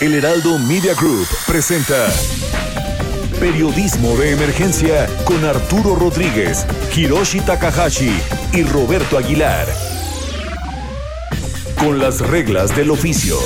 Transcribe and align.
El 0.00 0.14
Heraldo 0.14 0.58
Media 0.58 0.94
Group 0.94 1.26
presenta 1.46 2.08
Periodismo 3.38 4.16
de 4.16 4.32
Emergencia 4.32 5.06
con 5.26 5.44
Arturo 5.44 5.94
Rodríguez, 5.94 6.66
Hiroshi 6.96 7.40
Takahashi 7.42 8.10
y 8.54 8.62
Roberto 8.62 9.18
Aguilar. 9.18 9.68
Con 11.78 11.98
las 11.98 12.22
reglas 12.22 12.74
del 12.74 12.90
oficio. 12.90 13.36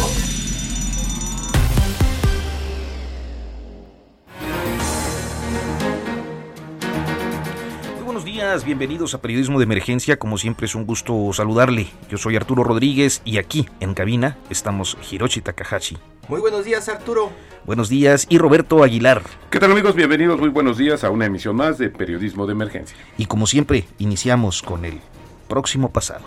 Buenos 8.05 8.25
días, 8.25 8.64
bienvenidos 8.64 9.14
a 9.14 9.20
Periodismo 9.20 9.59
de 9.59 9.64
Emergencia. 9.64 10.20
Como 10.20 10.39
siempre 10.39 10.67
es 10.67 10.77
un 10.77 10.86
gusto 10.86 11.33
saludarle. 11.33 11.89
Yo 12.09 12.17
soy 12.17 12.36
Arturo 12.36 12.62
Rodríguez 12.62 13.23
y 13.25 13.39
aquí 13.39 13.69
en 13.81 13.95
cabina 13.95 14.39
estamos 14.51 14.97
Hiroshi 15.11 15.41
Takahashi. 15.41 15.98
Muy 16.28 16.41
buenos 16.41 16.64
días, 16.64 16.89
Arturo. 16.89 17.30
Buenos 17.67 17.89
días 17.89 18.27
y 18.28 18.39
Roberto 18.39 18.83
Aguilar. 18.83 19.22
¿Qué 19.50 19.58
tal 19.61 19.72
amigos? 19.72 19.94
Bienvenidos, 19.94 20.41
muy 20.41 20.48
buenos 20.48 20.78
días 20.78 21.05
a 21.05 21.11
una 21.11 21.27
emisión 21.27 21.56
más 21.56 21.78
de 21.78 21.91
Periodismo 21.91 22.47
de 22.47 22.53
Emergencia. 22.53 22.97
Y 23.19 23.27
como 23.27 23.47
siempre 23.47 23.84
iniciamos 23.98 24.62
con 24.62 24.84
el 24.84 25.00
próximo 25.48 25.91
pasado. 25.91 26.25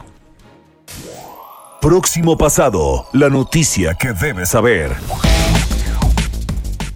Próximo 1.82 2.38
pasado, 2.38 3.08
la 3.14 3.30
noticia 3.30 3.96
que 3.96 4.14
debes 4.14 4.50
saber. 4.50 4.96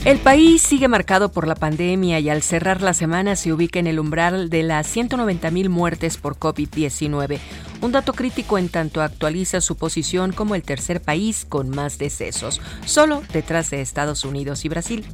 El 0.04 0.18
país 0.18 0.64
sigue 0.64 0.88
marcado 0.88 1.32
por 1.32 1.48
la 1.48 1.54
pandemia 1.54 2.20
y 2.20 2.30
al 2.30 2.42
cerrar 2.42 2.82
la 2.82 2.96
semana 2.96 3.36
se 3.36 3.54
ubica 3.54 3.78
en 3.78 3.86
el 3.86 4.00
umbral 4.00 4.50
de 4.50 4.64
las 4.64 4.96
190.000 4.96 5.70
muertes 5.70 6.18
por 6.18 6.38
COVID-19, 6.38 7.40
un 7.82 7.92
dato 7.92 8.14
crítico 8.14 8.58
en 8.58 8.70
tanto 8.70 9.02
actualiza 9.02 9.60
su 9.60 9.76
posición 9.76 10.32
como 10.32 10.56
el 10.56 10.64
tercer 10.64 11.02
país 11.02 11.46
con 11.48 11.70
más 11.70 11.98
decesos, 11.98 12.62
solo 12.86 13.24
detrás 13.34 13.72
de 13.72 13.82
Estados 13.82 14.24
Unidos 14.24 14.66
y 14.66 14.70
Brasil. 14.70 15.06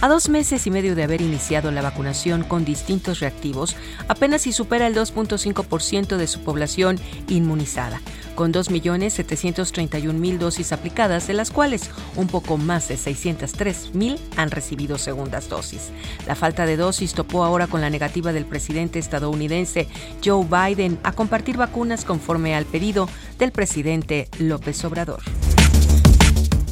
A 0.00 0.08
dos 0.08 0.28
meses 0.28 0.66
y 0.66 0.70
medio 0.70 0.94
de 0.94 1.04
haber 1.04 1.22
iniciado 1.22 1.70
la 1.70 1.82
vacunación 1.82 2.42
con 2.42 2.64
distintos 2.64 3.20
reactivos, 3.20 3.76
apenas 4.08 4.42
si 4.42 4.52
supera 4.52 4.86
el 4.86 4.94
2.5% 4.94 6.16
de 6.16 6.26
su 6.26 6.40
población 6.40 6.98
inmunizada 7.28 8.00
con 8.36 8.52
2.731.000 8.52 10.38
dosis 10.38 10.70
aplicadas, 10.72 11.26
de 11.26 11.34
las 11.34 11.50
cuales 11.50 11.90
un 12.14 12.28
poco 12.28 12.56
más 12.58 12.86
de 12.86 12.96
603.000 12.96 14.18
han 14.36 14.50
recibido 14.52 14.98
segundas 14.98 15.48
dosis. 15.48 15.90
La 16.26 16.36
falta 16.36 16.66
de 16.66 16.76
dosis 16.76 17.14
topó 17.14 17.42
ahora 17.42 17.66
con 17.66 17.80
la 17.80 17.90
negativa 17.90 18.32
del 18.32 18.44
presidente 18.44 19.00
estadounidense 19.00 19.88
Joe 20.24 20.44
Biden 20.44 20.98
a 21.02 21.12
compartir 21.12 21.56
vacunas 21.56 22.04
conforme 22.16 22.54
al 22.54 22.64
pedido 22.64 23.10
del 23.38 23.52
presidente 23.52 24.28
López 24.38 24.82
Obrador. 24.86 25.20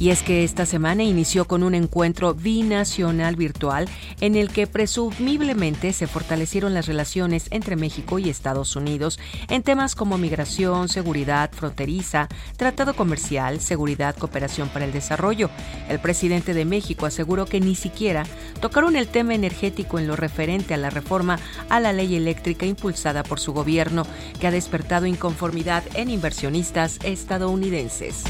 Y 0.04 0.10
es 0.10 0.22
que 0.22 0.44
esta 0.44 0.66
semana 0.66 1.02
inició 1.02 1.46
con 1.46 1.62
un 1.62 1.74
encuentro 1.74 2.34
binacional 2.34 3.36
virtual 3.36 3.88
en 4.20 4.36
el 4.36 4.50
que 4.50 4.66
presumiblemente 4.66 5.94
se 5.94 6.06
fortalecieron 6.06 6.74
las 6.74 6.84
relaciones 6.84 7.46
entre 7.50 7.74
México 7.74 8.18
y 8.18 8.28
Estados 8.28 8.76
Unidos 8.76 9.18
en 9.48 9.62
temas 9.62 9.94
como 9.94 10.18
migración, 10.18 10.90
seguridad 10.90 11.50
fronteriza, 11.52 12.28
tratado 12.58 12.92
comercial, 12.94 13.60
seguridad, 13.60 14.14
cooperación 14.14 14.68
para 14.68 14.84
el 14.84 14.92
desarrollo. 14.92 15.48
El 15.88 16.00
presidente 16.00 16.52
de 16.52 16.66
México 16.66 17.06
aseguró 17.06 17.46
que 17.46 17.60
ni 17.60 17.74
siquiera 17.74 18.24
tocaron 18.60 18.96
el 18.96 19.08
tema 19.08 19.34
energético 19.34 19.98
en 19.98 20.06
lo 20.06 20.16
referente 20.16 20.74
a 20.74 20.76
la 20.76 20.90
reforma 20.90 21.38
a 21.70 21.80
la 21.80 21.94
ley 21.94 22.14
eléctrica 22.14 22.66
impulsada 22.66 23.22
por 23.22 23.40
su 23.40 23.54
gobierno, 23.54 24.06
que 24.38 24.48
ha 24.48 24.50
despertado 24.50 25.06
inconformidad 25.06 25.82
en 25.94 26.10
inversionistas 26.10 26.98
estadounidenses. 27.04 28.24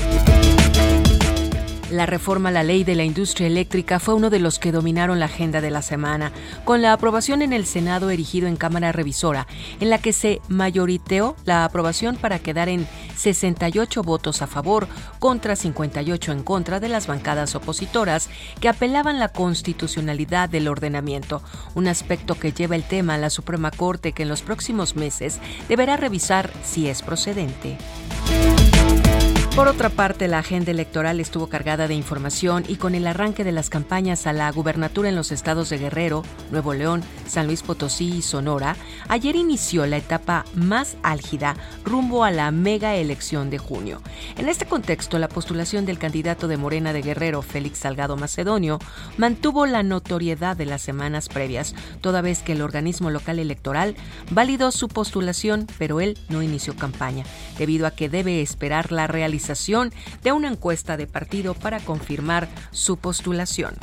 La 1.94 2.06
reforma 2.06 2.49
a 2.49 2.53
la 2.53 2.65
ley 2.65 2.82
de 2.82 2.97
la 2.97 3.05
industria 3.05 3.47
eléctrica 3.47 4.00
fue 4.00 4.15
uno 4.15 4.28
de 4.28 4.41
los 4.41 4.59
que 4.59 4.72
dominaron 4.72 5.21
la 5.21 5.27
agenda 5.27 5.60
de 5.60 5.71
la 5.71 5.81
semana, 5.81 6.32
con 6.65 6.82
la 6.82 6.93
aprobación 6.93 7.41
en 7.41 7.53
el 7.53 7.66
Senado 7.66 8.10
erigido 8.10 8.49
en 8.49 8.56
Cámara 8.56 8.91
Revisora, 8.91 9.47
en 9.78 9.91
la 9.91 9.99
que 9.99 10.12
se 10.12 10.41
mayoriteó 10.49 11.37
la 11.44 11.65
aprobación 11.65 12.16
para 12.16 12.41
quedar 12.41 12.69
en 12.69 12.88
68 13.16 14.03
votos 14.03 14.43
a 14.43 14.49
favor 14.49 14.88
contra 15.21 15.54
58 15.54 16.33
en 16.33 16.43
contra 16.43 16.81
de 16.81 16.88
las 16.88 17.06
bancadas 17.06 17.54
opositoras 17.54 18.28
que 18.60 18.69
apelaban 18.69 19.21
la 19.21 19.28
constitucionalidad 19.28 20.49
del 20.49 20.66
ordenamiento, 20.66 21.44
un 21.77 21.87
aspecto 21.87 22.34
que 22.34 22.50
lleva 22.50 22.75
el 22.75 22.83
tema 22.83 23.15
a 23.15 23.19
la 23.19 23.31
Suprema 23.31 23.71
Corte 23.71 24.10
que 24.10 24.25
en 24.25 24.31
los 24.31 24.43
próximos 24.43 24.97
meses 24.97 25.38
deberá 25.69 25.97
revisar 25.97 26.50
si 26.65 26.88
es 26.88 27.03
procedente. 27.03 27.78
Por 29.54 29.69
otra 29.69 29.88
parte, 29.88 30.26
la 30.26 30.41
agenda 30.41 30.72
electoral 30.72 31.20
estuvo 31.20 31.47
cargada 31.47 31.87
de 31.87 31.94
información 31.94 32.65
y 32.66 32.75
con 32.75 32.97
el 32.97 33.06
arranque 33.06 33.44
de 33.44 33.53
las 33.53 33.70
campañas 33.70 34.26
a 34.26 34.32
la 34.32 34.50
gubernatura 34.50 35.09
en 35.09 35.15
los 35.15 35.31
estados 35.31 35.70
de 35.70 35.78
Guerrero, 35.78 36.25
Nuevo 36.50 36.75
León, 36.75 37.04
San 37.28 37.47
Luis 37.47 37.62
Potosí 37.62 38.16
y 38.16 38.22
Sonora, 38.22 38.75
ayer 39.06 39.37
inició 39.37 39.87
la 39.87 39.98
etapa 39.98 40.44
más 40.54 40.97
álgida 41.04 41.54
rumbo 41.84 42.25
a 42.25 42.32
la 42.32 42.50
mega 42.50 42.97
elección 42.97 43.48
de 43.48 43.59
junio. 43.59 44.03
En 44.37 44.48
este 44.48 44.66
contexto, 44.66 45.20
la 45.20 45.28
postulación 45.28 45.86
del 45.86 46.00
candidato 46.00 46.48
de 46.48 46.56
Morena 46.56 46.92
de 46.92 47.03
Guerrero, 47.03 47.41
Félix 47.41 47.78
Salgado 47.78 48.16
Macedonio, 48.16 48.81
mantuvo 49.19 49.66
la 49.66 49.84
notoriedad 49.84 50.56
de 50.56 50.66
las 50.66 50.82
semanas 50.82 51.28
previas, 51.28 51.76
toda 52.00 52.22
vez 52.22 52.42
que 52.42 52.53
el 52.53 52.62
organismo 52.62 53.09
local 53.09 53.38
electoral 53.38 53.94
validó 54.32 54.72
su 54.72 54.88
postulación, 54.88 55.69
pero 55.78 56.00
él 56.00 56.19
no 56.28 56.42
inició 56.42 56.75
campaña, 56.75 57.22
debido 57.56 57.86
a 57.86 57.92
que 57.92 58.09
debe 58.09 58.42
esperar 58.42 58.91
la 58.91 59.06
realización 59.06 59.44
de 60.22 60.32
una 60.32 60.49
encuesta 60.49 60.97
de 60.97 61.06
partido 61.06 61.55
para 61.55 61.81
confirmar 61.81 62.49
su 62.71 62.97
postulación. 62.97 63.75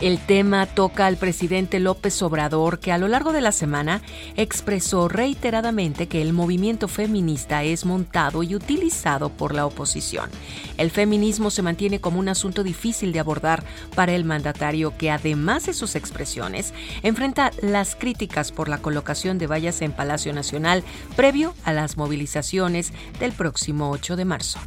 El 0.00 0.20
tema 0.20 0.66
toca 0.66 1.06
al 1.06 1.16
presidente 1.16 1.80
López 1.80 2.22
Obrador, 2.22 2.78
que 2.78 2.92
a 2.92 2.98
lo 2.98 3.08
largo 3.08 3.32
de 3.32 3.40
la 3.40 3.50
semana 3.50 4.00
expresó 4.36 5.08
reiteradamente 5.08 6.06
que 6.06 6.22
el 6.22 6.32
movimiento 6.32 6.86
feminista 6.86 7.64
es 7.64 7.84
montado 7.84 8.44
y 8.44 8.54
utilizado 8.54 9.28
por 9.28 9.56
la 9.56 9.66
oposición. 9.66 10.30
El 10.76 10.92
feminismo 10.92 11.50
se 11.50 11.62
mantiene 11.62 12.00
como 12.00 12.20
un 12.20 12.28
asunto 12.28 12.62
difícil 12.62 13.12
de 13.12 13.18
abordar 13.18 13.64
para 13.96 14.12
el 14.12 14.24
mandatario, 14.24 14.96
que 14.96 15.10
además 15.10 15.66
de 15.66 15.74
sus 15.74 15.96
expresiones, 15.96 16.72
enfrenta 17.02 17.50
las 17.60 17.96
críticas 17.96 18.52
por 18.52 18.68
la 18.68 18.78
colocación 18.78 19.36
de 19.38 19.48
vallas 19.48 19.82
en 19.82 19.90
Palacio 19.90 20.32
Nacional 20.32 20.84
previo 21.16 21.54
a 21.64 21.72
las 21.72 21.96
movilizaciones 21.96 22.92
del 23.18 23.32
próximo 23.32 23.90
8 23.90 24.14
de 24.14 24.24
marzo. 24.24 24.60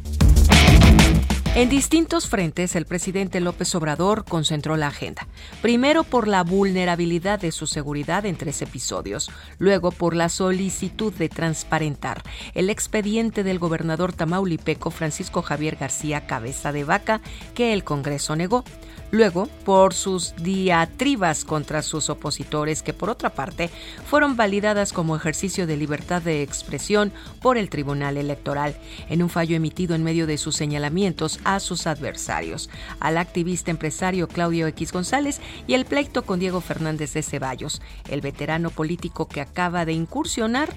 En 1.54 1.68
distintos 1.68 2.30
frentes, 2.30 2.74
el 2.76 2.86
presidente 2.86 3.38
López 3.38 3.74
Obrador 3.74 4.24
concentró 4.24 4.78
la 4.78 4.86
agenda. 4.86 5.28
Primero 5.60 6.02
por 6.02 6.26
la 6.26 6.44
vulnerabilidad 6.44 7.38
de 7.38 7.52
su 7.52 7.66
seguridad 7.66 8.24
en 8.24 8.36
tres 8.36 8.62
episodios, 8.62 9.30
luego 9.58 9.92
por 9.92 10.16
la 10.16 10.30
solicitud 10.30 11.12
de 11.12 11.28
transparentar 11.28 12.22
el 12.54 12.70
expediente 12.70 13.44
del 13.44 13.58
gobernador 13.58 14.14
tamaulipeco 14.14 14.90
Francisco 14.90 15.42
Javier 15.42 15.76
García 15.76 16.26
Cabeza 16.26 16.72
de 16.72 16.84
Vaca, 16.84 17.20
que 17.54 17.74
el 17.74 17.84
Congreso 17.84 18.34
negó. 18.34 18.64
Luego, 19.12 19.46
por 19.66 19.92
sus 19.92 20.34
diatribas 20.36 21.44
contra 21.44 21.82
sus 21.82 22.08
opositores, 22.08 22.82
que 22.82 22.94
por 22.94 23.10
otra 23.10 23.28
parte 23.28 23.68
fueron 24.06 24.36
validadas 24.36 24.94
como 24.94 25.14
ejercicio 25.14 25.66
de 25.66 25.76
libertad 25.76 26.22
de 26.22 26.42
expresión 26.42 27.12
por 27.42 27.58
el 27.58 27.68
Tribunal 27.68 28.16
Electoral, 28.16 28.74
en 29.10 29.22
un 29.22 29.28
fallo 29.28 29.54
emitido 29.54 29.94
en 29.94 30.02
medio 30.02 30.26
de 30.26 30.38
sus 30.38 30.56
señalamientos 30.56 31.40
a 31.44 31.60
sus 31.60 31.86
adversarios, 31.86 32.70
al 33.00 33.18
activista 33.18 33.70
empresario 33.70 34.28
Claudio 34.28 34.66
X 34.68 34.92
González 34.92 35.42
y 35.66 35.74
el 35.74 35.84
pleito 35.84 36.22
con 36.22 36.40
Diego 36.40 36.62
Fernández 36.62 37.12
de 37.12 37.22
Ceballos, 37.22 37.82
el 38.08 38.22
veterano 38.22 38.70
político 38.70 39.28
que 39.28 39.42
acaba 39.42 39.84
de 39.84 39.92
incursionar 39.92 40.70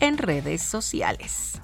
en 0.00 0.16
redes 0.16 0.62
sociales. 0.62 1.60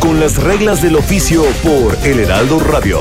Con 0.00 0.18
las 0.18 0.42
reglas 0.42 0.82
del 0.82 0.96
oficio 0.96 1.44
por 1.62 1.96
El 2.04 2.18
Heraldo 2.18 2.58
Radio. 2.58 2.98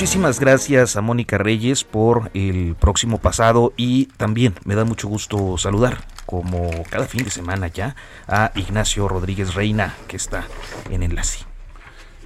Muchísimas 0.00 0.40
gracias 0.40 0.96
a 0.96 1.02
Mónica 1.02 1.36
Reyes 1.36 1.84
por 1.84 2.30
el 2.32 2.74
próximo 2.74 3.18
pasado 3.18 3.74
y 3.76 4.06
también 4.16 4.54
me 4.64 4.74
da 4.74 4.86
mucho 4.86 5.08
gusto 5.08 5.58
saludar, 5.58 5.98
como 6.24 6.70
cada 6.88 7.04
fin 7.04 7.22
de 7.22 7.28
semana 7.28 7.66
ya, 7.66 7.96
a 8.26 8.50
Ignacio 8.54 9.08
Rodríguez 9.08 9.54
Reina, 9.54 9.94
que 10.08 10.16
está 10.16 10.46
en 10.90 11.02
enlace. 11.02 11.44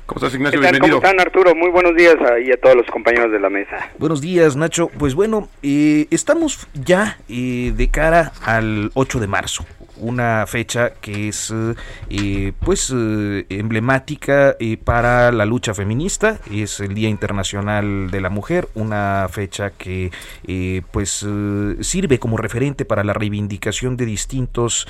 ¿Cómo 0.06 0.18
estás, 0.18 0.34
Ignacio? 0.34 0.60
Bienvenido. 0.60 1.00
¿Cómo 1.00 1.08
están, 1.08 1.18
Arturo? 1.18 1.52
Muy 1.56 1.70
buenos 1.70 1.96
días 1.96 2.14
y 2.46 2.52
a 2.52 2.60
todos 2.60 2.76
los 2.76 2.86
compañeros 2.86 3.32
de 3.32 3.40
la 3.40 3.50
mesa. 3.50 3.90
Buenos 3.98 4.20
días, 4.20 4.54
Nacho. 4.54 4.88
Pues 4.96 5.16
bueno, 5.16 5.48
eh, 5.64 6.06
estamos 6.12 6.68
ya 6.74 7.18
eh, 7.28 7.72
de 7.74 7.90
cara 7.90 8.30
al 8.44 8.92
8 8.94 9.18
de 9.18 9.26
marzo, 9.26 9.66
una 9.96 10.44
fecha 10.46 10.94
que 10.94 11.29
es 11.29 11.52
eh, 12.11 12.52
pues 12.61 12.91
emblemática 12.91 14.56
para 14.85 15.32
la 15.32 15.44
lucha 15.44 15.75
feminista, 15.75 16.38
es 16.50 16.81
el 16.81 16.94
Día 16.94 17.08
Internacional 17.08 18.11
de 18.11 18.20
la 18.20 18.31
Mujer, 18.31 18.69
una 18.75 19.26
fecha 19.31 19.70
que 19.70 20.11
pues 20.91 21.26
sirve 21.81 22.19
como 22.19 22.37
referente 22.37 22.85
para 22.85 23.05
la 23.05 23.12
reivindicación 23.12 23.96
de 23.96 24.06
distintos 24.06 24.87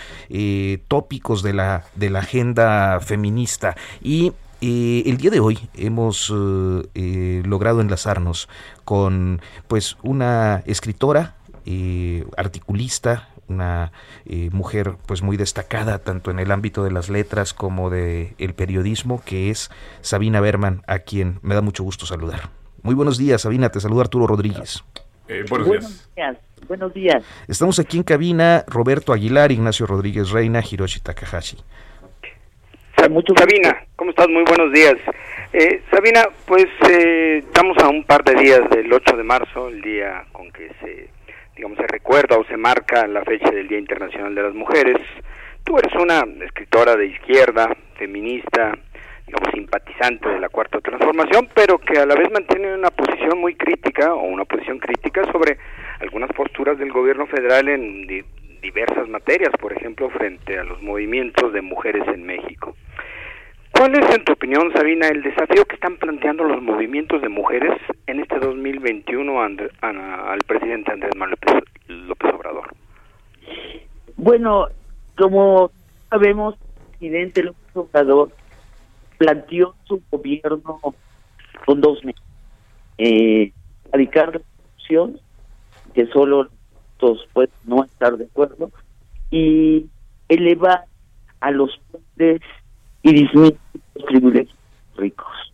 tópicos 0.89 1.43
de 1.43 1.53
la, 1.53 1.85
de 1.95 2.11
la 2.11 2.21
agenda 2.21 3.01
feminista. 3.01 3.77
Y 4.03 4.33
eh, 4.67 5.03
el 5.05 5.19
día 5.19 5.31
de 5.31 5.41
hoy 5.41 5.59
hemos 5.75 6.33
eh, 6.35 6.89
eh, 6.95 7.43
logrado 7.45 7.83
enlazarnos 7.83 8.49
con 8.85 9.43
pues 9.69 9.99
una 10.03 10.62
escritora, 10.65 11.35
articulista, 12.37 13.29
una 13.49 13.93
mujer 14.50 14.96
pues 15.06 15.23
muy 15.23 15.37
destacada 15.37 15.99
tanto 15.99 16.31
en 16.31 16.38
el 16.38 16.50
ámbito 16.50 16.85
de 16.85 16.91
las 16.91 17.08
letras 17.08 17.55
como 17.55 17.91
de 17.91 18.35
el 18.38 18.55
periodismo 18.55 19.23
que 19.25 19.50
es 19.50 19.70
Sabina 20.00 20.41
Berman 20.41 20.82
a 20.87 21.00
quien 21.00 21.38
me 21.43 21.55
da 21.55 21.61
mucho 21.61 21.85
gusto 21.85 22.06
saludar. 22.06 22.50
Muy 22.82 22.94
buenos 22.94 23.19
días 23.19 23.43
Sabina, 23.43 23.70
te 23.70 23.81
saluda 23.81 24.02
Arturo 24.02 24.26
Rodríguez. 24.26 24.85
buenos, 25.49 25.69
buenos 25.69 26.11
días. 26.17 26.37
Buenos 26.67 26.94
días. 26.94 27.23
Estamos 27.46 27.79
aquí 27.79 27.99
en 27.99 28.02
cabina 28.02 28.64
Roberto 28.67 29.12
Aguilar, 29.12 29.52
Ignacio 29.52 29.87
Rodríguez 29.87 30.31
Reina, 30.31 30.62
Hiroshi 30.62 31.00
Takahashi. 31.00 31.58
Sabina, 33.05 33.85
¿cómo 33.97 34.11
estás? 34.12 34.29
Muy 34.31 34.45
buenos 34.45 34.73
días. 34.73 34.95
Eh, 35.53 35.83
Sabina, 35.91 36.23
pues 36.47 36.67
eh, 36.89 37.43
estamos 37.45 37.77
a 37.83 37.89
un 37.91 38.03
par 38.05 38.25
de 38.25 38.35
días 38.35 38.62
del 38.71 38.91
8 38.91 39.19
de 39.19 39.23
marzo, 39.23 39.69
el 39.69 39.83
día 39.83 40.25
con 40.33 40.51
que 40.51 40.71
se, 40.81 41.11
digamos, 41.55 41.77
se 41.77 41.87
recuerda 41.87 42.39
o 42.39 42.47
se 42.47 42.56
marca 42.56 43.06
la 43.06 43.23
fecha 43.23 43.51
del 43.51 43.69
Día 43.69 43.79
Internacional 43.79 44.35
de 44.35 44.43
las 44.43 44.55
Mujeres. 44.55 44.97
Tú 45.65 45.77
eres 45.77 45.95
una 45.97 46.25
escritora 46.47 46.97
de 46.97 47.09
izquierda, 47.09 47.77
feminista, 47.99 48.73
digamos, 49.27 49.51
simpatizante 49.53 50.27
de 50.27 50.41
la 50.41 50.49
Cuarta 50.49 50.81
Transformación, 50.81 51.51
pero 51.55 51.77
que 51.77 51.99
a 51.99 52.06
la 52.06 52.15
vez 52.15 52.33
mantiene 52.33 52.75
una 52.75 52.91
posición 52.91 53.39
muy 53.39 53.55
crítica 53.55 54.15
o 54.15 54.23
una 54.23 54.47
posición 54.47 54.79
crítica 54.79 55.31
sobre 55.31 55.59
algunas 56.01 56.31
posturas 56.33 56.79
del 56.79 56.91
gobierno 56.91 57.27
federal 57.27 57.69
en 57.69 58.06
diversas 58.64 59.06
materias, 59.08 59.52
por 59.61 59.72
ejemplo, 59.72 60.08
frente 60.11 60.58
a 60.58 60.64
los 60.64 60.82
movimientos 60.82 61.52
de 61.52 61.61
mujeres 61.61 62.02
en 62.08 62.25
México. 62.25 62.75
¿Cuál 63.72 63.93
es, 63.99 64.14
en 64.14 64.25
tu 64.25 64.32
opinión, 64.32 64.72
Sabina, 64.72 65.08
el 65.08 65.22
desafío 65.22 65.66
que 65.66 65.75
están 65.75 65.96
planteando 65.99 66.44
los 66.44 66.62
movimientos 66.62 67.20
de 67.20 67.28
mujeres 67.28 67.78
en 68.06 68.20
este 68.20 68.38
2021 68.38 69.43
al 69.43 70.38
presidente 70.46 70.93
Andrés 70.93 71.14
Manuel 71.16 71.38
López, 71.88 72.34
Obrador? 72.34 72.75
Bueno, 74.16 74.69
como 75.19 75.70
sabemos, 76.08 76.55
el 76.55 76.90
presidente 76.90 77.43
López 77.43 77.76
Obrador 77.76 78.32
planteó 79.19 79.75
su 79.84 80.02
gobierno 80.10 80.81
con 81.67 81.81
dos 81.81 82.02
meses. 82.05 82.22
Eh, 82.96 83.52
radicar 83.93 84.40
la 84.88 85.08
que 85.94 86.06
solo 86.06 86.49
todos 86.99 87.26
no 87.64 87.85
estar 87.85 88.17
de 88.17 88.25
acuerdo, 88.25 88.70
y 89.31 89.87
elevar 90.29 90.85
a 91.41 91.50
los 91.50 91.70
pobres 91.91 92.41
y 93.02 93.12
disminuir 93.12 93.58
los 93.94 94.05
privilegios 94.05 94.58
ricos, 94.96 95.52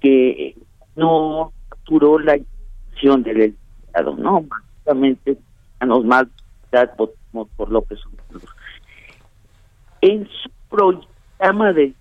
que 0.00 0.56
no 0.94 1.52
capturó 1.68 2.18
la 2.18 2.36
intención 2.36 3.22
del 3.22 3.56
Estado, 3.86 4.16
¿no? 4.16 4.42
Básicamente, 4.42 5.38
a 5.80 5.86
los 5.86 6.04
más 6.04 6.26
votamos 6.96 7.48
por 7.56 7.70
López 7.70 7.98
Obrador. 8.06 8.48
En 10.00 10.28
su 10.28 10.50
programa 10.68 11.72
de, 11.72 11.94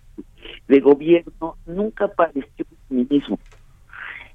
de 0.68 0.80
gobierno 0.80 1.58
nunca 1.66 2.06
apareció 2.06 2.66
el 2.90 3.08
mismo. 3.10 3.40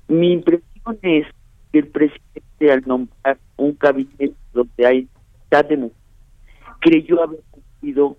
Mi 0.09 0.33
impresión 0.33 0.99
es 1.03 1.27
el 1.73 1.87
presidente 1.89 2.73
al 2.73 2.83
nombrar 2.87 3.39
un 3.57 3.77
gabinete 3.79 4.35
donde 4.53 4.87
hay 4.87 5.09
de 5.51 5.77
mujeres, 5.77 5.97
creyó 6.81 7.23
haber 7.23 7.41
cumplido 7.51 8.17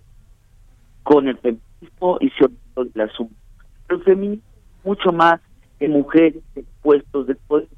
con 1.02 1.28
el 1.28 1.38
feminismo 1.38 2.18
y 2.20 2.30
se 2.30 2.44
olvidó 2.44 2.84
del 2.92 3.08
asunto. 3.08 3.34
Pero 3.86 3.98
el 3.98 4.04
feminismo 4.04 4.52
mucho 4.84 5.12
más 5.12 5.40
que 5.78 5.88
mujeres 5.88 6.42
en 6.54 6.66
puestos 6.82 7.26
de 7.26 7.34
poder. 7.34 7.68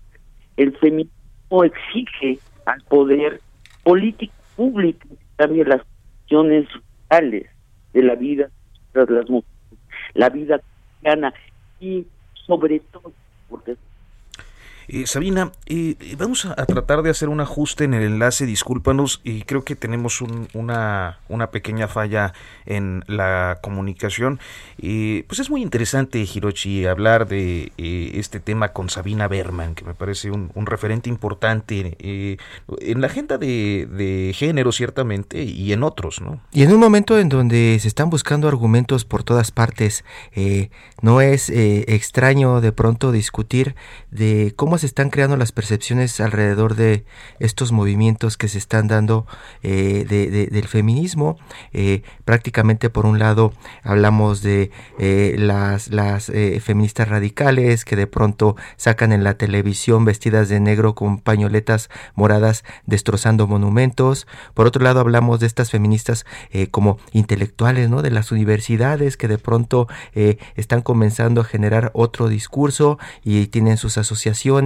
El 0.56 0.76
feminismo 0.78 1.64
exige 1.64 2.38
al 2.66 2.80
poder 2.82 3.40
político 3.82 4.34
público 4.56 5.08
cambie 5.36 5.64
las 5.64 5.82
cuestiones 5.82 6.68
reales 7.10 7.46
de 7.92 8.02
la 8.02 8.14
vida 8.14 8.50
de 8.92 9.06
las 9.06 9.28
mujeres, 9.28 9.50
la 10.14 10.28
vida 10.30 10.58
cotidiana 10.58 11.34
y 11.80 12.06
sobre 12.46 12.80
todo 12.80 13.12
porque 13.48 13.76
eh, 14.88 15.06
Sabina, 15.06 15.52
eh, 15.66 15.96
vamos 16.18 16.44
a, 16.44 16.54
tratar 16.66 17.02
de 17.02 17.10
hacer 17.10 17.28
un 17.28 17.40
ajuste 17.40 17.84
en 17.84 17.94
el 17.94 18.02
enlace, 18.02 18.46
discúlpanos, 18.46 19.20
y 19.24 19.42
creo 19.42 19.64
que 19.64 19.76
tenemos 19.76 20.20
una, 20.20 21.18
una 21.28 21.50
pequeña 21.50 21.88
falla 21.88 22.34
en 22.66 23.04
la 23.06 23.58
comunicación. 23.62 24.40
Eh, 24.78 25.24
pues 25.26 25.40
es 25.40 25.50
muy 25.50 25.62
interesante, 25.62 26.18
Hirochi, 26.18 26.86
hablar 26.86 27.26
de 27.28 27.72
este 27.76 28.40
tema 28.40 28.72
con 28.72 28.90
Sabina 28.90 29.28
Berman, 29.28 29.74
que 29.74 29.84
me 29.84 29.94
parece 29.94 30.30
un, 30.30 30.50
referente 30.64 31.10
importante 31.10 31.96
en 31.98 33.00
la 33.00 33.06
agenda 33.06 33.36
de, 33.36 33.86
de, 33.90 34.32
género, 34.34 34.72
ciertamente, 34.72 35.42
y 35.42 35.72
en 35.72 35.82
otros, 35.82 36.22
¿no? 36.22 36.40
Y 36.52 36.62
en 36.62 36.72
un 36.72 36.80
momento 36.80 37.18
en 37.18 37.28
donde 37.28 37.78
se 37.80 37.88
están 37.88 38.08
buscando 38.08 38.48
argumentos 38.48 39.04
por 39.04 39.24
todas 39.24 39.50
partes, 39.50 40.04
no 41.02 41.20
es 41.20 41.50
extraño 41.50 42.62
de 42.62 42.72
pronto 42.72 43.12
discutir 43.12 43.74
de 44.10 44.54
cómo 44.56 44.73
se 44.78 44.86
están 44.86 45.10
creando 45.10 45.36
las 45.36 45.52
percepciones 45.52 46.20
alrededor 46.20 46.74
de 46.74 47.04
estos 47.38 47.72
movimientos 47.72 48.36
que 48.36 48.48
se 48.48 48.58
están 48.58 48.88
dando 48.88 49.26
eh, 49.62 50.48
del 50.50 50.68
feminismo. 50.68 51.38
Eh, 51.72 52.02
prácticamente 52.24 52.90
por 52.90 53.06
un 53.06 53.18
lado 53.18 53.52
hablamos 53.82 54.42
de 54.42 54.70
eh, 54.98 55.36
las, 55.38 55.88
las 55.88 56.32
feministas 56.62 57.08
radicales 57.08 57.84
que 57.84 57.96
de 57.96 58.06
pronto 58.06 58.56
sacan 58.76 59.12
en 59.12 59.24
la 59.24 59.34
televisión 59.34 60.04
vestidas 60.04 60.48
de 60.48 60.60
negro 60.60 60.94
con 60.94 61.18
pañoletas 61.18 61.90
moradas 62.14 62.64
destrozando 62.86 63.46
monumentos. 63.46 64.26
Por 64.54 64.66
otro 64.66 64.82
lado 64.82 65.00
hablamos 65.00 65.40
de 65.40 65.46
estas 65.46 65.70
feministas 65.70 66.24
como 66.70 66.98
intelectuales 67.12 67.90
¿no? 67.90 68.02
de 68.02 68.10
las 68.10 68.32
universidades 68.32 69.16
que 69.16 69.28
de 69.28 69.38
pronto 69.38 69.88
están 70.14 70.82
comenzando 70.82 71.40
a 71.40 71.44
generar 71.44 71.90
otro 71.94 72.28
discurso 72.28 72.98
y 73.22 73.46
tienen 73.48 73.76
sus 73.76 73.98
asociaciones 73.98 74.63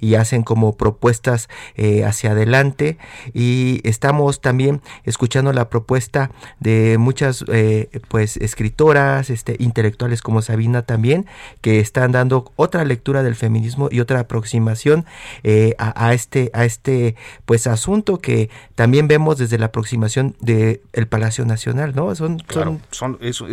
y 0.00 0.14
hacen 0.14 0.42
como 0.42 0.76
propuestas 0.76 1.48
eh, 1.76 2.04
hacia 2.04 2.32
adelante. 2.32 2.98
Y 3.32 3.80
estamos 3.84 4.40
también 4.40 4.82
escuchando 5.04 5.52
la 5.52 5.68
propuesta 5.68 6.30
de 6.60 6.96
muchas 6.98 7.44
eh, 7.48 7.88
pues 8.08 8.36
escritoras 8.36 9.30
este 9.30 9.56
intelectuales 9.58 10.22
como 10.22 10.42
Sabina 10.42 10.82
también 10.82 11.26
que 11.60 11.80
están 11.80 12.12
dando 12.12 12.52
otra 12.56 12.84
lectura 12.84 13.22
del 13.22 13.34
feminismo 13.34 13.88
y 13.90 14.00
otra 14.00 14.20
aproximación 14.20 15.04
eh, 15.42 15.74
a, 15.78 16.14
este 16.14 16.50
a 16.54 16.64
este 16.64 17.16
pues 17.44 17.66
asunto 17.66 18.18
que 18.18 18.50
también 18.74 19.08
vemos 19.08 19.38
desde 19.38 19.58
la 19.58 19.66
aproximación 19.66 20.36
del 20.40 20.80
el 20.92 21.06
Palacio 21.06 21.44
Nacional 21.44 21.94
no 21.94 22.14
son 22.14 22.42
son, 22.48 22.80
son 22.90 23.18
eso 23.20 23.46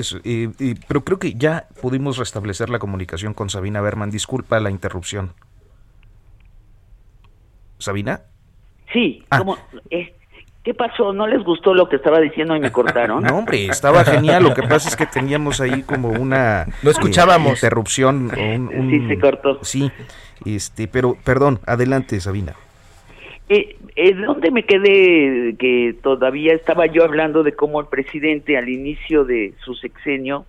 pero 0.88 1.04
creo 1.04 1.20
que 1.20 1.34
ya 1.34 1.68
pudimos 1.82 2.18
restablecer 2.18 2.70
la 2.70 2.80
comunicación 2.80 3.34
con 3.34 3.50
Sabina 3.50 3.82
Berman. 3.82 4.12
Disculpa 4.12 4.60
la 4.60 4.72
interrupción 4.72 5.34
Sabina 7.82 8.22
Sí, 8.94 9.24
ah. 9.30 9.40
como... 9.40 9.58
Eh, 9.90 10.14
¿Qué 10.64 10.76
pasó? 10.76 11.12
¿No 11.12 11.26
les 11.26 11.44
gustó 11.44 11.74
lo 11.74 11.90
que 11.90 11.96
estaba 11.96 12.20
diciendo 12.20 12.56
y 12.56 12.60
me 12.60 12.72
cortaron? 12.72 13.24
No, 13.24 13.40
hombre, 13.40 13.66
estaba 13.66 14.04
genial. 14.04 14.44
Lo 14.44 14.54
que 14.54 14.62
pasa 14.62 14.90
es 14.90 14.96
que 14.96 15.08
teníamos 15.08 15.60
ahí 15.60 15.82
como 15.82 16.10
una... 16.10 16.68
No 16.84 16.92
escuchábamos. 16.92 17.54
interrupción. 17.64 18.30
Sí, 18.90 19.08
se 19.08 19.20
cortó. 19.20 19.64
Sí, 19.64 19.92
este, 20.46 20.88
pero 20.88 21.18
perdón, 21.24 21.60
adelante, 21.66 22.20
Sabina. 22.20 22.54
Eh, 23.50 23.76
eh, 23.96 24.14
¿Dónde 24.14 24.52
me 24.52 24.64
quedé? 24.64 25.56
Que 25.58 25.96
todavía 26.02 26.54
estaba 26.54 26.86
yo 26.86 27.04
hablando 27.04 27.42
de 27.44 27.54
cómo 27.54 27.82
el 27.82 27.88
presidente 27.88 28.56
al 28.56 28.70
inicio 28.70 29.26
de 29.26 29.56
su 29.66 29.74
sexenio 29.74 30.46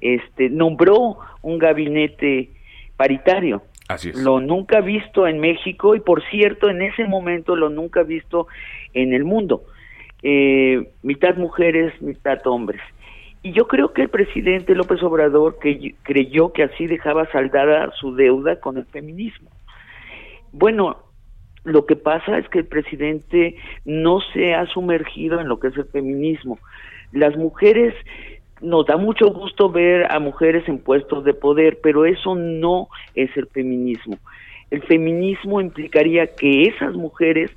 este, 0.00 0.48
nombró 0.50 1.18
un 1.42 1.58
gabinete 1.58 2.50
paritario. 2.96 3.62
Lo 4.14 4.40
nunca 4.40 4.80
visto 4.80 5.26
en 5.26 5.40
México 5.40 5.94
y 5.94 6.00
por 6.00 6.22
cierto 6.28 6.68
en 6.68 6.82
ese 6.82 7.04
momento 7.04 7.56
lo 7.56 7.70
nunca 7.70 8.02
visto 8.02 8.46
en 8.92 9.14
el 9.14 9.24
mundo. 9.24 9.62
Eh, 10.22 10.90
mitad 11.02 11.36
mujeres, 11.36 11.92
mitad 12.02 12.46
hombres. 12.46 12.82
Y 13.42 13.52
yo 13.52 13.66
creo 13.66 13.92
que 13.92 14.02
el 14.02 14.08
presidente 14.08 14.74
López 14.74 15.02
Obrador 15.02 15.58
creyó 16.02 16.52
que 16.52 16.64
así 16.64 16.86
dejaba 16.86 17.30
saldada 17.30 17.90
su 17.98 18.14
deuda 18.14 18.60
con 18.60 18.76
el 18.76 18.84
feminismo. 18.86 19.48
Bueno, 20.52 20.98
lo 21.64 21.86
que 21.86 21.96
pasa 21.96 22.38
es 22.38 22.48
que 22.48 22.58
el 22.58 22.66
presidente 22.66 23.56
no 23.84 24.20
se 24.32 24.54
ha 24.54 24.66
sumergido 24.66 25.40
en 25.40 25.48
lo 25.48 25.60
que 25.60 25.68
es 25.68 25.76
el 25.76 25.86
feminismo. 25.86 26.58
Las 27.12 27.36
mujeres 27.36 27.94
nos 28.60 28.86
da 28.86 28.96
mucho 28.96 29.28
gusto 29.30 29.70
ver 29.70 30.10
a 30.10 30.18
mujeres 30.18 30.68
en 30.68 30.78
puestos 30.78 31.24
de 31.24 31.34
poder, 31.34 31.78
pero 31.82 32.04
eso 32.04 32.34
no 32.34 32.88
es 33.14 33.34
el 33.36 33.46
feminismo. 33.46 34.18
El 34.70 34.82
feminismo 34.82 35.60
implicaría 35.60 36.34
que 36.34 36.64
esas 36.64 36.94
mujeres 36.94 37.50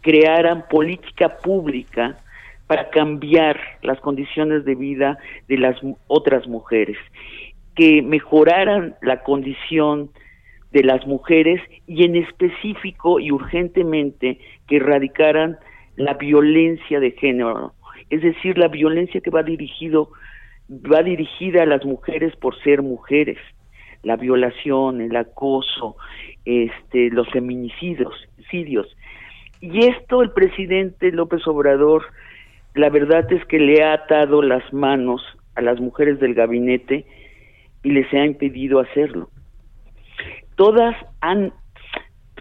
crearan 0.00 0.66
política 0.68 1.36
pública 1.38 2.18
para 2.66 2.90
cambiar 2.90 3.60
las 3.82 4.00
condiciones 4.00 4.64
de 4.64 4.74
vida 4.74 5.18
de 5.48 5.58
las 5.58 5.76
otras 6.06 6.46
mujeres, 6.48 6.96
que 7.74 8.02
mejoraran 8.02 8.96
la 9.02 9.22
condición 9.22 10.10
de 10.72 10.82
las 10.82 11.06
mujeres 11.06 11.60
y 11.86 12.04
en 12.04 12.16
específico 12.16 13.20
y 13.20 13.30
urgentemente 13.30 14.38
que 14.66 14.76
erradicaran 14.76 15.58
la 15.96 16.14
violencia 16.14 16.98
de 16.98 17.10
género, 17.12 17.74
es 18.08 18.22
decir, 18.22 18.58
la 18.58 18.68
violencia 18.68 19.20
que 19.20 19.30
va 19.30 19.42
dirigido 19.42 20.10
va 20.72 21.02
dirigida 21.02 21.62
a 21.62 21.66
las 21.66 21.84
mujeres 21.84 22.34
por 22.36 22.58
ser 22.62 22.82
mujeres, 22.82 23.38
la 24.02 24.16
violación, 24.16 25.00
el 25.00 25.14
acoso, 25.16 25.96
este, 26.44 27.10
los 27.10 27.28
feminicidios, 27.30 28.14
y 29.60 29.86
esto 29.86 30.22
el 30.22 30.30
presidente 30.32 31.12
López 31.12 31.46
Obrador, 31.46 32.04
la 32.74 32.90
verdad 32.90 33.30
es 33.32 33.44
que 33.46 33.58
le 33.58 33.82
ha 33.82 33.94
atado 33.94 34.42
las 34.42 34.72
manos 34.72 35.22
a 35.54 35.62
las 35.62 35.80
mujeres 35.80 36.18
del 36.20 36.34
gabinete 36.34 37.06
y 37.82 37.90
les 37.90 38.12
ha 38.12 38.24
impedido 38.24 38.80
hacerlo. 38.80 39.30
Todas 40.56 40.96
han, 41.20 41.52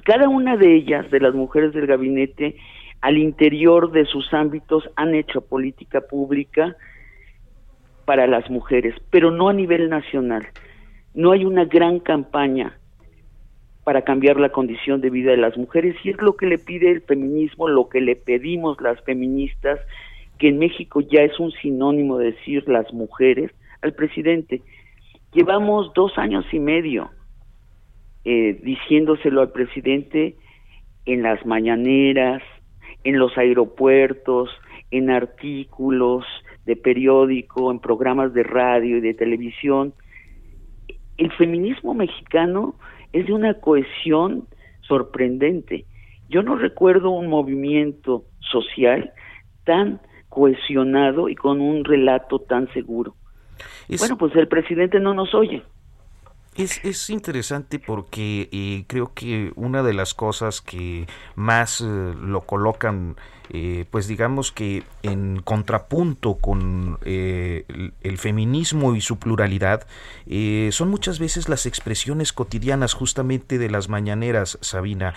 cada 0.04 0.28
una 0.28 0.58
de 0.58 0.76
ellas, 0.76 1.10
de 1.12 1.20
las 1.20 1.34
mujeres 1.34 1.74
del 1.74 1.88
gabinete, 1.88 2.56
al 3.02 3.18
interior 3.18 3.92
de 3.92 4.06
sus 4.06 4.34
ámbitos 4.34 4.90
han 4.96 5.16
hecho 5.16 5.42
política 5.42 6.02
pública, 6.02 6.76
para 8.06 8.28
las 8.28 8.50
mujeres, 8.50 8.96
pero 9.10 9.32
no 9.32 9.50
a 9.50 9.54
nivel 9.54 9.90
nacional. 9.90 10.48
No 11.14 11.32
hay 11.32 11.46
una 11.46 11.66
gran 11.66 12.00
campaña 12.00 12.78
para 13.84 14.04
cambiar 14.04 14.40
la 14.40 14.50
condición 14.50 15.02
de 15.02 15.10
vida 15.10 15.32
de 15.32 15.38
las 15.38 15.58
mujeres 15.58 15.96
y 16.04 16.12
es 16.12 16.22
lo 16.22 16.36
que 16.36 16.46
le 16.46 16.58
pide 16.58 16.92
el 16.92 17.02
feminismo, 17.02 17.68
lo 17.68 17.90
que 17.90 18.02
le 18.02 18.16
pedimos 18.16 18.80
las 18.82 19.02
feministas, 19.02 19.80
que 20.38 20.50
en 20.50 20.60
México 20.60 21.02
ya 21.02 21.22
es 21.22 21.40
un 21.40 21.52
sinónimo 21.52 22.18
de 22.18 22.32
decir 22.32 22.68
las 22.68 22.92
mujeres, 22.94 23.52
al 23.82 23.94
presidente. 23.94 24.62
Llevamos 25.34 25.92
dos 25.94 26.18
años 26.18 26.46
y 26.52 26.60
medio 26.60 27.10
eh, 28.24 28.60
diciéndoselo 28.62 29.42
al 29.42 29.52
presidente 29.52 30.36
en 31.06 31.24
las 31.24 31.44
mañaneras, 31.46 32.44
en 33.04 33.18
los 33.18 33.36
aeropuertos, 33.38 34.50
en 34.92 35.10
artículos, 35.10 36.26
de 36.66 36.76
periódico, 36.76 37.72
en 37.72 37.80
programas 37.80 38.34
de 38.34 38.44
radio 38.44 38.98
y 38.98 39.02
de 39.02 39.14
televisión. 39.14 39.94
El 41.18 41.32
feminismo 41.34 41.94
mexicano 41.94 42.76
es 43.14 43.26
de 43.26 43.34
una 43.34 43.56
cohesión 43.56 44.48
sorprendente. 44.82 45.86
Yo 46.30 46.44
no 46.44 46.56
recuerdo 46.56 47.10
un 47.12 47.28
movimiento 47.28 48.26
social 48.40 49.12
tan 49.64 50.02
cohesionado 50.30 51.30
y 51.30 51.36
con 51.36 51.60
un 51.62 51.84
relato 51.84 52.40
tan 52.40 52.72
seguro. 52.74 53.16
Bueno, 54.00 54.18
pues 54.18 54.36
el 54.36 54.48
presidente 54.48 55.00
no 55.00 55.14
nos 55.14 55.34
oye. 55.36 55.64
Es, 56.56 56.84
es 56.84 57.10
interesante 57.10 57.80
porque 57.80 58.50
eh, 58.52 58.84
creo 58.88 59.14
que 59.14 59.52
una 59.56 59.84
de 59.84 59.94
las 59.94 60.14
cosas 60.14 60.62
que 60.62 61.06
más 61.36 61.82
eh, 61.82 61.86
lo 61.86 62.42
colocan, 62.42 63.16
eh, 63.54 63.86
pues 63.92 64.08
digamos 64.08 64.52
que 64.52 64.84
en 65.04 65.42
contrapunto 65.42 66.36
con 66.36 66.98
el, 67.06 67.94
el, 68.02 68.18
feminismo 68.18 68.96
y 68.96 69.02
su 69.02 69.20
pluralidad, 69.20 69.88
son 70.72 70.90
muchas 70.90 71.20
veces 71.20 71.50
las 71.50 71.66
expresiones 71.66 72.34
cotidianas 72.34 72.94
justamente 72.94 73.58
de 73.58 73.70
las 73.70 73.90
mañaneras, 73.90 74.58
Sabina. 74.62 75.14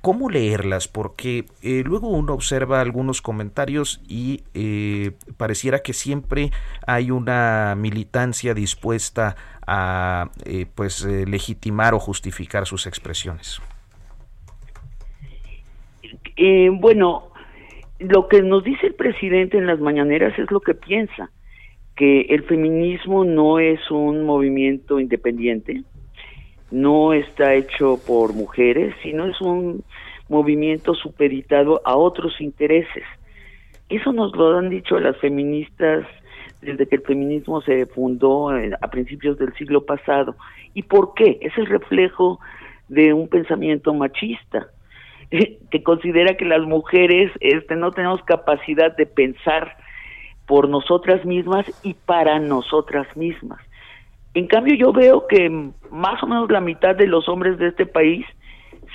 ¿Cómo 0.00 0.30
leerlas? 0.30 0.88
Porque 0.88 1.46
luego 1.62 2.08
uno 2.08 2.34
observa 2.34 2.80
algunos 2.80 3.22
comentarios 3.22 4.00
y 4.06 4.42
pareciera 5.36 5.80
que 5.80 5.92
siempre 5.92 6.52
hay 6.86 7.10
una 7.10 7.74
militancia 7.76 8.54
dispuesta 8.54 9.36
a 9.66 10.30
eh, 10.44 10.66
pues 10.74 11.04
eh, 11.04 11.24
legitimar 11.26 11.94
o 11.94 11.98
justificar 11.98 12.66
sus 12.66 12.86
expresiones? 12.86 13.60
Eh, 16.36 16.70
bueno, 16.72 17.31
lo 18.08 18.28
que 18.28 18.42
nos 18.42 18.64
dice 18.64 18.88
el 18.88 18.94
presidente 18.94 19.58
en 19.58 19.66
las 19.66 19.80
mañaneras 19.80 20.38
es 20.38 20.50
lo 20.50 20.60
que 20.60 20.74
piensa, 20.74 21.30
que 21.96 22.22
el 22.22 22.44
feminismo 22.44 23.24
no 23.24 23.58
es 23.58 23.90
un 23.90 24.24
movimiento 24.24 24.98
independiente, 24.98 25.82
no 26.70 27.12
está 27.12 27.54
hecho 27.54 27.98
por 28.06 28.34
mujeres, 28.34 28.94
sino 29.02 29.26
es 29.26 29.40
un 29.40 29.84
movimiento 30.28 30.94
supeditado 30.94 31.82
a 31.84 31.96
otros 31.96 32.40
intereses. 32.40 33.04
Eso 33.88 34.12
nos 34.12 34.34
lo 34.34 34.56
han 34.56 34.70
dicho 34.70 34.98
las 34.98 35.18
feministas 35.18 36.06
desde 36.62 36.86
que 36.86 36.96
el 36.96 37.02
feminismo 37.02 37.60
se 37.60 37.86
fundó 37.86 38.56
eh, 38.56 38.70
a 38.80 38.88
principios 38.88 39.36
del 39.38 39.52
siglo 39.54 39.84
pasado. 39.84 40.36
¿Y 40.72 40.84
por 40.84 41.12
qué? 41.14 41.38
Es 41.42 41.56
el 41.58 41.66
reflejo 41.66 42.40
de 42.88 43.12
un 43.12 43.28
pensamiento 43.28 43.92
machista 43.92 44.68
que 45.70 45.82
considera 45.82 46.36
que 46.36 46.44
las 46.44 46.62
mujeres 46.62 47.32
este, 47.40 47.76
no 47.76 47.90
tenemos 47.90 48.22
capacidad 48.24 48.94
de 48.96 49.06
pensar 49.06 49.76
por 50.46 50.68
nosotras 50.68 51.24
mismas 51.24 51.66
y 51.82 51.94
para 51.94 52.38
nosotras 52.38 53.06
mismas. 53.16 53.60
En 54.34 54.46
cambio, 54.46 54.74
yo 54.74 54.92
veo 54.92 55.26
que 55.26 55.50
más 55.90 56.22
o 56.22 56.26
menos 56.26 56.50
la 56.50 56.60
mitad 56.60 56.94
de 56.94 57.06
los 57.06 57.28
hombres 57.28 57.58
de 57.58 57.68
este 57.68 57.86
país 57.86 58.26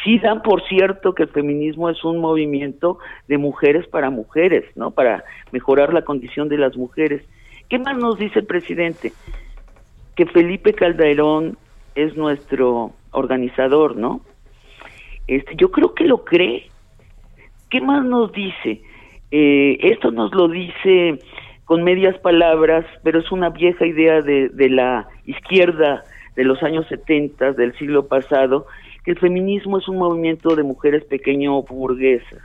sí 0.04 0.20
dan 0.20 0.42
por 0.42 0.62
cierto 0.68 1.14
que 1.14 1.24
el 1.24 1.30
feminismo 1.30 1.90
es 1.90 2.04
un 2.04 2.20
movimiento 2.20 3.00
de 3.28 3.38
mujeres 3.38 3.88
para 3.88 4.10
mujeres, 4.10 4.66
¿no? 4.76 4.92
Para 4.92 5.24
mejorar 5.52 5.94
la 5.94 6.04
condición 6.04 6.50
de 6.50 6.58
las 6.58 6.76
mujeres. 6.76 7.24
¿Qué 7.70 7.80
más 7.80 7.98
nos 7.98 8.18
dice 8.18 8.40
el 8.40 8.46
presidente? 8.46 9.14
Que 10.16 10.26
Felipe 10.26 10.74
Calderón 10.74 11.58
es 11.96 12.16
nuestro 12.16 12.92
organizador, 13.12 13.96
¿no? 13.96 14.22
Este, 15.28 15.56
yo 15.56 15.72
creo 15.72 15.94
que 15.94 16.06
lo 16.06 16.24
cree. 16.24 16.70
¿Qué 17.70 17.82
más 17.82 18.04
nos 18.06 18.32
dice? 18.32 18.82
Eh, 19.32 19.78
esto 19.82 20.12
nos 20.12 20.34
lo 20.34 20.48
dice 20.48 21.20
con 21.66 21.84
medias 21.84 22.18
palabras, 22.20 22.86
pero 23.04 23.20
es 23.20 23.30
una 23.32 23.50
vieja 23.50 23.86
idea 23.86 24.22
de, 24.22 24.48
de 24.50 24.70
la 24.70 25.10
izquierda 25.26 26.04
de 26.38 26.46
los 26.46 26.64
años 26.64 26.88
70 26.88 27.54
del 27.54 27.78
siglo 27.78 28.08
pasado, 28.08 28.68
que 29.04 29.12
el 29.12 29.20
feminismo 29.20 29.80
es 29.80 29.88
un 29.90 29.98
movimiento 29.98 30.56
de 30.56 30.64
mujeres 30.64 31.04
pequeño 31.04 31.62
burguesas. 31.64 32.40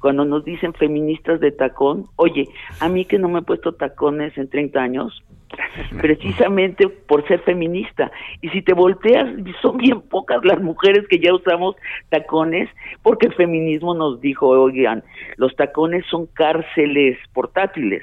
Cuando 0.00 0.24
nos 0.24 0.44
dicen 0.44 0.72
feministas 0.72 1.38
de 1.38 1.52
tacón, 1.52 2.06
oye, 2.16 2.48
a 2.80 2.88
mí 2.88 3.04
que 3.04 3.18
no 3.18 3.28
me 3.28 3.40
he 3.40 3.42
puesto 3.42 3.72
tacones 3.72 4.36
en 4.38 4.48
30 4.48 4.80
años, 4.80 5.22
precisamente 6.00 6.88
por 6.88 7.26
ser 7.26 7.40
feminista. 7.40 8.10
Y 8.40 8.48
si 8.50 8.62
te 8.62 8.72
volteas, 8.72 9.28
son 9.60 9.78
bien 9.78 10.00
pocas 10.02 10.44
las 10.44 10.60
mujeres 10.60 11.06
que 11.08 11.18
ya 11.18 11.34
usamos 11.34 11.76
tacones, 12.08 12.68
porque 13.02 13.26
el 13.26 13.34
feminismo 13.34 13.94
nos 13.94 14.20
dijo, 14.20 14.48
oigan, 14.48 15.02
los 15.36 15.54
tacones 15.56 16.04
son 16.06 16.26
cárceles 16.26 17.18
portátiles. 17.32 18.02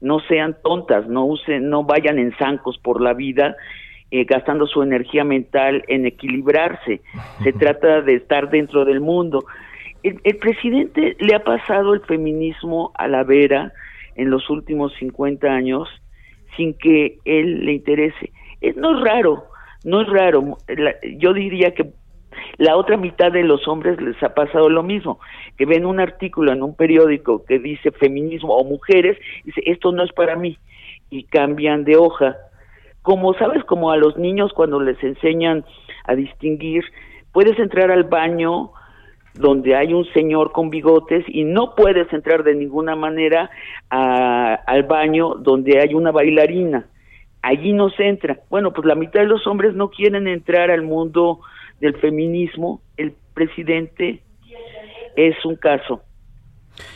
No 0.00 0.20
sean 0.20 0.56
tontas, 0.62 1.06
no 1.08 1.26
usen, 1.26 1.68
no 1.68 1.84
vayan 1.84 2.18
en 2.18 2.34
zancos 2.36 2.78
por 2.78 3.02
la 3.02 3.12
vida 3.12 3.56
eh, 4.10 4.24
gastando 4.24 4.66
su 4.66 4.82
energía 4.82 5.24
mental 5.24 5.84
en 5.88 6.06
equilibrarse. 6.06 7.00
Se 7.44 7.52
trata 7.58 8.00
de 8.00 8.14
estar 8.14 8.50
dentro 8.50 8.84
del 8.84 9.00
mundo. 9.00 9.44
El, 10.02 10.18
el, 10.24 10.36
presidente 10.38 11.16
le 11.20 11.34
ha 11.34 11.44
pasado 11.44 11.92
el 11.92 12.00
feminismo 12.00 12.92
a 12.94 13.06
la 13.06 13.22
vera 13.22 13.72
en 14.16 14.30
los 14.30 14.48
últimos 14.48 14.94
50 14.94 15.46
años 15.46 15.88
sin 16.56 16.74
que 16.74 17.18
él 17.24 17.64
le 17.64 17.74
interese. 17.74 18.32
Es, 18.60 18.76
no 18.76 18.96
es 18.96 19.04
raro, 19.04 19.44
no 19.84 20.02
es 20.02 20.08
raro. 20.08 20.58
Yo 21.18 21.32
diría 21.32 21.74
que 21.74 21.90
la 22.58 22.76
otra 22.76 22.96
mitad 22.96 23.32
de 23.32 23.42
los 23.42 23.66
hombres 23.66 24.00
les 24.00 24.20
ha 24.22 24.34
pasado 24.34 24.68
lo 24.68 24.82
mismo, 24.82 25.18
que 25.56 25.66
ven 25.66 25.86
un 25.86 26.00
artículo 26.00 26.52
en 26.52 26.62
un 26.62 26.74
periódico 26.74 27.44
que 27.44 27.58
dice 27.58 27.90
feminismo 27.90 28.54
o 28.54 28.64
mujeres, 28.64 29.18
y 29.42 29.46
dice, 29.46 29.62
esto 29.66 29.92
no 29.92 30.04
es 30.04 30.12
para 30.12 30.36
mí, 30.36 30.58
y 31.10 31.24
cambian 31.24 31.84
de 31.84 31.96
hoja. 31.96 32.36
Como 33.02 33.34
sabes, 33.34 33.64
como 33.64 33.90
a 33.90 33.96
los 33.96 34.16
niños 34.16 34.52
cuando 34.52 34.80
les 34.80 35.02
enseñan 35.02 35.64
a 36.04 36.14
distinguir, 36.14 36.84
puedes 37.32 37.58
entrar 37.58 37.90
al 37.90 38.04
baño 38.04 38.72
donde 39.34 39.76
hay 39.76 39.94
un 39.94 40.04
señor 40.12 40.52
con 40.52 40.70
bigotes 40.70 41.24
y 41.28 41.44
no 41.44 41.74
puedes 41.74 42.12
entrar 42.12 42.42
de 42.42 42.54
ninguna 42.54 42.96
manera 42.96 43.50
a, 43.88 44.54
al 44.54 44.82
baño 44.84 45.34
donde 45.36 45.80
hay 45.80 45.94
una 45.94 46.10
bailarina. 46.10 46.86
Allí 47.42 47.72
no 47.72 47.90
se 47.90 48.06
entra. 48.06 48.40
Bueno, 48.50 48.72
pues 48.72 48.86
la 48.86 48.94
mitad 48.94 49.20
de 49.20 49.26
los 49.26 49.46
hombres 49.46 49.74
no 49.74 49.90
quieren 49.90 50.28
entrar 50.28 50.70
al 50.70 50.82
mundo 50.82 51.40
del 51.80 51.96
feminismo. 51.96 52.82
El 52.96 53.14
presidente 53.34 54.22
es 55.16 55.44
un 55.44 55.56
caso. 55.56 56.02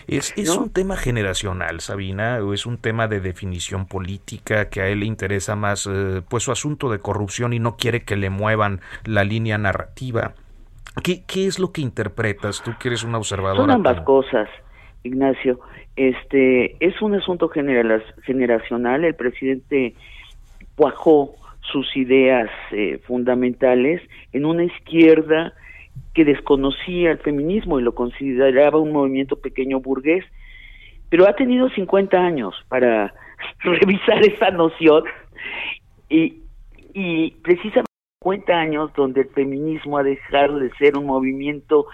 ¿Es, 0.07 0.33
es 0.37 0.51
un 0.51 0.71
tema 0.71 0.97
generacional, 0.97 1.81
Sabina, 1.81 2.39
o 2.43 2.55
es 2.55 2.67
un 2.67 2.79
tema 2.79 3.09
de 3.09 3.21
definición 3.21 3.87
política 3.87 4.69
que 4.69 4.81
a 4.81 4.89
él 4.89 5.01
le 5.01 5.07
interesa 5.07 5.57
más 5.57 5.89
eh, 5.91 6.23
pues 6.29 6.43
su 6.43 6.53
asunto 6.53 6.91
de 6.91 6.99
corrupción 6.99 7.53
y 7.53 7.59
no 7.59 7.77
quiere 7.77 8.05
que 8.05 8.17
le 8.17 8.31
muevan 8.31 8.81
la 9.05 9.25
línea 9.25 9.59
narrativa? 9.59 10.35
¿Qué, 11.03 11.25
qué 11.27 11.47
es 11.47 11.59
lo 11.59 11.73
que 11.73 11.81
interpretas 11.81 12.63
tú 12.63 12.73
que 12.79 12.89
eres 12.89 13.03
una 13.03 13.19
observadora? 13.19 13.61
Son 13.61 13.71
ambas 13.71 14.01
cosas, 14.03 14.49
Ignacio. 15.03 15.61
Este 15.97 16.77
es 16.85 17.01
un 17.03 17.15
asunto 17.15 17.49
general, 17.49 18.05
generacional. 18.25 19.05
El 19.05 19.15
presidente 19.15 19.95
cuajó 20.77 21.35
sus 21.61 21.97
ideas 21.97 22.51
eh, 22.73 23.01
fundamentales 23.07 24.03
en 24.33 24.45
una 24.45 24.65
izquierda 24.65 25.53
que 26.13 26.25
desconocía 26.25 27.11
el 27.11 27.19
feminismo 27.19 27.79
y 27.79 27.83
lo 27.83 27.95
consideraba 27.95 28.79
un 28.79 28.93
movimiento 28.93 29.37
pequeño 29.37 29.81
burgués, 29.81 30.25
pero 31.09 31.29
ha 31.29 31.35
tenido 31.35 31.69
50 31.71 32.17
años 32.17 32.55
para 32.69 33.15
revisar 33.61 34.25
esa 34.25 34.51
noción 34.51 35.05
y, 36.09 36.41
y 36.93 37.33
precisamente 37.43 37.94
50 38.25 38.53
años 38.53 38.91
donde 38.97 39.23
el 39.23 39.29
feminismo 39.29 39.99
ha 39.99 40.03
dejado 40.03 40.59
de 40.59 40.71
ser 40.79 40.97
un 40.97 41.07
movimiento 41.07 41.87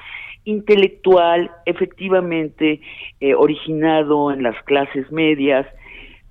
intelectual 0.45 1.51
efectivamente 1.67 2.81
eh, 3.21 3.35
originado 3.35 4.33
en 4.33 4.43
las 4.43 4.61
clases 4.65 5.11
medias. 5.11 5.67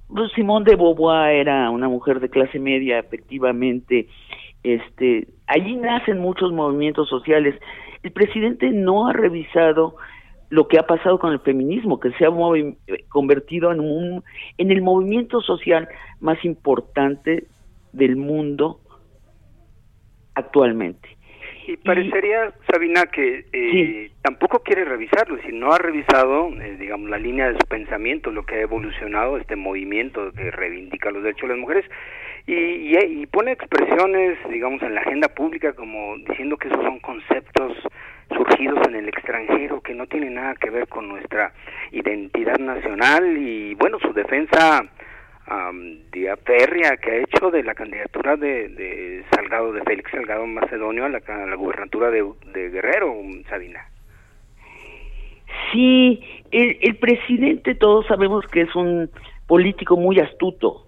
Pues 0.07 0.31
Simón 0.31 0.63
de 0.63 0.75
Beauvoir 0.75 1.35
era 1.35 1.69
una 1.69 1.89
mujer 1.89 2.19
de 2.19 2.29
clase 2.29 2.59
media, 2.59 2.99
efectivamente. 2.99 4.07
Este, 4.63 5.27
allí 5.47 5.75
nacen 5.75 6.19
muchos 6.19 6.51
movimientos 6.53 7.09
sociales. 7.09 7.55
El 8.01 8.11
presidente 8.11 8.71
no 8.71 9.07
ha 9.07 9.13
revisado 9.13 9.95
lo 10.49 10.67
que 10.67 10.79
ha 10.79 10.87
pasado 10.87 11.19
con 11.19 11.33
el 11.33 11.39
feminismo, 11.41 11.99
que 11.99 12.11
se 12.13 12.25
ha 12.25 12.29
convertido 13.09 13.71
en 13.71 13.81
un 13.81 14.23
en 14.57 14.71
el 14.71 14.81
movimiento 14.81 15.41
social 15.41 15.87
más 16.21 16.43
importante 16.43 17.45
del 17.93 18.15
mundo 18.15 18.79
actualmente. 20.39 21.09
Y 21.67 21.77
parecería, 21.77 22.51
Sabina, 22.71 23.03
que 23.05 23.45
eh, 23.53 23.71
sí. 23.71 24.11
tampoco 24.23 24.63
quiere 24.63 24.85
revisarlo, 24.85 25.37
si 25.45 25.51
no 25.51 25.71
ha 25.71 25.77
revisado, 25.77 26.49
eh, 26.59 26.77
digamos, 26.79 27.11
la 27.11 27.19
línea 27.19 27.47
de 27.47 27.59
su 27.59 27.67
pensamiento, 27.67 28.31
lo 28.31 28.43
que 28.43 28.55
ha 28.55 28.61
evolucionado 28.61 29.37
este 29.37 29.55
movimiento 29.55 30.31
que 30.31 30.49
reivindica 30.49 31.11
los 31.11 31.21
derechos 31.21 31.43
de 31.47 31.55
las 31.55 31.61
mujeres, 31.61 31.85
y, 32.47 32.53
y, 32.55 32.97
y 32.97 33.25
pone 33.27 33.51
expresiones, 33.51 34.39
digamos, 34.49 34.81
en 34.81 34.95
la 34.95 35.01
agenda 35.01 35.27
pública 35.27 35.73
como 35.73 36.17
diciendo 36.27 36.57
que 36.57 36.69
esos 36.69 36.81
son 36.81 36.99
conceptos 37.01 37.77
surgidos 38.35 38.87
en 38.87 38.95
el 38.95 39.07
extranjero 39.07 39.81
que 39.81 39.93
no 39.93 40.07
tienen 40.07 40.35
nada 40.35 40.55
que 40.55 40.69
ver 40.69 40.87
con 40.87 41.07
nuestra 41.07 41.53
identidad 41.91 42.57
nacional 42.57 43.37
y 43.37 43.75
bueno, 43.75 43.99
su 43.99 44.13
defensa 44.13 44.89
um, 45.49 45.97
día 46.11 46.37
férrea 46.37 46.97
que 46.97 47.11
ha 47.11 47.17
hecho 47.17 47.51
de 47.51 47.63
la 47.63 47.73
candidatura 47.73 48.35
de, 48.35 49.23
Salgado, 49.33 49.73
de 49.73 49.81
Félix 49.83 50.11
Salgado 50.11 50.45
Macedonio 50.45 51.05
a 51.05 51.09
la, 51.09 51.55
gubernatura 51.55 52.09
de, 52.09 52.25
de, 52.53 52.69
Guerrero, 52.69 53.15
Sabina. 53.49 53.85
Sí, 55.71 56.21
el, 56.51 56.77
el 56.81 56.97
presidente 56.97 57.75
todos 57.75 58.05
sabemos 58.07 58.45
que 58.47 58.61
es 58.61 58.75
un 58.75 59.09
político 59.47 59.97
muy 59.97 60.19
astuto. 60.19 60.87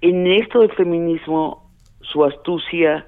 En 0.00 0.26
esto 0.26 0.60
del 0.60 0.72
feminismo, 0.72 1.70
su 2.00 2.24
astucia 2.24 3.06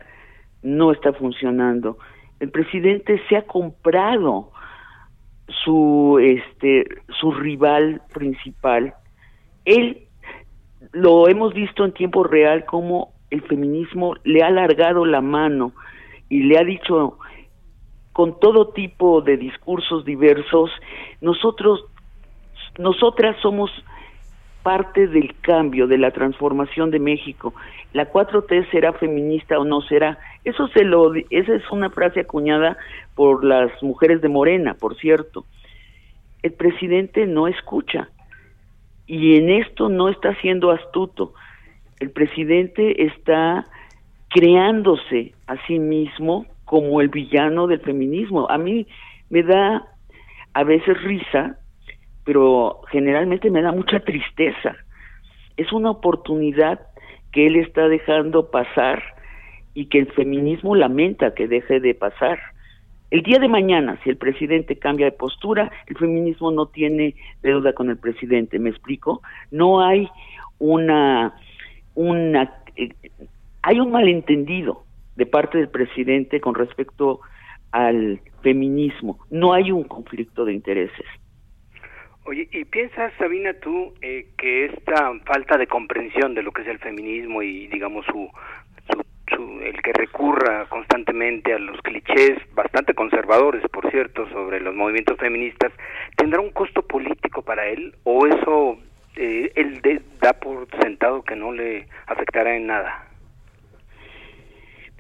no 0.63 0.93
está 0.93 1.13
funcionando. 1.13 1.99
El 2.41 2.51
presidente 2.51 3.21
se 3.29 3.37
ha 3.37 3.43
comprado 3.43 4.51
su 5.47 6.19
este 6.21 6.85
su 7.21 7.33
rival 7.33 8.03
principal. 8.13 8.95
Él 9.65 10.09
lo 10.93 11.29
hemos 11.29 11.55
visto 11.55 11.85
en 11.85 11.93
tiempo 11.93 12.25
real 12.25 12.65
como 12.65 13.13
el 13.31 13.43
feminismo 13.43 14.15
le 14.25 14.43
ha 14.43 14.49
alargado 14.49 15.05
la 15.05 15.21
mano 15.21 15.73
y 16.29 16.43
le 16.43 16.59
ha 16.59 16.65
dicho 16.65 17.19
con 18.13 18.39
todo 18.41 18.69
tipo 18.69 19.23
de 19.23 19.37
discursos 19.37 20.05
diversos, 20.05 20.71
nosotros, 21.21 21.85
nosotras 22.79 23.37
somos 23.41 23.71
parte 24.63 25.07
del 25.07 25.35
cambio, 25.41 25.87
de 25.87 25.97
la 25.97 26.11
transformación 26.11 26.91
de 26.91 26.99
México. 26.99 27.55
La 27.93 28.13
4T 28.13 28.71
será 28.71 28.93
feminista 28.93 29.59
o 29.59 29.65
no 29.65 29.81
será. 29.83 30.19
Eso 30.45 30.69
se 30.69 30.85
lo, 30.85 31.15
esa 31.15 31.55
es 31.55 31.63
una 31.71 31.91
frase 31.91 32.21
acuñada 32.21 32.77
por 33.15 33.45
las 33.45 33.71
mujeres 33.83 34.21
de 34.21 34.29
Morena, 34.29 34.75
por 34.75 34.97
cierto. 34.97 35.47
El 36.43 36.53
presidente 36.53 37.27
no 37.27 37.49
escucha 37.49 38.11
y 39.11 39.37
en 39.37 39.51
esto 39.51 39.89
no 39.89 40.09
está 40.09 40.37
siendo 40.37 40.71
astuto. 40.71 41.35
El 41.99 42.13
presidente 42.13 43.07
está 43.07 43.67
creándose 44.29 45.33
a 45.49 45.57
sí 45.67 45.81
mismo 45.81 46.47
como 46.65 47.01
el 47.01 47.09
villano 47.09 47.67
del 47.67 47.81
feminismo. 47.81 48.49
A 48.49 48.57
mí 48.57 48.87
me 49.29 49.43
da 49.43 49.85
a 50.55 50.63
veces 50.63 51.03
risa, 51.03 51.59
pero 52.25 52.83
generalmente 52.93 53.51
me 53.51 53.63
da 53.63 53.73
mucha 53.73 53.99
tristeza. 53.99 54.77
Es 55.57 55.73
una 55.73 55.91
oportunidad 55.91 56.79
que 57.33 57.49
él 57.49 57.57
está 57.57 57.89
dejando 57.89 58.53
pasar 58.53 59.03
y 59.75 59.87
que 59.87 59.99
el 59.99 60.13
feminismo 60.13 60.77
lamenta 60.77 61.35
que 61.35 61.49
deje 61.49 61.81
de 61.81 61.97
pasar. 61.97 62.39
El 63.11 63.23
día 63.23 63.41
de 63.41 63.49
mañana, 63.49 63.99
si 64.05 64.11
el 64.11 64.17
presidente 64.17 64.77
cambia 64.77 65.07
de 65.07 65.13
postura, 65.13 65.71
el 65.87 65.97
feminismo 65.97 66.53
no 66.53 66.67
tiene 66.67 67.17
deuda 67.43 67.73
con 67.73 67.91
el 67.91 67.99
presidente, 67.99 68.59
¿me 68.61 68.71
explico? 68.71 69.21
No 69.51 69.85
hay 69.85 70.09
una, 70.61 71.35
una, 71.97 72.63
eh, 72.77 72.91
hay 73.63 73.81
un 73.81 73.91
malentendido 73.91 74.85
de 75.17 75.27
parte 75.27 75.59
del 75.59 75.69
presidente 75.69 76.41
con 76.41 76.55
respecto 76.55 77.21
al 77.73 78.21
feminismo, 78.43 79.19
no 79.31 79.53
hay 79.53 79.73
un 79.73 79.85
conflicto 79.85 80.45
de 80.45 80.53
intereses. 80.53 81.07
Oye, 82.27 82.49
¿y 82.53 82.65
piensas, 82.65 83.13
Sabina, 83.19 83.55
tú, 83.55 83.93
eh, 84.03 84.29
que 84.39 84.67
esta 84.67 85.13
falta 85.25 85.57
de 85.57 85.67
comprensión 85.67 86.35
de 86.35 86.43
lo 86.43 86.53
que 86.53 86.63
es 86.63 86.69
el 86.69 86.79
feminismo 86.79 87.43
y, 87.43 87.67
digamos, 87.69 88.07
su 88.07 88.31
su, 89.35 89.61
el 89.63 89.81
que 89.83 89.93
recurra 89.93 90.67
constantemente 90.69 91.53
a 91.53 91.59
los 91.59 91.81
clichés 91.83 92.39
bastante 92.55 92.95
conservadores, 92.95 93.63
por 93.73 93.91
cierto, 93.91 94.29
sobre 94.31 94.61
los 94.61 94.75
movimientos 94.75 95.19
feministas, 95.19 95.73
¿tendrá 96.17 96.41
un 96.41 96.51
costo 96.51 96.83
político 96.83 97.43
para 97.43 97.67
él 97.67 97.95
o 98.05 98.27
eso 98.27 98.79
eh, 99.17 99.53
él 99.55 99.81
de, 99.83 100.01
da 100.21 100.35
por 100.35 100.67
sentado 100.83 101.23
que 101.23 101.37
no 101.37 101.53
le 101.53 101.87
afectará 102.07 102.57
en 102.57 102.67
nada? 102.67 103.07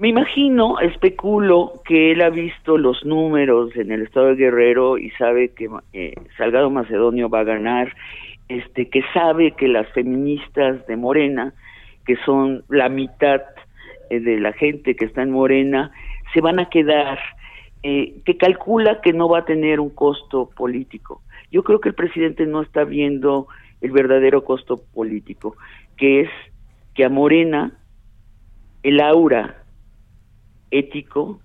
Me 0.00 0.08
imagino, 0.08 0.80
especulo 0.80 1.82
que 1.84 2.12
él 2.12 2.22
ha 2.22 2.30
visto 2.30 2.78
los 2.78 3.04
números 3.04 3.76
en 3.76 3.92
el 3.92 4.02
estado 4.02 4.28
de 4.28 4.36
Guerrero 4.36 4.96
y 4.96 5.10
sabe 5.10 5.50
que 5.50 5.68
eh, 5.92 6.14
Salgado 6.38 6.70
Macedonio 6.70 7.28
va 7.28 7.40
a 7.40 7.44
ganar, 7.44 7.94
este, 8.48 8.88
que 8.88 9.02
sabe 9.12 9.52
que 9.52 9.68
las 9.68 9.86
feministas 9.92 10.86
de 10.86 10.96
Morena, 10.96 11.52
que 12.06 12.16
son 12.24 12.64
la 12.70 12.88
mitad 12.88 13.42
de 14.18 14.40
la 14.40 14.52
gente 14.52 14.96
que 14.96 15.04
está 15.04 15.22
en 15.22 15.30
Morena, 15.30 15.92
se 16.34 16.40
van 16.40 16.58
a 16.58 16.68
quedar, 16.68 17.18
eh, 17.82 18.20
que 18.24 18.36
calcula 18.36 19.00
que 19.00 19.12
no 19.12 19.28
va 19.28 19.40
a 19.40 19.44
tener 19.44 19.78
un 19.78 19.90
costo 19.90 20.50
político. 20.50 21.22
Yo 21.52 21.62
creo 21.62 21.80
que 21.80 21.90
el 21.90 21.94
presidente 21.94 22.46
no 22.46 22.62
está 22.62 22.84
viendo 22.84 23.46
el 23.80 23.92
verdadero 23.92 24.44
costo 24.44 24.82
político, 24.92 25.56
que 25.96 26.22
es 26.22 26.30
que 26.94 27.04
a 27.04 27.08
Morena 27.08 27.72
el 28.82 29.00
aura 29.00 29.62
ético 30.70 31.40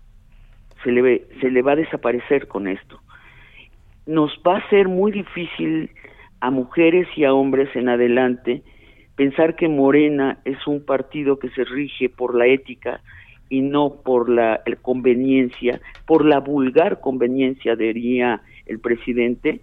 se 0.83 0.91
le, 0.91 1.25
se 1.41 1.49
le 1.49 1.61
va 1.61 1.73
a 1.73 1.77
desaparecer 1.77 2.47
con 2.47 2.67
esto. 2.67 2.99
Nos 4.05 4.31
va 4.47 4.57
a 4.57 4.69
ser 4.69 4.87
muy 4.87 5.11
difícil 5.11 5.89
a 6.41 6.51
mujeres 6.51 7.07
y 7.15 7.23
a 7.23 7.33
hombres 7.33 7.75
en 7.75 7.89
adelante 7.89 8.61
pensar 9.15 9.55
que 9.55 9.67
Morena 9.67 10.39
es 10.45 10.65
un 10.67 10.83
partido 10.83 11.39
que 11.39 11.49
se 11.49 11.63
rige 11.63 12.09
por 12.09 12.35
la 12.35 12.47
ética 12.47 13.01
y 13.49 13.61
no 13.61 13.95
por 14.03 14.29
la 14.29 14.61
conveniencia, 14.81 15.79
por 16.05 16.25
la 16.25 16.39
vulgar 16.39 16.99
conveniencia, 16.99 17.75
diría 17.75 18.41
el 18.65 18.79
presidente, 18.79 19.61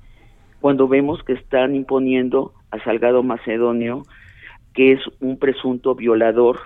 cuando 0.60 0.86
vemos 0.86 1.22
que 1.24 1.32
están 1.32 1.74
imponiendo 1.74 2.52
a 2.70 2.82
Salgado 2.84 3.22
Macedonio, 3.22 4.04
que 4.74 4.92
es 4.92 5.00
un 5.20 5.38
presunto 5.38 5.94
violador 5.94 6.58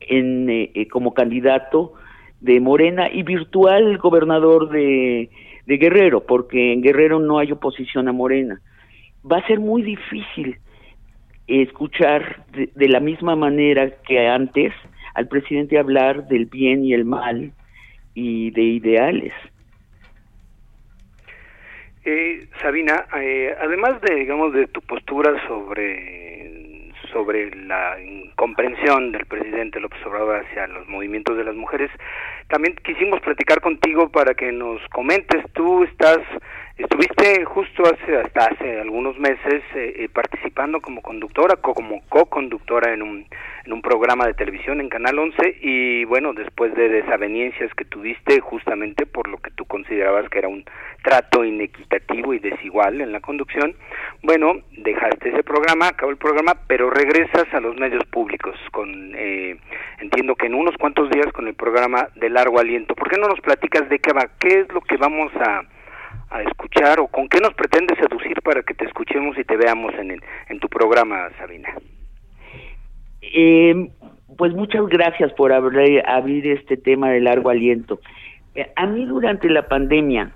en, 0.00 0.48
eh, 0.48 0.70
eh, 0.74 0.88
como 0.88 1.14
candidato 1.14 1.94
de 2.40 2.60
Morena 2.60 3.08
y 3.10 3.22
virtual 3.22 3.98
gobernador 3.98 4.68
de, 4.70 5.30
Guerrero, 5.66 6.24
porque 6.24 6.72
en 6.72 6.80
Guerrero 6.80 7.18
no 7.18 7.38
hay 7.38 7.50
oposición 7.50 8.08
a 8.08 8.12
Morena. 8.12 8.60
Va 9.28 9.38
a 9.38 9.46
ser 9.48 9.58
muy 9.58 9.82
difícil 9.82 10.58
escuchar 11.46 12.44
de, 12.52 12.88
la 12.88 13.00
misma 13.00 13.36
manera 13.36 13.90
que 14.06 14.26
antes 14.28 14.72
al 15.14 15.28
presidente 15.28 15.78
hablar 15.78 16.26
del 16.28 16.46
bien 16.46 16.84
y 16.84 16.92
el 16.92 17.04
mal 17.04 17.52
y 18.14 18.50
de 18.50 18.62
ideales. 18.62 19.32
Eh, 22.04 22.48
Sabina, 22.60 23.06
además 23.60 24.00
de 24.02 24.14
digamos 24.14 24.52
de 24.52 24.66
tu 24.68 24.80
postura 24.82 25.32
sobre 25.48 26.26
sobre 27.12 27.54
la 27.54 27.98
incomprensión 28.00 29.12
del 29.12 29.26
presidente 29.26 29.80
López 29.80 30.04
Obrador 30.04 30.44
hacia 30.44 30.66
los 30.66 30.86
movimientos 30.86 31.36
de 31.36 31.44
las 31.44 31.54
mujeres. 31.54 31.90
También 32.48 32.76
quisimos 32.84 33.20
platicar 33.20 33.60
contigo 33.60 34.10
para 34.10 34.34
que 34.34 34.52
nos 34.52 34.80
comentes, 34.88 35.42
tú 35.54 35.84
estás 35.84 36.18
Estuviste 36.78 37.42
justo 37.46 37.84
hace 37.84 38.18
hasta 38.18 38.48
hace 38.48 38.80
algunos 38.80 39.18
meses 39.18 39.62
eh, 39.74 39.94
eh, 39.96 40.08
participando 40.12 40.82
como 40.82 41.00
conductora, 41.00 41.56
como 41.56 42.02
co-conductora 42.10 42.92
en 42.92 43.00
un, 43.00 43.26
en 43.64 43.72
un 43.72 43.80
programa 43.80 44.26
de 44.26 44.34
televisión 44.34 44.82
en 44.82 44.90
Canal 44.90 45.18
11 45.18 45.56
y 45.62 46.04
bueno, 46.04 46.34
después 46.34 46.74
de 46.74 46.90
desavenencias 46.90 47.72
que 47.72 47.86
tuviste 47.86 48.40
justamente 48.40 49.06
por 49.06 49.26
lo 49.26 49.38
que 49.38 49.50
tú 49.52 49.64
considerabas 49.64 50.28
que 50.28 50.38
era 50.38 50.48
un 50.48 50.66
trato 51.02 51.46
inequitativo 51.46 52.34
y 52.34 52.40
desigual 52.40 53.00
en 53.00 53.10
la 53.10 53.20
conducción, 53.20 53.74
bueno, 54.22 54.56
dejaste 54.72 55.30
ese 55.30 55.42
programa, 55.42 55.88
acabó 55.88 56.10
el 56.10 56.18
programa, 56.18 56.56
pero 56.66 56.90
regresas 56.90 57.46
a 57.54 57.60
los 57.60 57.74
medios 57.76 58.04
públicos 58.04 58.54
con, 58.70 59.14
eh, 59.14 59.56
entiendo 60.00 60.34
que 60.34 60.44
en 60.44 60.54
unos 60.54 60.76
cuantos 60.76 61.08
días 61.08 61.32
con 61.32 61.48
el 61.48 61.54
programa 61.54 62.10
de 62.16 62.28
largo 62.28 62.60
aliento. 62.60 62.94
¿Por 62.94 63.08
qué 63.08 63.16
no 63.18 63.28
nos 63.28 63.40
platicas 63.40 63.88
de 63.88 63.98
qué 63.98 64.12
va? 64.12 64.28
¿Qué 64.38 64.60
es 64.60 64.72
lo 64.74 64.82
que 64.82 64.98
vamos 64.98 65.32
a 65.36 65.62
a 66.36 66.42
escuchar 66.42 67.00
o 67.00 67.06
con 67.08 67.28
qué 67.28 67.40
nos 67.40 67.54
pretendes 67.54 67.98
seducir 67.98 68.40
para 68.42 68.62
que 68.62 68.74
te 68.74 68.84
escuchemos 68.84 69.36
y 69.38 69.44
te 69.44 69.56
veamos 69.56 69.94
en, 69.94 70.20
en 70.48 70.60
tu 70.60 70.68
programa, 70.68 71.28
Sabina? 71.38 71.68
Eh, 73.22 73.90
pues 74.36 74.52
muchas 74.54 74.86
gracias 74.86 75.32
por 75.32 75.52
abrir, 75.52 76.02
abrir 76.06 76.46
este 76.48 76.76
tema 76.76 77.10
de 77.10 77.20
largo 77.20 77.50
aliento. 77.50 78.00
Eh, 78.54 78.70
a 78.76 78.86
mí 78.86 79.04
durante 79.06 79.48
la 79.48 79.68
pandemia 79.68 80.32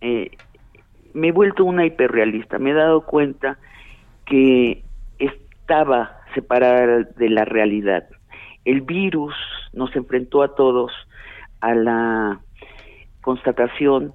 eh, 0.00 0.30
me 1.12 1.28
he 1.28 1.32
vuelto 1.32 1.64
una 1.64 1.86
hiperrealista, 1.86 2.58
me 2.58 2.70
he 2.70 2.74
dado 2.74 3.06
cuenta 3.06 3.58
que 4.26 4.82
estaba 5.18 6.20
separada 6.34 7.04
de 7.16 7.28
la 7.30 7.44
realidad. 7.44 8.04
El 8.64 8.80
virus 8.80 9.34
nos 9.72 9.94
enfrentó 9.94 10.42
a 10.42 10.54
todos 10.54 10.92
a 11.60 11.74
la 11.74 12.40
constatación 13.20 14.14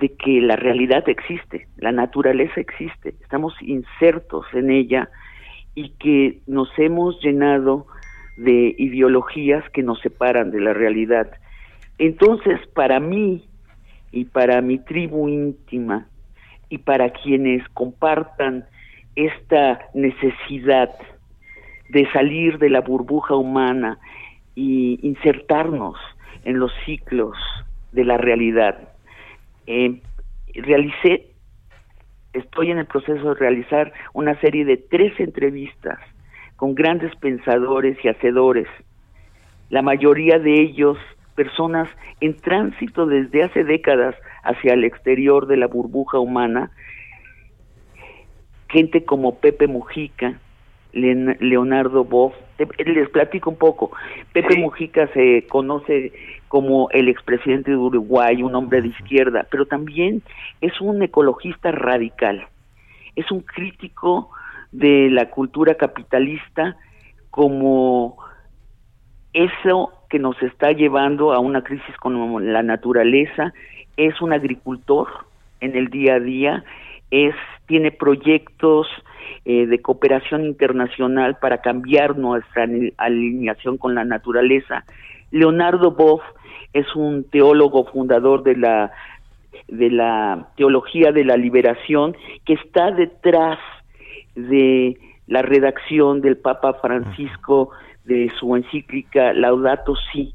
de 0.00 0.14
que 0.14 0.40
la 0.40 0.56
realidad 0.56 1.08
existe, 1.08 1.68
la 1.76 1.92
naturaleza 1.92 2.58
existe, 2.58 3.14
estamos 3.20 3.54
insertos 3.60 4.46
en 4.54 4.70
ella 4.70 5.10
y 5.74 5.90
que 5.90 6.40
nos 6.46 6.70
hemos 6.78 7.20
llenado 7.22 7.86
de 8.38 8.74
ideologías 8.78 9.62
que 9.70 9.82
nos 9.82 10.00
separan 10.00 10.50
de 10.50 10.60
la 10.60 10.72
realidad. 10.72 11.30
Entonces, 11.98 12.58
para 12.74 12.98
mí 12.98 13.44
y 14.10 14.24
para 14.24 14.62
mi 14.62 14.78
tribu 14.78 15.28
íntima 15.28 16.06
y 16.70 16.78
para 16.78 17.10
quienes 17.10 17.68
compartan 17.68 18.64
esta 19.16 19.80
necesidad 19.92 20.90
de 21.90 22.10
salir 22.12 22.58
de 22.58 22.70
la 22.70 22.80
burbuja 22.80 23.34
humana 23.34 23.98
y 24.54 24.98
insertarnos 25.02 25.96
en 26.44 26.58
los 26.58 26.72
ciclos 26.86 27.36
de 27.92 28.04
la 28.04 28.16
realidad, 28.16 28.89
eh, 29.72 30.00
realicé, 30.54 31.30
estoy 32.32 32.72
en 32.72 32.78
el 32.78 32.86
proceso 32.86 33.28
de 33.28 33.34
realizar 33.40 33.92
una 34.12 34.34
serie 34.40 34.64
de 34.64 34.76
tres 34.76 35.12
entrevistas 35.20 36.00
con 36.56 36.74
grandes 36.74 37.14
pensadores 37.16 37.96
y 38.04 38.08
hacedores, 38.08 38.66
la 39.68 39.82
mayoría 39.82 40.40
de 40.40 40.60
ellos 40.60 40.98
personas 41.36 41.88
en 42.20 42.36
tránsito 42.36 43.06
desde 43.06 43.44
hace 43.44 43.62
décadas 43.62 44.16
hacia 44.42 44.74
el 44.74 44.82
exterior 44.82 45.46
de 45.46 45.56
la 45.56 45.68
burbuja 45.68 46.18
humana, 46.18 46.72
gente 48.68 49.04
como 49.04 49.38
Pepe 49.38 49.68
Mujica, 49.68 50.34
Leonardo 50.92 52.04
Boff. 52.04 52.34
Les 52.78 53.08
platico 53.08 53.50
un 53.50 53.56
poco. 53.56 53.92
Pepe 54.32 54.58
Mujica 54.58 55.06
se 55.14 55.46
conoce 55.48 56.12
como 56.48 56.90
el 56.90 57.08
expresidente 57.08 57.70
de 57.70 57.76
Uruguay, 57.76 58.42
un 58.42 58.54
hombre 58.54 58.82
de 58.82 58.88
izquierda, 58.88 59.46
pero 59.50 59.66
también 59.66 60.22
es 60.60 60.80
un 60.80 61.02
ecologista 61.02 61.72
radical. 61.72 62.46
Es 63.16 63.30
un 63.30 63.40
crítico 63.40 64.30
de 64.72 65.08
la 65.10 65.30
cultura 65.30 65.74
capitalista 65.74 66.76
como 67.30 68.18
eso 69.32 69.92
que 70.08 70.18
nos 70.18 70.40
está 70.42 70.72
llevando 70.72 71.32
a 71.32 71.38
una 71.38 71.62
crisis 71.62 71.96
con 71.96 72.52
la 72.52 72.62
naturaleza. 72.62 73.52
Es 73.96 74.20
un 74.20 74.32
agricultor 74.32 75.08
en 75.60 75.76
el 75.76 75.88
día 75.88 76.14
a 76.14 76.20
día, 76.20 76.64
es 77.10 77.34
tiene 77.70 77.92
proyectos 77.92 78.88
eh, 79.44 79.64
de 79.66 79.80
cooperación 79.80 80.44
internacional 80.44 81.38
para 81.40 81.58
cambiar 81.58 82.18
nuestra 82.18 82.66
alineación 82.96 83.78
con 83.78 83.94
la 83.94 84.04
naturaleza. 84.04 84.84
Leonardo 85.30 85.92
Boff 85.92 86.20
es 86.72 86.84
un 86.96 87.22
teólogo 87.30 87.84
fundador 87.84 88.42
de 88.42 88.56
la 88.56 88.90
de 89.68 89.88
la 89.88 90.48
teología 90.56 91.12
de 91.12 91.24
la 91.24 91.36
liberación 91.36 92.16
que 92.44 92.54
está 92.54 92.90
detrás 92.90 93.60
de 94.34 94.98
la 95.28 95.42
redacción 95.42 96.22
del 96.22 96.38
Papa 96.38 96.74
Francisco 96.74 97.70
de 98.04 98.32
su 98.40 98.56
encíclica 98.56 99.32
Laudato 99.32 99.94
Si, 100.10 100.34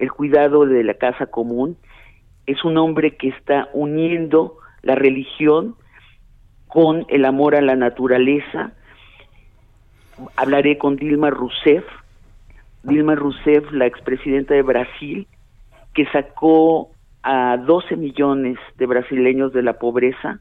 el 0.00 0.10
cuidado 0.10 0.66
de 0.66 0.82
la 0.82 0.94
casa 0.94 1.26
común. 1.26 1.76
Es 2.44 2.64
un 2.64 2.76
hombre 2.76 3.16
que 3.16 3.28
está 3.28 3.68
uniendo 3.72 4.56
la 4.82 4.96
religión 4.96 5.76
con 6.72 7.04
el 7.08 7.26
amor 7.26 7.54
a 7.54 7.60
la 7.60 7.76
naturaleza. 7.76 8.72
Hablaré 10.36 10.78
con 10.78 10.96
Dilma 10.96 11.28
Rousseff, 11.28 11.84
Dilma 12.82 13.14
Rousseff, 13.14 13.70
la 13.72 13.84
expresidenta 13.84 14.54
de 14.54 14.62
Brasil, 14.62 15.26
que 15.92 16.06
sacó 16.06 16.90
a 17.22 17.58
12 17.58 17.96
millones 17.96 18.56
de 18.78 18.86
brasileños 18.86 19.52
de 19.52 19.62
la 19.62 19.74
pobreza 19.74 20.40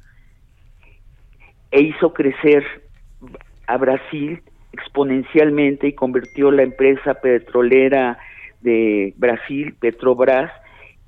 e 1.70 1.82
hizo 1.82 2.13
crecer 2.13 2.63
a 3.67 3.78
Brasil 3.78 4.41
exponencialmente 4.72 5.88
y 5.88 5.94
convirtió 5.94 6.50
la 6.52 6.63
empresa 6.63 7.15
petrolera 7.15 8.17
de 8.62 9.13
Brasil, 9.17 9.76
Petrobras, 9.80 10.50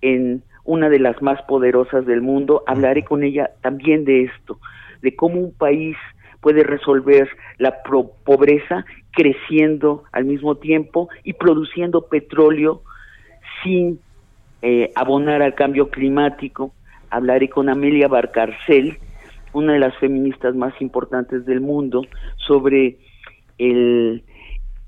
en 0.01 0.43
una 0.65 0.89
de 0.89 0.99
las 0.99 1.21
más 1.21 1.41
poderosas 1.43 2.05
del 2.05 2.21
mundo. 2.21 2.63
Hablaré 2.67 3.05
con 3.05 3.23
ella 3.23 3.51
también 3.61 4.03
de 4.03 4.23
esto, 4.23 4.59
de 5.03 5.15
cómo 5.15 5.39
un 5.39 5.53
país 5.53 5.95
puede 6.41 6.63
resolver 6.63 7.29
la 7.57 7.83
pobreza 7.83 8.85
creciendo 9.11 10.03
al 10.11 10.25
mismo 10.25 10.55
tiempo 10.55 11.09
y 11.23 11.33
produciendo 11.33 12.07
petróleo 12.07 12.81
sin 13.63 13.99
eh, 14.61 14.91
abonar 14.95 15.41
al 15.41 15.55
cambio 15.55 15.89
climático. 15.89 16.73
Hablaré 17.09 17.49
con 17.49 17.69
Amelia 17.69 18.07
Barcarcel, 18.07 18.97
una 19.53 19.73
de 19.73 19.79
las 19.79 19.95
feministas 19.97 20.55
más 20.55 20.73
importantes 20.81 21.45
del 21.45 21.61
mundo, 21.61 22.01
sobre 22.37 22.97
el, 23.57 24.23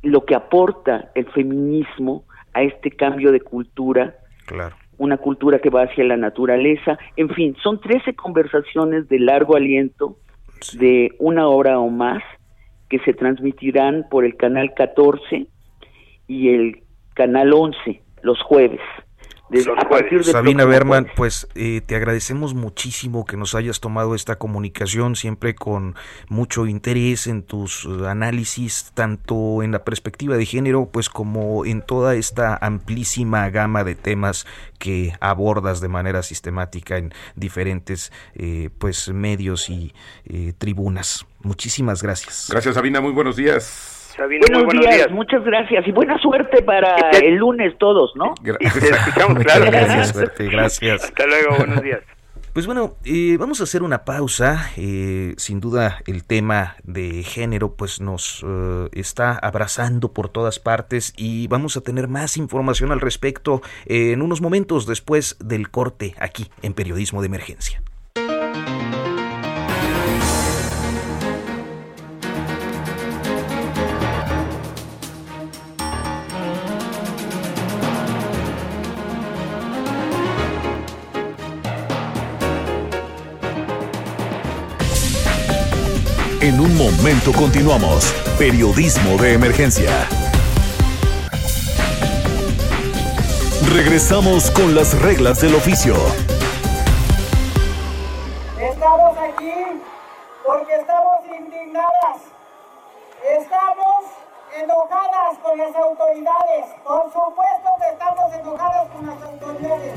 lo 0.01 0.25
que 0.25 0.35
aporta 0.35 1.11
el 1.13 1.25
feminismo 1.27 2.23
a 2.53 2.63
este 2.63 2.89
cambio 2.89 3.31
de 3.31 3.41
cultura. 3.41 4.15
Claro. 4.45 4.75
Una 4.97 5.17
cultura 5.17 5.59
que 5.59 5.69
va 5.69 5.83
hacia 5.83 6.03
la 6.03 6.17
naturaleza. 6.17 6.97
En 7.15 7.29
fin, 7.29 7.55
son 7.61 7.79
13 7.79 8.15
conversaciones 8.15 9.07
de 9.09 9.19
largo 9.19 9.55
aliento, 9.55 10.17
de 10.77 11.11
una 11.19 11.47
hora 11.47 11.79
o 11.79 11.89
más, 11.89 12.23
que 12.89 12.99
se 12.99 13.13
transmitirán 13.13 14.07
por 14.09 14.25
el 14.25 14.35
canal 14.37 14.73
14 14.73 15.47
y 16.27 16.49
el 16.49 16.83
canal 17.13 17.53
11 17.53 18.01
los 18.21 18.41
jueves. 18.41 18.81
Sabina 20.23 20.65
Berman, 20.65 21.07
pues 21.15 21.47
eh, 21.53 21.81
te 21.85 21.95
agradecemos 21.95 22.55
muchísimo 22.55 23.25
que 23.25 23.37
nos 23.37 23.53
hayas 23.53 23.79
tomado 23.79 24.15
esta 24.15 24.37
comunicación, 24.37 25.15
siempre 25.15 25.53
con 25.53 25.95
mucho 26.29 26.65
interés 26.65 27.27
en 27.27 27.43
tus 27.43 27.85
eh, 27.85 28.07
análisis, 28.07 28.91
tanto 28.95 29.61
en 29.61 29.71
la 29.71 29.83
perspectiva 29.83 30.35
de 30.35 30.45
género, 30.45 30.89
pues 30.91 31.09
como 31.09 31.63
en 31.63 31.83
toda 31.83 32.15
esta 32.15 32.57
amplísima 32.59 33.49
gama 33.51 33.83
de 33.83 33.93
temas 33.93 34.47
que 34.79 35.13
abordas 35.19 35.79
de 35.79 35.89
manera 35.89 36.23
sistemática 36.23 36.97
en 36.97 37.13
diferentes 37.35 38.11
eh, 38.33 38.69
pues 38.79 39.09
medios 39.09 39.69
y 39.69 39.93
tribunas. 40.57 41.25
Muchísimas 41.41 42.01
gracias. 42.01 42.47
Gracias, 42.49 42.75
Sabina. 42.75 42.99
Muy 42.99 43.11
buenos 43.11 43.35
días 43.35 44.04
buenos, 44.17 44.71
días, 44.71 45.11
muchas 45.11 45.43
gracias 45.43 45.87
y 45.87 45.91
buena 45.91 46.17
suerte 46.19 46.61
para 46.61 46.95
el 47.11 47.35
lunes 47.35 47.77
todos, 47.77 48.11
¿no? 48.15 48.33
Gracias. 48.41 49.13
claro. 49.13 49.35
Gracias, 49.35 50.33
gracias. 50.37 51.03
Hasta 51.05 51.25
luego, 51.27 51.57
buenos 51.57 51.81
días. 51.81 52.01
Pues 52.55 52.67
bueno, 52.67 52.95
eh, 53.03 53.35
vamos 53.37 53.59
a 53.59 53.65
hacer 53.65 53.83
una 53.83 54.05
pausa. 54.05 54.71
Eh, 54.77 55.33
sin 55.35 55.59
duda 55.59 55.99
el 56.07 56.23
tema 56.23 56.77
de 56.83 57.21
género 57.23 57.75
pues 57.75 57.99
nos 57.99 58.45
eh, 58.47 58.87
está 58.93 59.33
abrazando 59.33 60.13
por 60.13 60.29
todas 60.29 60.59
partes 60.59 61.13
y 61.17 61.47
vamos 61.47 61.75
a 61.75 61.81
tener 61.81 62.07
más 62.07 62.37
información 62.37 62.93
al 62.93 63.01
respecto 63.01 63.61
en 63.85 64.21
unos 64.21 64.39
momentos 64.39 64.85
después 64.85 65.35
del 65.43 65.69
corte 65.69 66.15
aquí 66.17 66.49
en 66.61 66.73
Periodismo 66.73 67.19
de 67.21 67.27
Emergencia. 67.27 67.81
En 86.45 86.59
un 86.59 86.77
momento 86.77 87.33
continuamos. 87.33 88.13
Periodismo 88.37 89.17
de 89.17 89.33
emergencia. 89.33 90.07
Regresamos 93.73 94.51
con 94.51 94.75
las 94.75 94.93
reglas 95.01 95.41
del 95.41 95.55
oficio. 95.55 95.95
Estamos 98.61 99.17
aquí 99.17 99.81
porque 100.45 100.75
estamos 100.75 101.25
indignadas. 101.35 102.21
Estamos 103.27 104.05
enojadas 104.55 105.39
con 105.41 105.57
las 105.57 105.75
autoridades. 105.75 106.65
Por 106.83 107.05
supuesto 107.05 107.69
que 107.79 107.91
estamos 107.91 108.33
enojadas 108.35 108.87
con 108.91 109.07
las 109.07 109.23
autoridades. 109.23 109.93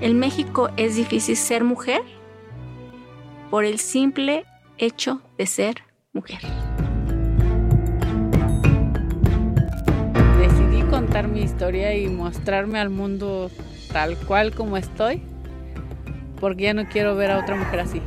¿En 0.00 0.20
México 0.20 0.68
es 0.76 0.94
difícil 0.94 1.36
ser 1.36 1.64
mujer? 1.64 2.02
Por 3.50 3.64
el 3.64 3.80
simple 3.80 4.46
hecho 4.82 5.22
de 5.38 5.46
ser 5.46 5.76
mujer. 6.12 6.40
Decidí 10.38 10.82
contar 10.90 11.28
mi 11.28 11.42
historia 11.42 11.94
y 11.94 12.08
mostrarme 12.08 12.80
al 12.80 12.90
mundo 12.90 13.50
tal 13.92 14.16
cual 14.18 14.52
como 14.54 14.76
estoy, 14.76 15.22
porque 16.40 16.64
ya 16.64 16.74
no 16.74 16.88
quiero 16.88 17.14
ver 17.14 17.30
a 17.30 17.38
otra 17.38 17.54
mujer 17.54 17.80
así. 17.80 18.02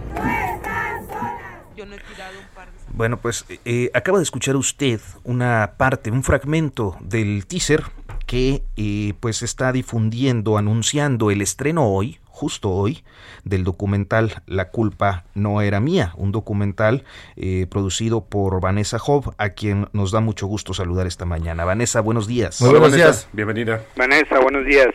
Bueno, 2.89 3.17
pues 3.17 3.45
eh, 3.65 3.89
acaba 3.93 4.17
de 4.17 4.23
escuchar 4.23 4.55
usted 4.55 4.99
una 5.23 5.75
parte, 5.77 6.11
un 6.11 6.23
fragmento 6.23 6.97
del 7.01 7.45
teaser 7.45 7.83
que 8.25 8.63
eh, 8.75 9.13
pues 9.19 9.43
está 9.43 9.71
difundiendo, 9.71 10.57
anunciando 10.57 11.31
el 11.31 11.41
estreno 11.41 11.87
hoy, 11.87 12.19
justo 12.35 12.69
hoy, 12.69 13.03
del 13.45 13.63
documental 13.63 14.43
La 14.45 14.69
culpa 14.69 15.23
no 15.33 15.61
era 15.61 15.79
mía, 15.79 16.13
un 16.17 16.31
documental 16.31 17.05
eh, 17.37 17.65
producido 17.69 18.25
por 18.25 18.59
Vanessa 18.59 18.99
Job, 18.99 19.33
a 19.37 19.49
quien 19.49 19.87
nos 19.93 20.11
da 20.11 20.19
mucho 20.19 20.45
gusto 20.45 20.73
saludar 20.73 21.07
esta 21.07 21.25
mañana. 21.25 21.63
Vanessa, 21.63 22.01
buenos 22.01 22.27
días. 22.27 22.61
Muy 22.61 22.71
buenos 22.71 22.93
días. 22.93 23.29
Bienvenida. 23.31 23.81
Vanessa, 23.95 24.39
buenos 24.39 24.65
días. 24.65 24.89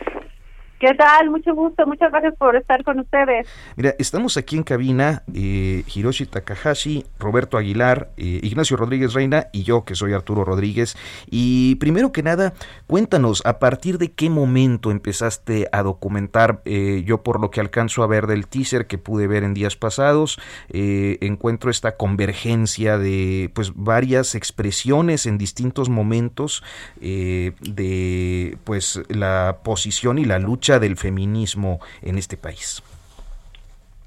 ¿Qué 0.81 0.95
tal? 0.95 1.29
Mucho 1.29 1.53
gusto, 1.53 1.85
muchas 1.85 2.11
gracias 2.11 2.33
por 2.37 2.55
estar 2.55 2.83
con 2.83 2.97
ustedes. 2.97 3.47
Mira, 3.75 3.93
estamos 3.99 4.35
aquí 4.35 4.57
en 4.57 4.63
cabina, 4.63 5.21
eh, 5.31 5.83
Hiroshi 5.93 6.25
Takahashi, 6.25 7.05
Roberto 7.19 7.59
Aguilar, 7.59 8.09
eh, 8.17 8.39
Ignacio 8.41 8.77
Rodríguez 8.77 9.13
Reina 9.13 9.45
y 9.53 9.61
yo, 9.61 9.85
que 9.85 9.93
soy 9.93 10.13
Arturo 10.13 10.43
Rodríguez. 10.43 10.97
Y 11.29 11.75
primero 11.75 12.11
que 12.11 12.23
nada, 12.23 12.53
cuéntanos, 12.87 13.43
¿a 13.45 13.59
partir 13.59 13.99
de 13.99 14.13
qué 14.13 14.31
momento 14.31 14.89
empezaste 14.89 15.67
a 15.71 15.83
documentar? 15.83 16.63
Eh, 16.65 17.03
yo 17.05 17.21
por 17.21 17.39
lo 17.39 17.51
que 17.51 17.59
alcanzo 17.59 18.01
a 18.01 18.07
ver 18.07 18.25
del 18.25 18.47
teaser 18.47 18.87
que 18.87 18.97
pude 18.97 19.27
ver 19.27 19.43
en 19.43 19.53
días 19.53 19.75
pasados, 19.75 20.39
eh, 20.69 21.19
encuentro 21.21 21.69
esta 21.69 21.95
convergencia 21.95 22.97
de 22.97 23.51
pues 23.53 23.73
varias 23.75 24.33
expresiones 24.33 25.27
en 25.27 25.37
distintos 25.37 25.89
momentos 25.89 26.63
de 26.99 28.57
pues 28.63 28.99
la 29.09 29.59
posición 29.63 30.17
y 30.17 30.25
la 30.25 30.39
lucha 30.39 30.70
del 30.79 30.97
feminismo 30.97 31.79
en 32.01 32.17
este 32.17 32.37
país? 32.37 32.83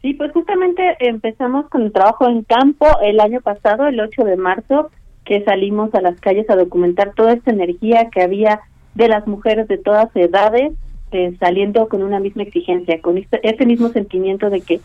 Sí, 0.03 0.13
pues 0.15 0.33
justamente 0.33 0.97
empezamos 1.01 1.69
con 1.71 1.83
el 1.83 1.93
trabajo 1.93 2.29
en 2.29 2.43
campo 2.43 2.87
el 3.03 3.21
año 3.21 3.41
pasado, 3.41 3.87
el 3.87 3.99
8 3.99 4.25
de 4.25 4.37
marzo, 4.37 4.91
que 5.25 5.43
salimos 5.45 5.95
a 5.95 6.03
las 6.03 6.21
calles 6.21 6.49
a 6.51 6.57
documentar 6.57 7.15
toda 7.15 7.33
esta 7.33 7.51
energía 7.51 8.11
que 8.11 8.23
había 8.23 8.61
de 8.95 9.09
las 9.09 9.27
mujeres 9.27 9.67
de 9.67 9.79
todas 9.79 10.15
edades, 10.15 10.73
eh, 11.13 11.35
saliendo 11.41 11.89
con 11.89 12.03
una 12.03 12.21
misma 12.21 12.43
exigencia, 12.43 13.01
con 13.01 13.17
este, 13.17 13.41
ese 13.49 13.65
mismo 13.65 13.89
sentimiento 13.89 14.51
de 14.51 14.61
que 14.61 14.81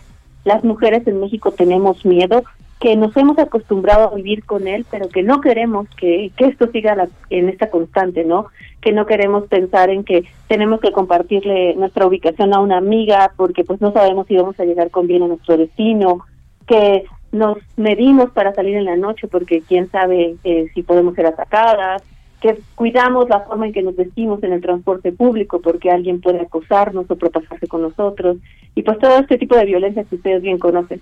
las 0.46 0.64
mujeres 0.64 1.06
en 1.06 1.20
México 1.20 1.52
tenemos 1.52 2.06
miedo, 2.06 2.44
que 2.80 2.96
nos 2.96 3.16
hemos 3.18 3.38
acostumbrado 3.38 4.10
a 4.10 4.16
vivir 4.16 4.46
con 4.46 4.68
él, 4.68 4.86
pero 4.90 5.10
que 5.10 5.22
no 5.22 5.42
queremos 5.42 5.88
que, 5.98 6.32
que 6.38 6.46
esto 6.46 6.72
siga 6.72 7.10
en 7.30 7.50
esta 7.50 7.70
constante, 7.70 8.24
¿no? 8.24 8.48
Que 8.80 8.94
no 8.94 9.06
queremos 9.06 9.48
pensar 9.48 9.90
en 9.90 10.06
que 10.06 10.24
tenemos 10.48 10.80
que 10.80 10.94
compartirle 10.94 11.76
nuestra 11.76 12.08
ubicación 12.08 12.54
a 12.54 12.60
una 12.62 12.78
amiga 12.78 13.34
porque 13.36 13.66
pues 13.66 13.82
no 13.82 13.92
sabemos 13.92 14.28
si 14.28 14.38
vamos 14.38 14.58
a 14.60 14.64
llegar 14.64 14.92
con 14.92 15.08
bien 15.08 15.24
a 15.24 15.28
nuestro 15.28 15.58
destino, 15.58 16.26
que 16.68 17.04
nos 17.34 17.58
medimos 17.76 18.32
para 18.32 18.54
salir 18.54 18.78
en 18.78 18.86
la 18.86 18.96
noche 18.96 19.28
porque 19.28 19.62
quién 19.62 19.92
sabe 19.92 20.38
eh, 20.46 20.68
si 20.74 20.82
podemos 20.82 21.16
ser 21.16 21.26
atacadas, 21.26 22.02
que 22.40 22.60
cuidamos 22.76 23.28
la 23.28 23.42
forma 23.42 23.68
en 23.68 23.74
que 23.74 23.84
nos 23.84 23.98
vestimos 23.98 24.42
en 24.44 24.54
el 24.54 24.62
transporte 24.62 25.12
público 25.12 25.60
porque 25.62 25.92
alguien 25.92 26.22
puede 26.22 26.40
acosarnos 26.40 27.12
o 27.12 27.16
propasarse 27.18 27.68
con 27.68 27.82
nosotros 27.82 28.38
y 28.74 28.84
pues 28.84 28.98
todo 29.00 29.20
este 29.20 29.38
tipo 29.38 29.58
de 29.58 29.66
violencia 29.66 30.06
que 30.06 30.16
ustedes 30.16 30.42
bien 30.42 30.58
conocen. 30.58 31.02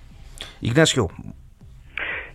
Ignacio, 0.62 1.10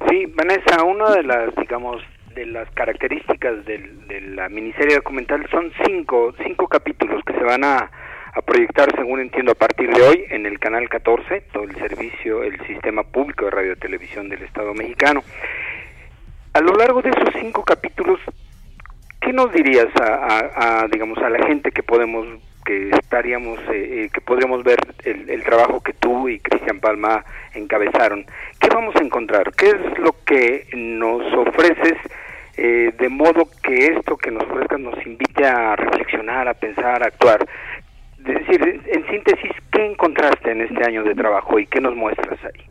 Sí, 0.09 0.27
Vanessa, 0.35 0.85
una 0.85 1.11
de 1.11 1.23
las, 1.23 1.55
digamos, 1.57 2.03
de 2.35 2.47
las 2.47 2.71
características 2.71 3.65
del, 3.65 4.07
de 4.09 4.21
la 4.21 4.49
miniserie 4.49 4.97
documental 4.97 5.47
son 5.51 5.71
cinco, 5.85 6.35
cinco 6.45 6.67
capítulos 6.69 7.23
que 7.25 7.35
se 7.35 7.45
van 7.45 7.65
a, 7.65 7.91
a 8.35 8.43
proyectar, 8.43 8.91
según 8.97 9.21
entiendo, 9.21 9.53
a 9.53 9.55
partir 9.55 9.91
de 9.93 10.03
hoy 10.03 10.25
en 10.31 10.47
el 10.47 10.59
canal 10.59 10.89
14, 10.89 11.43
todo 11.53 11.65
el 11.65 11.75
servicio, 11.77 12.43
el 12.43 12.59
sistema 12.67 13.03
público 13.03 13.45
de 13.45 13.51
radio 13.51 13.77
televisión 13.77 14.29
del 14.29 14.43
Estado 14.43 14.73
mexicano. 14.73 15.23
A 16.55 16.61
lo 16.61 16.75
largo 16.75 17.03
de 17.03 17.11
esos 17.11 17.35
cinco 17.41 17.63
capítulos, 17.65 18.21
¿qué 19.21 19.33
nos 19.33 19.53
dirías 19.53 19.89
a, 20.01 20.83
a 20.83 20.89
digamos, 20.89 21.19
a 21.19 21.29
la 21.29 21.47
gente 21.47 21.71
que 21.71 21.83
podemos 21.83 22.27
que 22.65 22.91
estaríamos, 22.91 23.59
eh, 23.71 24.05
eh, 24.05 24.11
que 24.13 24.21
podríamos 24.21 24.63
ver 24.63 24.79
el, 25.05 25.43
trabajo 25.43 25.81
que 25.81 25.93
tú 25.93 26.29
y 26.29 26.39
Cristian 26.39 26.81
Palma 26.81 27.25
encabezaron. 27.55 28.25
¿Qué 28.61 28.69
vamos 28.69 28.95
a 28.97 29.03
encontrar? 29.03 29.53
¿Qué 29.55 29.67
es 29.67 29.99
lo 29.99 30.15
que 30.25 30.67
nos 30.75 31.23
ofreces 31.35 31.99
eh, 32.57 32.93
de 32.99 33.09
modo 33.09 33.49
que 33.63 33.87
esto 33.87 34.17
que 34.17 34.31
nos 34.31 34.45
ofrezcas 34.45 34.81
nos 34.81 35.07
invite 35.07 35.45
a 35.45 35.77
reflexionar, 35.77 36.49
a 36.49 36.55
pensar, 36.55 37.03
a 37.03 37.07
actuar? 37.07 37.47
Es 38.19 38.35
decir, 38.47 38.83
en 38.87 39.07
síntesis, 39.09 39.53
¿qué 39.73 39.85
encontraste 39.85 40.53
en 40.53 40.63
este 40.63 40.85
año 40.85 41.03
de 41.03 41.15
trabajo 41.15 41.59
y 41.59 41.67
qué 41.67 41.81
nos 41.81 41.97
muestras 41.97 42.39
ahí? 42.45 42.63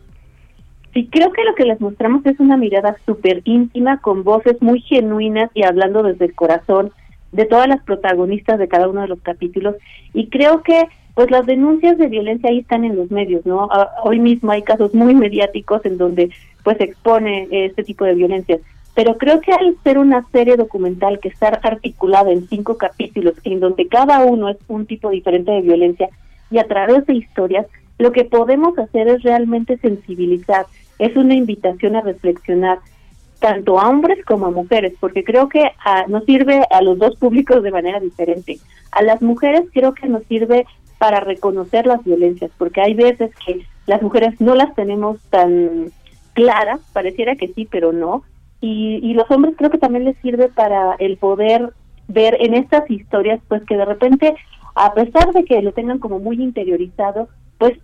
Sí, 0.93 1.09
creo 1.09 1.31
que 1.31 1.43
lo 1.43 1.55
que 1.55 1.65
les 1.65 1.79
mostramos 1.79 2.25
es 2.25 2.39
una 2.39 2.57
mirada 2.57 2.97
súper 3.05 3.41
íntima, 3.45 3.99
con 4.01 4.23
voces 4.23 4.61
muy 4.61 4.81
genuinas 4.81 5.49
y 5.53 5.63
hablando 5.63 6.03
desde 6.03 6.25
el 6.25 6.35
corazón 6.35 6.91
de 7.31 7.45
todas 7.45 7.67
las 7.67 7.81
protagonistas 7.83 8.59
de 8.59 8.67
cada 8.67 8.87
uno 8.87 9.01
de 9.01 9.07
los 9.07 9.21
capítulos 9.21 9.75
y 10.13 10.27
creo 10.27 10.63
que 10.63 10.85
pues 11.13 11.29
las 11.29 11.45
denuncias 11.45 11.97
de 11.97 12.07
violencia 12.07 12.49
ahí 12.49 12.59
están 12.59 12.85
en 12.85 12.95
los 12.95 13.11
medios, 13.11 13.45
¿no? 13.45 13.69
hoy 14.03 14.19
mismo 14.19 14.51
hay 14.51 14.61
casos 14.61 14.93
muy 14.93 15.13
mediáticos 15.13 15.85
en 15.85 15.97
donde 15.97 16.31
pues 16.63 16.77
se 16.77 16.85
expone 16.85 17.47
este 17.51 17.83
tipo 17.83 18.05
de 18.05 18.15
violencia. 18.15 18.59
Pero 18.93 19.17
creo 19.17 19.39
que 19.39 19.53
al 19.53 19.75
ser 19.83 19.97
una 19.97 20.25
serie 20.31 20.57
documental 20.57 21.19
que 21.19 21.29
está 21.29 21.47
articulada 21.47 22.31
en 22.31 22.47
cinco 22.47 22.77
capítulos, 22.77 23.35
en 23.43 23.59
donde 23.59 23.87
cada 23.87 24.23
uno 24.25 24.49
es 24.49 24.57
un 24.67 24.85
tipo 24.85 25.09
diferente 25.09 25.51
de 25.51 25.61
violencia, 25.61 26.09
y 26.49 26.57
a 26.57 26.67
través 26.67 27.05
de 27.05 27.15
historias, 27.15 27.65
lo 27.97 28.11
que 28.11 28.25
podemos 28.25 28.77
hacer 28.77 29.07
es 29.07 29.23
realmente 29.23 29.77
sensibilizar, 29.77 30.65
es 30.99 31.15
una 31.15 31.35
invitación 31.35 31.95
a 31.95 32.01
reflexionar 32.01 32.79
tanto 33.41 33.79
a 33.79 33.89
hombres 33.89 34.23
como 34.23 34.45
a 34.45 34.51
mujeres, 34.51 34.93
porque 34.99 35.23
creo 35.23 35.49
que 35.49 35.71
a, 35.83 36.05
nos 36.07 36.23
sirve 36.25 36.61
a 36.69 36.81
los 36.81 36.97
dos 36.99 37.15
públicos 37.17 37.61
de 37.63 37.71
manera 37.71 37.99
diferente. 37.99 38.59
A 38.91 39.01
las 39.01 39.21
mujeres 39.21 39.63
creo 39.73 39.93
que 39.93 40.07
nos 40.07 40.23
sirve 40.25 40.65
para 40.99 41.19
reconocer 41.19 41.87
las 41.87 42.03
violencias, 42.03 42.51
porque 42.57 42.81
hay 42.81 42.93
veces 42.93 43.31
que 43.43 43.65
las 43.87 44.01
mujeres 44.03 44.39
no 44.39 44.53
las 44.53 44.73
tenemos 44.75 45.19
tan 45.31 45.91
claras, 46.33 46.79
pareciera 46.93 47.35
que 47.35 47.47
sí, 47.47 47.67
pero 47.69 47.91
no, 47.91 48.23
y, 48.61 48.99
y 49.01 49.15
los 49.15 49.29
hombres 49.31 49.55
creo 49.57 49.71
que 49.71 49.79
también 49.79 50.05
les 50.05 50.17
sirve 50.19 50.47
para 50.47 50.95
el 50.99 51.17
poder 51.17 51.73
ver 52.07 52.37
en 52.39 52.53
estas 52.53 52.89
historias, 52.91 53.41
pues 53.47 53.63
que 53.63 53.75
de 53.75 53.85
repente, 53.85 54.35
a 54.75 54.93
pesar 54.93 55.33
de 55.33 55.43
que 55.45 55.61
lo 55.63 55.71
tengan 55.71 55.97
como 55.97 56.19
muy 56.19 56.41
interiorizado, 56.41 57.27
pues 57.57 57.79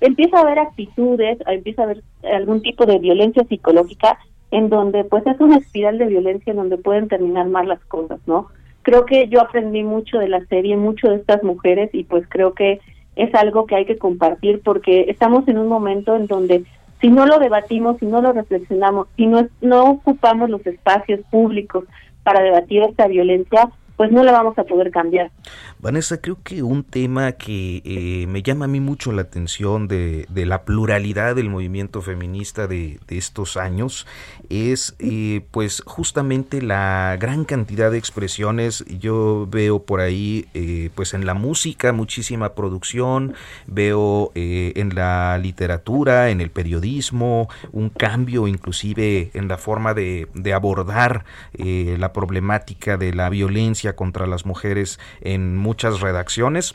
empieza 0.00 0.38
a 0.38 0.40
haber 0.40 0.58
actitudes, 0.58 1.38
empieza 1.46 1.82
a 1.82 1.84
haber 1.84 2.02
algún 2.32 2.62
tipo 2.62 2.84
de 2.84 2.98
violencia 2.98 3.44
psicológica 3.44 4.18
en 4.50 4.68
donde 4.68 5.04
pues 5.04 5.26
es 5.26 5.38
una 5.40 5.58
espiral 5.58 5.98
de 5.98 6.06
violencia 6.06 6.50
en 6.50 6.56
donde 6.56 6.78
pueden 6.78 7.08
terminar 7.08 7.48
mal 7.48 7.68
las 7.68 7.84
cosas, 7.86 8.20
¿no? 8.26 8.48
Creo 8.82 9.04
que 9.04 9.28
yo 9.28 9.40
aprendí 9.40 9.82
mucho 9.82 10.18
de 10.18 10.28
la 10.28 10.44
serie, 10.46 10.76
mucho 10.76 11.08
de 11.08 11.16
estas 11.16 11.42
mujeres 11.42 11.90
y 11.92 12.04
pues 12.04 12.24
creo 12.28 12.54
que 12.54 12.80
es 13.16 13.34
algo 13.34 13.66
que 13.66 13.74
hay 13.74 13.84
que 13.84 13.98
compartir 13.98 14.60
porque 14.64 15.06
estamos 15.08 15.46
en 15.48 15.58
un 15.58 15.68
momento 15.68 16.16
en 16.16 16.26
donde 16.26 16.64
si 17.00 17.08
no 17.08 17.26
lo 17.26 17.38
debatimos, 17.38 17.98
si 17.98 18.06
no 18.06 18.22
lo 18.22 18.32
reflexionamos, 18.32 19.08
si 19.16 19.26
no, 19.26 19.46
no 19.60 19.90
ocupamos 19.90 20.48
los 20.50 20.66
espacios 20.66 21.20
públicos 21.30 21.84
para 22.22 22.42
debatir 22.42 22.82
esta 22.82 23.06
violencia, 23.06 23.70
pues 23.98 24.12
no 24.12 24.22
la 24.22 24.30
vamos 24.30 24.56
a 24.56 24.62
poder 24.62 24.92
cambiar. 24.92 25.32
Vanessa, 25.80 26.20
creo 26.20 26.38
que 26.44 26.62
un 26.62 26.84
tema 26.84 27.32
que 27.32 27.82
eh, 27.84 28.26
me 28.28 28.44
llama 28.44 28.66
a 28.66 28.68
mí 28.68 28.78
mucho 28.78 29.10
la 29.10 29.22
atención 29.22 29.88
de, 29.88 30.26
la 30.32 30.62
pluralidad 30.62 31.34
del 31.34 31.50
movimiento 31.50 32.00
feminista 32.00 32.68
de, 32.68 33.00
estos 33.08 33.56
años 33.56 34.06
es 34.50 34.94
eh, 35.00 35.44
pues 35.50 35.82
justamente 35.84 36.62
la 36.62 37.16
gran 37.18 37.44
cantidad 37.44 37.90
de 37.90 37.98
expresiones. 37.98 38.84
Yo 38.86 39.48
veo 39.50 39.82
por 39.82 40.00
ahí 40.00 40.46
eh, 40.54 40.90
pues 40.94 41.12
en 41.12 41.26
la 41.26 41.34
música 41.34 41.92
muchísima 41.92 42.54
producción, 42.54 43.34
veo 43.66 44.30
en 44.36 44.94
la 44.94 45.38
literatura, 45.38 46.30
en 46.30 46.40
el 46.40 46.50
periodismo, 46.50 47.48
un 47.72 47.88
cambio 47.88 48.46
inclusive 48.46 49.32
en 49.34 49.48
la 49.48 49.58
forma 49.58 49.92
de, 49.92 50.28
de 50.34 50.52
abordar 50.52 51.24
la 51.56 52.12
problemática 52.12 52.96
de 52.96 53.12
la 53.12 53.28
violencia 53.28 53.87
contra 53.94 54.26
las 54.26 54.46
mujeres 54.46 54.98
en 55.20 55.56
muchas 55.56 56.00
redacciones. 56.00 56.74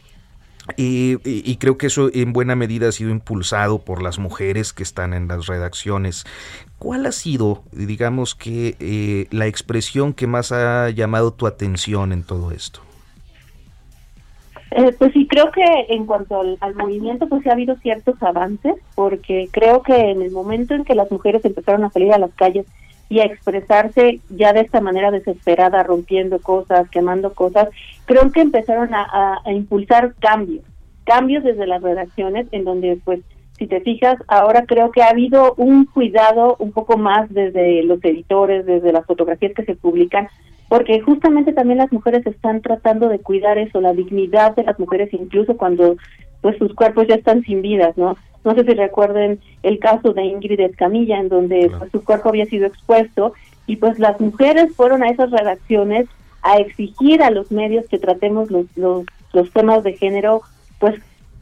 Y, 0.77 1.57
creo 1.57 1.77
que 1.77 1.87
eso 1.87 2.09
en 2.13 2.31
buena 2.31 2.55
medida 2.55 2.87
ha 2.87 2.91
sido 2.93 3.09
impulsado 3.09 3.79
por 3.79 4.01
las 4.01 4.17
mujeres 4.17 4.71
que 4.71 4.83
están 4.83 5.13
en 5.13 5.27
las 5.27 5.47
redacciones. 5.47 6.25
¿Cuál 6.79 7.05
ha 7.05 7.11
sido, 7.11 7.63
digamos 7.73 8.33
que, 8.33 8.75
eh, 8.79 9.27
la 9.31 9.47
expresión 9.47 10.13
que 10.13 10.25
más 10.25 10.53
ha 10.53 10.89
llamado 10.89 11.33
tu 11.33 11.47
atención 11.47 12.13
en 12.13 12.23
todo 12.23 12.51
esto? 12.51 12.79
Eh, 14.71 14.95
pues 14.97 15.11
sí, 15.13 15.27
creo 15.29 15.51
que 15.51 15.63
en 15.89 16.05
cuanto 16.05 16.39
al, 16.39 16.57
al, 16.61 16.75
movimiento, 16.75 17.27
pues 17.27 17.43
sí 17.43 17.49
ha 17.49 17.53
habido 17.53 17.75
ciertos 17.77 18.15
avances, 18.23 18.75
porque 18.95 19.49
creo 19.51 19.83
que 19.83 19.93
en 19.95 20.21
el 20.21 20.31
momento 20.31 20.73
en 20.73 20.83
que 20.83 20.95
las 20.95 21.11
mujeres 21.11 21.43
empezaron 21.45 21.83
a 21.83 21.91
salir 21.91 22.11
a 22.13 22.17
las 22.17 22.33
calles 22.33 22.65
y 23.13 23.19
a 23.19 23.25
expresarse 23.25 24.21
ya 24.31 24.53
de 24.53 24.61
esta 24.61 24.81
manera 24.81 25.11
desesperada, 25.11 25.83
rompiendo 25.83 26.39
cosas, 26.39 26.89
quemando 26.89 27.31
cosas, 27.35 27.69
creo 28.05 28.31
que 28.31 28.41
empezaron 28.41 28.89
a, 28.91 29.39
impulsar 29.45 30.15
cambios, 30.15 30.65
cambios 31.03 31.43
desde 31.43 31.67
las 31.67 31.83
redacciones, 31.83 32.47
en 32.51 32.63
donde 32.63 32.97
pues 33.05 33.19
si 33.59 33.67
te 33.67 33.81
fijas, 33.81 34.17
ahora 34.27 34.65
creo 34.65 34.89
que 34.89 35.03
ha 35.03 35.09
habido 35.09 35.53
un 35.57 35.85
cuidado 35.85 36.55
un 36.57 36.71
poco 36.71 36.97
más 36.97 37.31
desde 37.31 37.83
los 37.83 38.03
editores, 38.03 38.65
desde 38.65 38.91
las 38.91 39.05
fotografías 39.05 39.53
que 39.53 39.63
se 39.63 39.75
publican, 39.75 40.27
porque 40.67 40.99
justamente 41.01 41.53
también 41.53 41.77
las 41.77 41.91
mujeres 41.91 42.25
están 42.25 42.61
tratando 42.61 43.09
de 43.09 43.19
cuidar 43.19 43.59
eso, 43.59 43.79
la 43.79 43.93
dignidad 43.93 44.55
de 44.55 44.63
las 44.63 44.79
mujeres, 44.79 45.13
incluso 45.13 45.55
cuando 45.55 45.97
pues 46.43 46.57
sus 46.57 46.75
cuerpos 46.75 47.07
ya 47.07 47.15
están 47.15 47.41
sin 47.41 47.61
vidas, 47.61 47.97
¿no? 47.97 48.17
No 48.43 48.53
sé 48.53 48.65
si 48.65 48.73
recuerden 48.73 49.39
el 49.63 49.79
caso 49.79 50.13
de 50.13 50.25
Ingrid 50.25 50.59
Escamilla, 50.59 51.17
en 51.17 51.29
donde 51.29 51.71
pues, 51.79 51.89
su 51.91 52.03
cuerpo 52.03 52.29
había 52.29 52.45
sido 52.45 52.67
expuesto 52.67 53.33
y 53.65 53.77
pues 53.77 53.97
las 53.97 54.19
mujeres 54.19 54.75
fueron 54.75 55.01
a 55.03 55.09
esas 55.09 55.31
redacciones 55.31 56.07
a 56.41 56.57
exigir 56.57 57.23
a 57.23 57.31
los 57.31 57.49
medios 57.51 57.87
que 57.87 57.97
tratemos 57.97 58.51
los, 58.51 58.65
los, 58.75 59.05
los 59.31 59.49
temas 59.51 59.83
de 59.83 59.93
género, 59.93 60.41
pues 60.79 60.99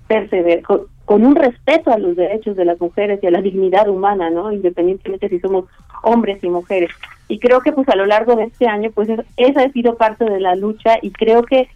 persever 0.08 0.62
con, 0.62 1.26
un 1.26 1.36
respeto 1.36 1.92
a 1.92 1.98
los 1.98 2.16
derechos 2.16 2.56
de 2.56 2.64
las 2.64 2.80
mujeres 2.80 3.20
y 3.22 3.28
a 3.28 3.32
la 3.32 3.42
dignidad 3.42 3.90
humana, 3.90 4.30
¿no? 4.30 4.52
Independientemente 4.52 5.28
si 5.28 5.40
somos 5.40 5.66
hombres 6.04 6.42
y 6.44 6.50
mujeres. 6.50 6.92
Y 7.28 7.40
creo 7.40 7.62
que 7.62 7.72
pues 7.72 7.90
a 7.90 7.96
lo 7.96 8.06
largo 8.06 8.36
de 8.36 8.44
este 8.44 8.68
año, 8.68 8.92
pues 8.94 9.10
esa 9.36 9.64
ha 9.64 9.72
sido 9.72 9.98
parte 9.98 10.26
de 10.26 10.40
la 10.40 10.56
lucha 10.56 11.00
y 11.02 11.12
creo 11.12 11.44
que 11.44 11.68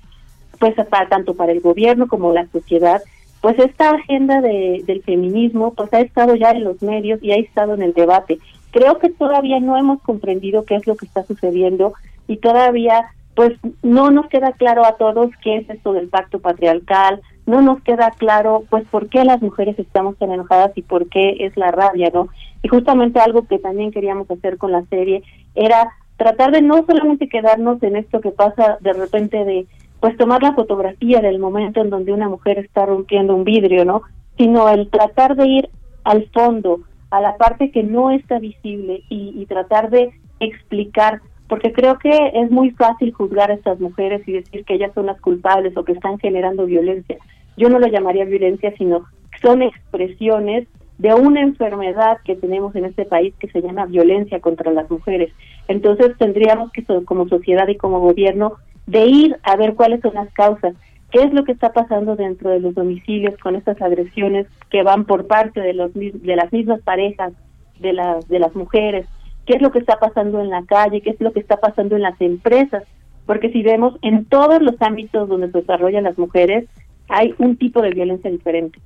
pues 0.60 0.76
para, 0.90 1.10
tanto 1.10 1.34
para 1.34 1.52
el 1.52 1.60
gobierno 1.60 2.08
como 2.08 2.32
la 2.32 2.48
sociedad 2.48 3.02
pues 3.46 3.60
esta 3.60 3.92
agenda 3.92 4.42
de, 4.42 4.82
del 4.88 5.04
feminismo 5.04 5.76
pues 5.76 5.94
ha 5.94 6.00
estado 6.00 6.34
ya 6.34 6.50
en 6.50 6.64
los 6.64 6.82
medios 6.82 7.22
y 7.22 7.32
ha 7.32 7.36
estado 7.36 7.76
en 7.76 7.84
el 7.84 7.94
debate. 7.94 8.40
Creo 8.72 8.98
que 8.98 9.12
todavía 9.12 9.60
no 9.60 9.78
hemos 9.78 10.02
comprendido 10.02 10.66
qué 10.66 10.74
es 10.74 10.88
lo 10.88 10.96
que 10.96 11.06
está 11.06 11.24
sucediendo 11.26 11.94
y 12.28 12.38
todavía 12.38 13.06
pues 13.36 13.54
no 13.84 14.10
nos 14.10 14.30
queda 14.30 14.54
claro 14.54 14.84
a 14.84 14.94
todos 14.94 15.30
qué 15.44 15.58
es 15.58 15.70
esto 15.70 15.94
del 15.94 16.08
pacto 16.08 16.40
patriarcal, 16.40 17.22
no 17.46 17.62
nos 17.62 17.84
queda 17.84 18.10
claro 18.18 18.64
pues 18.72 18.84
por 18.88 19.10
qué 19.10 19.24
las 19.24 19.44
mujeres 19.44 19.78
estamos 19.78 20.18
tan 20.18 20.32
enojadas 20.32 20.76
y 20.76 20.82
por 20.82 21.08
qué 21.08 21.36
es 21.42 21.56
la 21.56 21.70
rabia, 21.70 22.10
¿no? 22.12 22.30
Y 22.64 22.68
justamente 22.68 23.20
algo 23.20 23.46
que 23.46 23.60
también 23.60 23.92
queríamos 23.92 24.32
hacer 24.32 24.58
con 24.58 24.72
la 24.72 24.84
serie 24.86 25.22
era 25.54 25.92
tratar 26.18 26.52
de 26.52 26.64
no 26.64 26.84
solamente 26.84 27.30
quedarnos 27.30 27.84
en 27.84 27.98
esto 27.98 28.22
que 28.22 28.32
pasa 28.32 28.80
de 28.82 28.94
repente 28.94 29.46
de 29.46 29.68
pues 30.06 30.18
tomar 30.18 30.44
la 30.44 30.54
fotografía 30.54 31.20
del 31.20 31.40
momento 31.40 31.82
en 31.82 31.90
donde 31.90 32.14
una 32.14 32.30
mujer 32.30 32.60
está 32.60 32.86
rompiendo 32.86 33.34
un 33.34 33.44
vidrio, 33.44 33.86
¿no? 33.86 34.04
Sino 34.38 34.70
el 34.70 34.88
tratar 34.92 35.36
de 35.36 35.48
ir 35.48 35.70
al 36.04 36.30
fondo, 36.30 36.82
a 37.10 37.22
la 37.22 37.38
parte 37.38 37.72
que 37.72 37.82
no 37.82 38.12
está 38.12 38.38
visible 38.38 39.02
y, 39.10 39.44
tratar 39.48 39.90
de 39.90 40.12
explicar, 40.40 41.22
porque 41.48 41.74
creo 41.74 41.98
que 41.98 42.12
es 42.36 42.52
muy 42.52 42.70
fácil 42.70 43.14
juzgar 43.14 43.50
a 43.50 43.56
estas 43.56 43.80
mujeres 43.80 44.22
y 44.28 44.34
decir 44.34 44.64
que 44.64 44.76
ellas 44.76 44.92
son 44.94 45.08
las 45.08 45.20
culpables 45.22 45.76
o 45.76 45.84
que 45.84 45.94
están 45.94 46.20
generando 46.20 46.68
violencia. 46.68 47.18
Yo 47.58 47.70
no 47.70 47.80
lo 47.80 47.88
llamaría 47.88 48.26
violencia, 48.26 48.76
sino 48.78 49.06
son 49.42 49.64
expresiones 49.64 50.68
de 51.00 51.16
una 51.16 51.42
enfermedad 51.42 52.20
que 52.24 52.36
tenemos 52.36 52.76
en 52.76 52.86
este 52.86 53.06
país 53.06 53.34
que 53.40 53.50
se 53.50 53.60
llama 53.60 53.88
violencia 53.88 54.40
contra 54.40 54.72
las 54.72 54.88
mujeres. 54.92 55.34
Entonces 55.68 56.16
tendríamos 56.20 56.72
que 56.74 56.86
como 57.06 57.28
sociedad 57.28 57.68
y 57.70 57.76
como 57.76 58.02
gobierno 58.02 58.58
de 58.88 59.06
ir 59.06 59.38
a 59.44 59.56
ver 59.56 59.76
cuáles 59.76 60.02
son 60.02 60.14
las 60.14 60.32
causas, 60.34 60.76
qué 61.12 61.24
es 61.24 61.34
lo 61.34 61.44
que 61.44 61.52
está 61.52 61.74
pasando 61.74 62.16
dentro 62.16 62.50
de 62.50 62.60
los 62.60 62.76
domicilios 62.76 63.38
con 63.38 63.56
estas 63.56 63.82
agresiones 63.82 64.48
que 64.70 64.84
van 64.84 65.06
por 65.06 65.28
parte 65.28 65.62
de 65.62 65.74
los 65.74 65.94
de 65.94 66.36
las 66.36 66.52
mismas 66.52 66.82
parejas 66.82 67.34
de 67.80 67.94
las 67.94 68.28
de 68.28 68.40
las 68.40 68.56
mujeres, 68.56 69.08
qué 69.46 69.54
es 69.56 69.62
lo 69.62 69.72
que 69.72 69.80
está 69.80 70.00
pasando 70.00 70.42
en 70.42 70.50
la 70.50 70.64
calle, 70.64 71.02
qué 71.02 71.12
es 71.12 71.22
lo 71.22 71.34
que 71.34 71.40
está 71.40 71.58
pasando 71.58 71.96
en 71.96 72.02
las 72.02 72.20
empresas, 72.22 72.84
porque 73.26 73.50
si 73.52 73.64
vemos 73.64 73.98
en 74.02 74.26
todos 74.26 74.62
los 74.62 74.82
ámbitos 74.82 75.28
donde 75.30 75.52
se 75.52 75.60
desarrollan 75.60 76.04
las 76.04 76.18
mujeres 76.18 76.66
hay 77.08 77.34
un 77.38 77.56
tipo 77.58 77.82
de 77.82 77.92
violencia 77.92 78.32
diferente. 78.32 78.80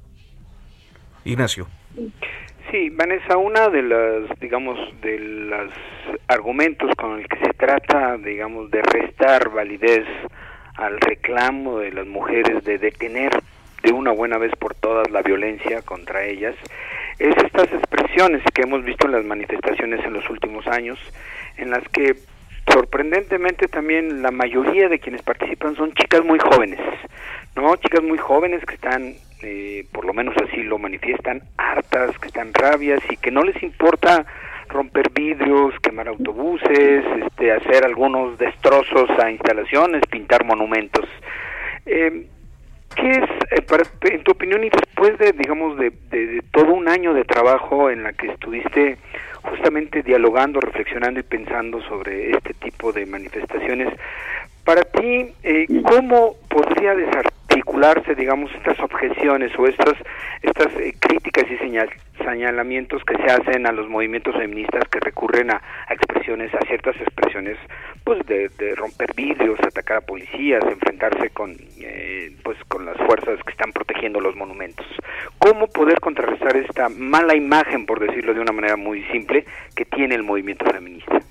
Ignacio. 1.24 1.68
Sí, 2.72 2.92
Vanessa, 2.92 3.36
una 3.38 3.68
de 3.70 3.82
las, 3.82 4.40
digamos, 4.40 4.78
de 5.02 5.18
los 5.18 5.72
argumentos 6.28 6.92
con 6.96 7.20
el 7.20 7.28
que 7.28 7.40
se 7.40 7.54
trata, 7.54 8.16
digamos, 8.18 8.70
de 8.70 8.84
restar 8.84 9.50
validez 9.50 10.06
al 10.76 11.00
reclamo 11.02 11.80
de 11.80 11.92
las 11.92 12.06
mujeres 12.06 12.64
de 12.64 12.78
detener 12.78 13.32
de 13.82 13.92
una 13.92 14.12
buena 14.12 14.38
vez 14.38 14.56
por 14.56 14.76
todas 14.76 15.10
la 15.10 15.24
violencia 15.24 15.82
contra 15.82 16.24
ellas, 16.24 16.56
es 17.18 17.36
estas 17.38 17.74
expresiones 17.74 18.44
que 18.54 18.62
hemos 18.62 18.84
visto 18.84 19.08
en 19.08 19.14
las 19.14 19.26
manifestaciones 19.26 20.06
en 20.06 20.14
los 20.14 20.30
últimos 20.30 20.68
años, 20.68 21.00
en 21.58 21.72
las 21.72 21.84
que 21.90 22.18
sorprendentemente 22.72 23.68
también 23.68 24.22
la 24.22 24.30
mayoría 24.30 24.90
de 24.90 25.00
quienes 25.00 25.24
participan 25.24 25.76
son 25.76 25.92
chicas 25.94 26.24
muy 26.24 26.38
jóvenes, 26.38 26.80
¿no? 27.56 27.76
Chicas 27.78 28.04
muy 28.04 28.18
jóvenes 28.18 28.64
que 28.66 28.76
están 28.76 29.16
eh, 29.42 29.86
por 29.94 30.06
lo 30.06 30.14
menos 30.14 30.36
así 30.38 30.64
lo 30.64 30.78
manifiestan, 30.78 31.42
hartas, 31.58 32.18
que 32.20 32.28
están 32.28 32.54
rabias 32.54 33.02
y 33.10 33.16
que 33.18 33.32
no 33.32 33.42
les 33.42 33.62
importa 33.64 34.26
romper 34.68 35.10
vidrios, 35.12 35.74
quemar 35.82 36.10
autobuses, 36.10 37.06
este, 37.26 37.52
hacer 37.52 37.86
algunos 37.86 38.38
destrozos 38.38 39.10
a 39.18 39.32
instalaciones, 39.32 40.04
pintar 40.10 40.44
monumentos. 40.46 41.06
Eh, 41.86 42.28
¿Qué 42.96 43.12
es, 43.12 43.30
eh, 43.52 43.62
para, 43.62 43.84
en 44.12 44.24
tu 44.24 44.32
opinión, 44.32 44.64
y 44.64 44.70
después 44.70 45.18
de, 45.20 45.32
digamos, 45.32 45.78
de, 45.78 45.92
de, 46.10 46.44
todo 46.52 46.74
un 46.74 46.90
año 46.90 47.14
de 47.14 47.24
trabajo 47.24 47.90
en 47.90 48.04
la 48.04 48.14
que 48.14 48.28
estuviste 48.28 48.98
justamente 49.42 50.04
dialogando, 50.04 50.60
reflexionando 50.60 51.20
y 51.20 51.24
pensando 51.24 51.82
sobre 51.84 52.32
este 52.32 52.54
tipo 52.56 52.92
de 52.92 53.06
manifestaciones, 53.06 53.94
para 54.66 54.82
ti, 54.84 55.34
eh, 55.44 55.66
¿cómo 55.84 56.36
podría 56.50 56.94
desarticularse, 57.60 58.16
digamos, 58.16 58.52
estas 58.56 58.80
objeciones 58.80 59.52
o 59.58 59.68
estas, 59.68 59.96
estas 60.42 60.74
eh, 60.80 60.94
críticas 61.00 61.46
y 61.52 61.58
señal, 61.58 61.90
señalamientos 62.18 63.04
que 63.04 63.16
se 63.18 63.24
hacen 63.24 63.68
a 63.68 63.72
los 63.72 63.90
movimientos 63.90 64.36
feministas 64.36 64.88
que 64.90 65.00
recurren 65.00 65.52
a, 65.52 65.62
expresiones, 65.90 66.54
a 66.54 66.66
ciertas 66.68 66.96
expresiones, 66.98 67.58
pues 68.04 68.26
de, 68.28 68.50
romper 68.76 69.14
vidrios, 69.16 69.60
atacar 69.60 69.98
a 69.98 70.02
policías, 70.02 70.64
enfrentarse 70.64 71.30
con, 71.32 71.56
eh, 71.80 72.32
pues 72.44 72.58
con 72.68 72.86
las 72.86 72.98
fuerzas 72.98 73.40
que 73.44 73.52
están 73.52 73.72
protegiendo 73.72 74.20
los 74.20 74.36
monumentos? 74.36 74.86
¿Cómo 75.38 75.68
poder 75.68 76.00
contrarrestar 76.00 76.56
esta 76.56 76.90
mala 76.90 77.36
imagen, 77.36 77.86
por 77.86 78.00
decirlo 78.00 78.34
de 78.34 78.42
una 78.42 78.54
manera 78.54 78.78
muy 78.78 79.04
simple, 79.12 79.46
que 79.76 79.86
tiene 79.86 80.16
el 80.16 80.24
movimiento 80.24 80.66
feminista? 80.66 81.22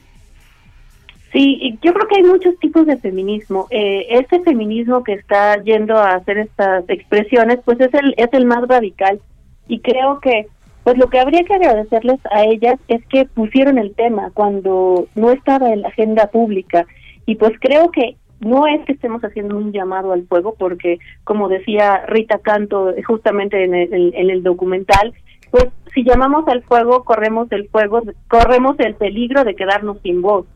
Sí, 1.33 1.79
yo 1.83 1.93
creo 1.93 2.09
que 2.09 2.17
hay 2.17 2.23
muchos 2.23 2.59
tipos 2.59 2.87
de 2.87 2.97
feminismo. 2.97 3.67
Eh, 3.71 4.07
este 4.11 4.41
feminismo 4.41 5.05
que 5.05 5.13
está 5.13 5.63
yendo 5.63 5.97
a 5.97 6.15
hacer 6.15 6.39
estas 6.39 6.89
expresiones, 6.89 7.59
pues 7.65 7.79
es 7.81 7.93
el 7.93 8.15
es 8.17 8.33
el 8.33 8.47
más 8.47 8.67
radical. 8.67 9.21
Y 9.67 9.81
creo 9.81 10.21
que 10.21 10.47
pues 10.85 10.97
lo 10.97 11.11
que 11.11 11.21
habría 11.21 11.45
que 11.45 11.53
agradecerles 11.53 12.19
a 12.31 12.45
ellas 12.45 12.81
es 12.89 13.05
que 13.09 13.27
pusieron 13.27 13.77
el 13.77 13.95
tema 13.95 14.31
cuando 14.33 15.07
no 15.15 15.31
estaba 15.31 15.71
en 15.71 15.83
la 15.83 15.89
agenda 15.89 16.29
pública. 16.29 16.87
Y 17.27 17.35
pues 17.35 17.53
creo 17.61 17.91
que 17.91 18.17
no 18.41 18.67
es 18.67 18.85
que 18.87 18.93
estemos 18.93 19.23
haciendo 19.23 19.59
un 19.59 19.73
llamado 19.73 20.13
al 20.13 20.27
fuego 20.27 20.55
porque 20.59 20.99
como 21.25 21.49
decía 21.49 22.07
Rita 22.07 22.39
Canto 22.39 22.95
justamente 23.07 23.65
en 23.65 23.75
el, 23.75 24.15
en 24.15 24.31
el 24.31 24.43
documental 24.43 25.13
pues 25.51 25.67
si 25.93 26.05
llamamos 26.05 26.47
al 26.47 26.63
fuego 26.63 27.05
corremos 27.05 27.51
el 27.51 27.69
fuego 27.69 28.03
corremos 28.29 28.79
el 28.79 28.95
peligro 28.95 29.45
de 29.45 29.57
quedarnos 29.57 29.99
sin 30.03 30.23
voz 30.23 30.47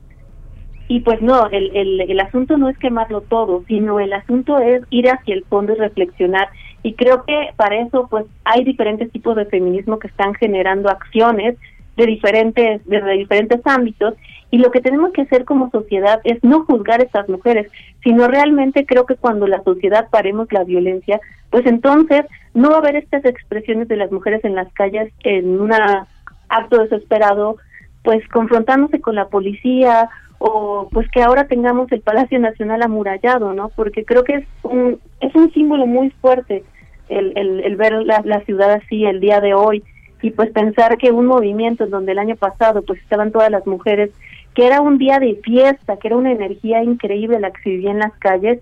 y 0.92 1.00
pues 1.00 1.22
no, 1.22 1.48
el, 1.48 2.02
el, 2.02 2.20
asunto 2.20 2.58
no 2.58 2.68
es 2.68 2.76
quemarlo 2.76 3.22
todo, 3.22 3.64
sino 3.66 3.98
el 3.98 4.12
asunto 4.12 4.58
es 4.58 4.82
ir 4.90 5.08
hacia 5.08 5.34
el 5.34 5.42
fondo 5.44 5.72
y 5.72 5.76
reflexionar. 5.76 6.50
Y 6.82 6.92
creo 6.92 7.24
que 7.24 7.48
para 7.56 7.76
eso 7.76 8.08
pues 8.10 8.26
hay 8.44 8.62
diferentes 8.62 9.10
tipos 9.10 9.34
de 9.36 9.46
feminismo 9.46 9.98
que 9.98 10.08
están 10.08 10.34
generando 10.34 10.90
acciones 10.90 11.56
de 11.96 12.04
diferentes, 12.04 12.84
de 12.84 13.12
diferentes 13.12 13.62
ámbitos 13.64 14.16
y 14.50 14.58
lo 14.58 14.70
que 14.70 14.82
tenemos 14.82 15.14
que 15.14 15.22
hacer 15.22 15.46
como 15.46 15.70
sociedad 15.70 16.20
es 16.24 16.44
no 16.44 16.66
juzgar 16.66 17.00
a 17.00 17.04
estas 17.04 17.26
mujeres, 17.26 17.72
sino 18.04 18.28
realmente 18.28 18.84
creo 18.84 19.06
que 19.06 19.16
cuando 19.16 19.46
la 19.46 19.62
sociedad 19.62 20.10
paremos 20.10 20.52
la 20.52 20.62
violencia, 20.62 21.20
pues 21.48 21.64
entonces 21.64 22.26
no 22.52 22.68
va 22.68 22.76
a 22.76 22.80
haber 22.80 22.96
estas 22.96 23.24
expresiones 23.24 23.88
de 23.88 23.96
las 23.96 24.12
mujeres 24.12 24.44
en 24.44 24.54
las 24.54 24.70
calles 24.74 25.10
en 25.24 25.58
un 25.58 25.72
acto 25.72 26.82
desesperado, 26.82 27.56
pues 28.04 28.28
confrontándose 28.28 29.00
con 29.00 29.14
la 29.14 29.28
policía 29.28 30.10
o 30.44 30.88
pues 30.90 31.08
que 31.12 31.22
ahora 31.22 31.46
tengamos 31.46 31.90
el 31.92 32.00
Palacio 32.00 32.36
Nacional 32.40 32.82
amurallado, 32.82 33.54
¿no? 33.54 33.68
Porque 33.68 34.04
creo 34.04 34.24
que 34.24 34.34
es 34.34 34.46
un, 34.64 34.98
es 35.20 35.32
un 35.36 35.52
símbolo 35.52 35.86
muy 35.86 36.10
fuerte 36.10 36.64
el, 37.08 37.32
el, 37.36 37.76
ver 37.76 37.92
la, 38.04 38.22
la, 38.24 38.40
ciudad 38.40 38.72
así 38.72 39.04
el 39.04 39.20
día 39.20 39.40
de 39.40 39.54
hoy 39.54 39.84
y 40.20 40.30
pues 40.30 40.50
pensar 40.50 40.98
que 40.98 41.12
un 41.12 41.26
movimiento 41.26 41.84
en 41.84 41.90
donde 41.90 42.10
el 42.10 42.18
año 42.18 42.34
pasado 42.34 42.82
pues 42.82 43.00
estaban 43.00 43.30
todas 43.30 43.52
las 43.52 43.64
mujeres, 43.68 44.10
que 44.54 44.66
era 44.66 44.80
un 44.80 44.98
día 44.98 45.20
de 45.20 45.38
fiesta, 45.44 45.96
que 45.96 46.08
era 46.08 46.16
una 46.16 46.32
energía 46.32 46.82
increíble 46.82 47.38
la 47.38 47.52
que 47.52 47.62
se 47.62 47.70
vivía 47.70 47.92
en 47.92 48.00
las 48.00 48.12
calles, 48.14 48.58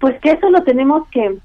pues 0.00 0.20
que 0.20 0.32
eso 0.32 0.50
lo 0.50 0.64
tenemos 0.64 1.08
que, 1.08 1.38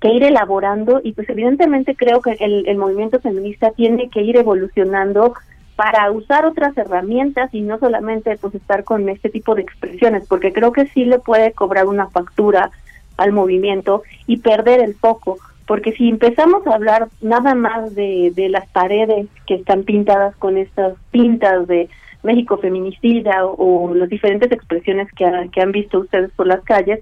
que 0.00 0.08
ir 0.10 0.22
elaborando 0.22 1.00
y 1.02 1.12
pues 1.12 1.28
evidentemente 1.28 1.96
creo 1.96 2.20
que 2.20 2.36
el, 2.38 2.68
el 2.68 2.76
movimiento 2.76 3.18
feminista 3.18 3.72
tiene 3.72 4.08
que 4.10 4.22
ir 4.22 4.36
evolucionando 4.36 5.34
para 5.80 6.10
usar 6.10 6.44
otras 6.44 6.76
herramientas 6.76 7.48
y 7.54 7.62
no 7.62 7.78
solamente 7.78 8.36
pues 8.36 8.54
estar 8.54 8.84
con 8.84 9.08
este 9.08 9.30
tipo 9.30 9.54
de 9.54 9.62
expresiones, 9.62 10.26
porque 10.28 10.52
creo 10.52 10.72
que 10.72 10.88
sí 10.88 11.06
le 11.06 11.18
puede 11.18 11.52
cobrar 11.52 11.86
una 11.86 12.10
factura 12.10 12.70
al 13.16 13.32
movimiento 13.32 14.02
y 14.26 14.36
perder 14.40 14.80
el 14.80 14.94
foco, 14.94 15.38
porque 15.66 15.92
si 15.92 16.10
empezamos 16.10 16.66
a 16.66 16.74
hablar 16.74 17.08
nada 17.22 17.54
más 17.54 17.94
de, 17.94 18.30
de 18.36 18.50
las 18.50 18.68
paredes 18.68 19.28
que 19.46 19.54
están 19.54 19.84
pintadas 19.84 20.36
con 20.36 20.58
estas 20.58 20.98
pintas 21.12 21.66
de 21.66 21.88
México 22.22 22.58
feminicida 22.58 23.46
o, 23.46 23.94
las 23.94 24.10
diferentes 24.10 24.52
expresiones 24.52 25.10
que, 25.12 25.24
que 25.50 25.62
han 25.62 25.72
visto 25.72 26.00
ustedes 26.00 26.30
por 26.32 26.46
las 26.46 26.60
calles, 26.60 27.00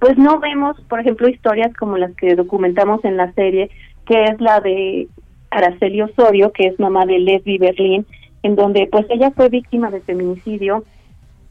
pues 0.00 0.18
no 0.18 0.40
vemos, 0.40 0.80
por 0.88 0.98
ejemplo, 0.98 1.28
historias 1.28 1.72
como 1.76 1.96
las 1.96 2.12
que 2.16 2.34
documentamos 2.34 3.04
en 3.04 3.16
la 3.16 3.30
serie, 3.34 3.70
que 4.04 4.24
es 4.24 4.40
la 4.40 4.58
de 4.58 5.06
Araceli 5.50 6.02
Osorio, 6.02 6.50
que 6.50 6.66
es 6.66 6.80
mamá 6.80 7.06
de 7.06 7.20
Leslie 7.20 7.58
Berlín, 7.58 8.04
en 8.42 8.56
donde 8.56 8.88
pues 8.90 9.06
ella 9.10 9.30
fue 9.30 9.48
víctima 9.48 9.90
de 9.90 10.00
feminicidio 10.00 10.84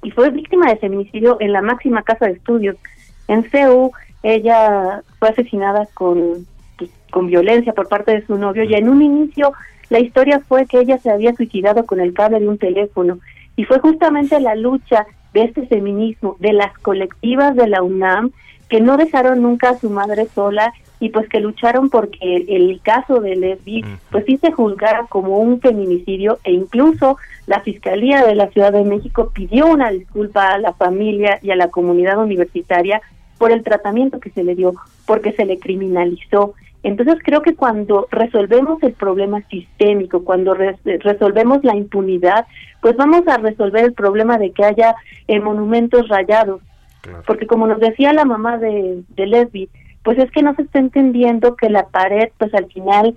y 0.04 0.12
fue 0.12 0.30
víctima 0.30 0.70
de 0.70 0.78
feminicidio 0.78 1.38
en 1.40 1.52
la 1.52 1.62
máxima 1.62 2.04
casa 2.04 2.26
de 2.26 2.34
estudios. 2.34 2.76
En 3.28 3.44
CEU 3.50 3.92
ella 4.24 5.02
fue 5.20 5.30
asesinada 5.30 5.88
con, 5.94 6.46
pues, 6.78 6.90
con 7.12 7.28
violencia 7.28 7.74
por 7.74 7.88
parte 7.88 8.12
de 8.12 8.26
su 8.26 8.38
novio 8.38 8.64
y 8.64 8.74
en 8.76 8.90
un 8.90 9.02
inicio 9.02 9.54
la 9.90 10.00
historia 10.00 10.40
fue 10.40 10.66
que 10.66 10.80
ella 10.80 10.98
se 10.98 11.12
había 11.12 11.36
suicidado 11.36 11.86
con 11.86 12.00
el 12.00 12.14
cable 12.14 12.40
de 12.40 12.48
un 12.48 12.58
teléfono 12.58 13.20
y 13.56 13.64
fue 13.66 13.80
justamente 13.80 14.40
la 14.40 14.56
lucha 14.56 15.06
de 15.34 15.44
este 15.44 15.68
feminismo, 15.68 16.38
de 16.40 16.54
las 16.54 16.78
colectivas 16.80 17.56
de 17.56 17.68
la 17.68 17.84
UNAM, 17.84 18.32
que 18.70 18.82
no 18.82 18.98
dejaron 18.98 19.42
nunca 19.42 19.70
a 19.70 19.78
su 19.78 19.90
madre 19.90 20.28
sola 20.34 20.74
y 21.00 21.10
pues 21.10 21.28
que 21.30 21.40
lucharon 21.40 21.90
porque 21.90 22.46
el, 22.48 22.80
caso 22.82 23.20
de 23.20 23.36
Lesbi 23.36 23.84
pues 24.12 24.26
sí 24.26 24.38
se 24.38 24.52
juzgara 24.52 25.06
como 25.10 25.40
un 25.40 25.60
feminicidio 25.60 26.40
e 26.44 26.52
incluso 26.52 27.18
la 27.48 27.62
Fiscalía 27.62 28.26
de 28.26 28.36
la 28.36 28.48
Ciudad 28.50 28.72
de 28.72 28.84
México 28.84 29.32
pidió 29.34 29.68
una 29.68 29.90
disculpa 29.92 30.54
a 30.54 30.60
la 30.60 30.74
familia 30.74 31.40
y 31.42 31.52
a 31.52 31.56
la 31.56 31.70
comunidad 31.70 32.18
universitaria 32.18 33.02
por 33.38 33.52
el 33.52 33.64
tratamiento 33.64 34.20
que 34.20 34.30
se 34.30 34.44
le 34.44 34.56
dio, 34.56 34.74
porque 35.06 35.34
se 35.34 35.46
le 35.46 35.60
criminalizó. 35.60 36.54
Entonces 36.84 37.16
creo 37.24 37.42
que 37.42 37.56
cuando 37.56 38.08
resolvemos 38.12 38.82
el 38.84 38.94
problema 38.94 39.42
sistémico, 39.50 40.24
cuando 40.24 40.54
resolvemos 40.54 41.64
la 41.64 41.76
impunidad, 41.76 42.46
pues 42.82 42.96
vamos 42.96 43.28
a 43.28 43.38
resolver 43.38 43.84
el 43.84 43.94
problema 43.94 44.38
de 44.38 44.52
que 44.52 44.64
haya 44.64 44.96
eh, 45.28 45.40
monumentos 45.40 46.08
rayados. 46.08 46.62
Porque 47.28 47.46
como 47.46 47.68
nos 47.68 47.80
decía 47.80 48.14
la 48.14 48.26
mamá 48.26 48.58
de, 48.58 49.04
de 49.10 49.26
Lesbi, 49.28 49.70
pues 50.06 50.20
es 50.20 50.30
que 50.32 50.44
no 50.44 50.54
se 50.54 50.62
está 50.62 50.78
entendiendo 50.78 51.56
que 51.56 51.68
la 51.68 51.88
pared, 51.88 52.30
pues 52.38 52.54
al 52.54 52.68
final, 52.68 53.16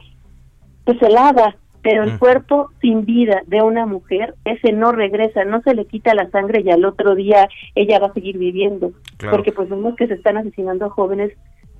pues 0.84 0.98
se 0.98 1.10
lava, 1.10 1.54
pero 1.82 2.02
el 2.02 2.18
cuerpo 2.18 2.70
sin 2.80 3.04
vida 3.04 3.42
de 3.46 3.60
una 3.60 3.84
mujer, 3.84 4.34
ese 4.46 4.72
no 4.72 4.90
regresa, 4.90 5.44
no 5.44 5.60
se 5.60 5.74
le 5.74 5.84
quita 5.84 6.14
la 6.14 6.30
sangre 6.30 6.62
y 6.62 6.70
al 6.70 6.86
otro 6.86 7.14
día 7.14 7.46
ella 7.74 7.98
va 7.98 8.06
a 8.06 8.12
seguir 8.14 8.38
viviendo, 8.38 8.92
porque 9.30 9.52
pues 9.52 9.68
vemos 9.68 9.96
que 9.96 10.06
se 10.06 10.14
están 10.14 10.38
asesinando 10.38 10.86
a 10.86 10.90
jóvenes 10.90 11.32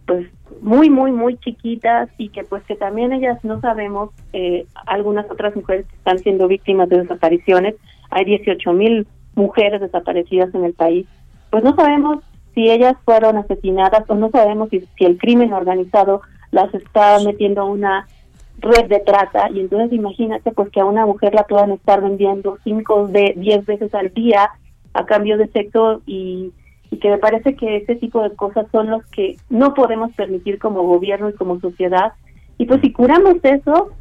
pues 0.06 0.26
muy, 0.61 0.90
muy, 0.90 1.11
muy 1.11 1.38
chiquitas 1.38 2.11
y 2.18 2.28
que 2.28 2.44
pues 2.44 2.62
que 2.64 2.76
también 2.76 3.12
ellas 3.14 3.42
no 3.44 3.61
sabemos, 3.62 4.11
eh, 4.34 4.66
algunas 4.86 5.30
otras 5.30 5.56
mujeres 5.56 5.86
que 5.86 5.96
están 5.96 6.18
siendo 6.18 6.48
víctimas 6.48 6.90
de 6.90 6.98
desapariciones, 6.98 7.76
hay 8.11 8.26
18 8.26 8.72
mil 8.74 9.06
mujeres 9.34 9.80
desaparecidas 9.80 10.54
en 10.54 10.64
el 10.64 10.74
país, 10.74 11.06
pues 11.50 11.64
no 11.64 11.74
sabemos 11.74 12.18
si 12.59 12.68
ellas 12.68 12.96
fueron 13.04 13.36
asesinadas 13.36 14.02
o 14.11 14.16
no 14.16 14.30
sabemos 14.30 14.68
si, 14.70 14.80
si 14.98 15.04
el 15.04 15.16
crimen 15.16 15.52
organizado 15.52 16.22
las 16.50 16.74
está 16.74 17.20
metiendo 17.24 17.61
a 17.61 17.66
una 17.66 18.09
red 18.59 18.88
de 18.88 18.98
trata 18.98 19.48
y 19.48 19.61
entonces 19.61 19.92
imagínate 19.92 20.50
pues 20.50 20.68
que 20.70 20.80
a 20.80 20.84
una 20.84 21.06
mujer 21.06 21.34
la 21.34 21.44
puedan 21.44 21.70
estar 21.70 22.02
vendiendo 22.02 22.59
cinco 22.64 23.06
de 23.06 23.34
diez 23.36 23.64
veces 23.64 23.94
al 23.94 24.12
día 24.12 24.50
a 24.92 25.06
cambio 25.06 25.38
de 25.38 25.46
sexo 25.52 26.02
y, 26.04 26.52
y 26.90 26.96
que 26.96 27.11
me 27.11 27.18
parece 27.18 27.54
que 27.54 27.76
ese 27.76 27.94
tipo 27.94 28.24
de 28.24 28.34
cosas 28.34 28.66
son 28.72 28.90
los 28.90 29.06
que 29.06 29.36
no 29.48 29.72
podemos 29.72 30.12
permitir 30.14 30.59
como 30.59 30.82
gobierno 30.82 31.28
y 31.28 31.34
como 31.34 31.61
sociedad 31.61 32.14
y 32.59 32.66
pues 32.66 32.80
si 32.80 32.90
curamos 32.90 33.36
eso 33.44 33.92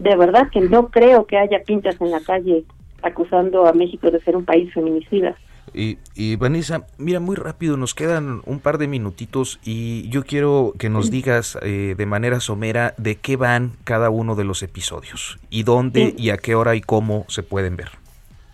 de 0.00 0.16
verdad 0.16 0.48
que 0.50 0.60
no 0.60 0.88
creo 0.88 1.24
que 1.26 1.38
haya 1.38 1.62
pintas 1.62 2.00
en 2.00 2.10
la 2.10 2.18
calle 2.18 2.64
acusando 3.00 3.64
a 3.64 3.72
México 3.72 4.10
de 4.10 4.20
ser 4.22 4.36
un 4.36 4.44
país 4.44 4.74
feminicida. 4.74 5.36
Y, 5.74 5.98
y, 6.14 6.36
Vanessa, 6.36 6.86
mira, 6.98 7.18
muy 7.20 7.36
rápido, 7.36 7.76
nos 7.76 7.94
quedan 7.94 8.42
un 8.44 8.60
par 8.60 8.78
de 8.78 8.88
minutitos 8.88 9.58
y 9.64 10.08
yo 10.08 10.24
quiero 10.24 10.74
que 10.78 10.90
nos 10.90 11.10
digas 11.10 11.58
eh, 11.62 11.94
de 11.96 12.06
manera 12.06 12.40
somera 12.40 12.94
de 12.98 13.16
qué 13.16 13.36
van 13.36 13.72
cada 13.84 14.10
uno 14.10 14.34
de 14.34 14.44
los 14.44 14.62
episodios 14.62 15.38
y 15.48 15.62
dónde 15.62 16.14
y 16.16 16.30
a 16.30 16.36
qué 16.36 16.54
hora 16.54 16.74
y 16.74 16.82
cómo 16.82 17.24
se 17.28 17.42
pueden 17.42 17.76
ver. 17.76 17.90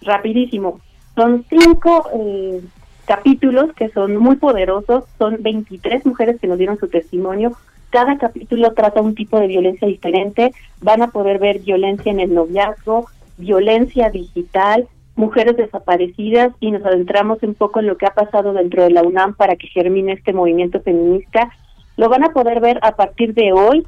Rapidísimo. 0.03 0.81
Son 1.16 1.45
cinco 1.49 2.09
eh, 2.14 2.61
capítulos 3.07 3.73
que 3.75 3.89
son 3.89 4.16
muy 4.16 4.37
poderosos, 4.37 5.05
son 5.19 5.39
23 5.41 6.07
mujeres 6.07 6.41
que 6.41 6.47
nos 6.47 6.59
dieron 6.59 6.79
su 6.79 6.89
testimonio. 6.89 7.53
Cada 7.91 8.19
capítulo 8.19 8.75
trata 8.75 9.01
un 9.01 9.14
tipo 9.14 9.41
de 9.41 9.47
violencia 9.47 9.89
diferente. 9.89 10.53
Van 10.81 11.03
a 11.03 11.11
poder 11.11 11.39
ver 11.39 11.59
violencia 11.61 12.12
en 12.12 12.21
el 12.21 12.35
noviazgo, 12.35 13.07
violencia 13.39 14.11
digital, 14.11 14.87
mujeres 15.19 15.57
desaparecidas 15.57 16.53
y 16.61 16.71
nos 16.71 16.87
adentramos 16.87 17.43
un 17.43 17.55
poco 17.55 17.81
en 17.81 17.89
lo 17.89 17.99
que 17.99 18.07
ha 18.07 18.14
pasado 18.14 18.53
dentro 18.53 18.85
de 18.85 18.91
la 18.91 19.03
UNAM 19.03 19.35
para 19.35 19.57
que 19.57 19.66
germine 19.66 20.12
este 20.12 20.33
movimiento 20.33 20.81
feminista. 20.81 21.51
Lo 21.97 22.09
van 22.09 22.23
a 22.23 22.31
poder 22.31 22.61
ver 22.61 22.79
a 22.83 22.93
partir 22.93 23.35
de 23.35 23.53
hoy 23.53 23.85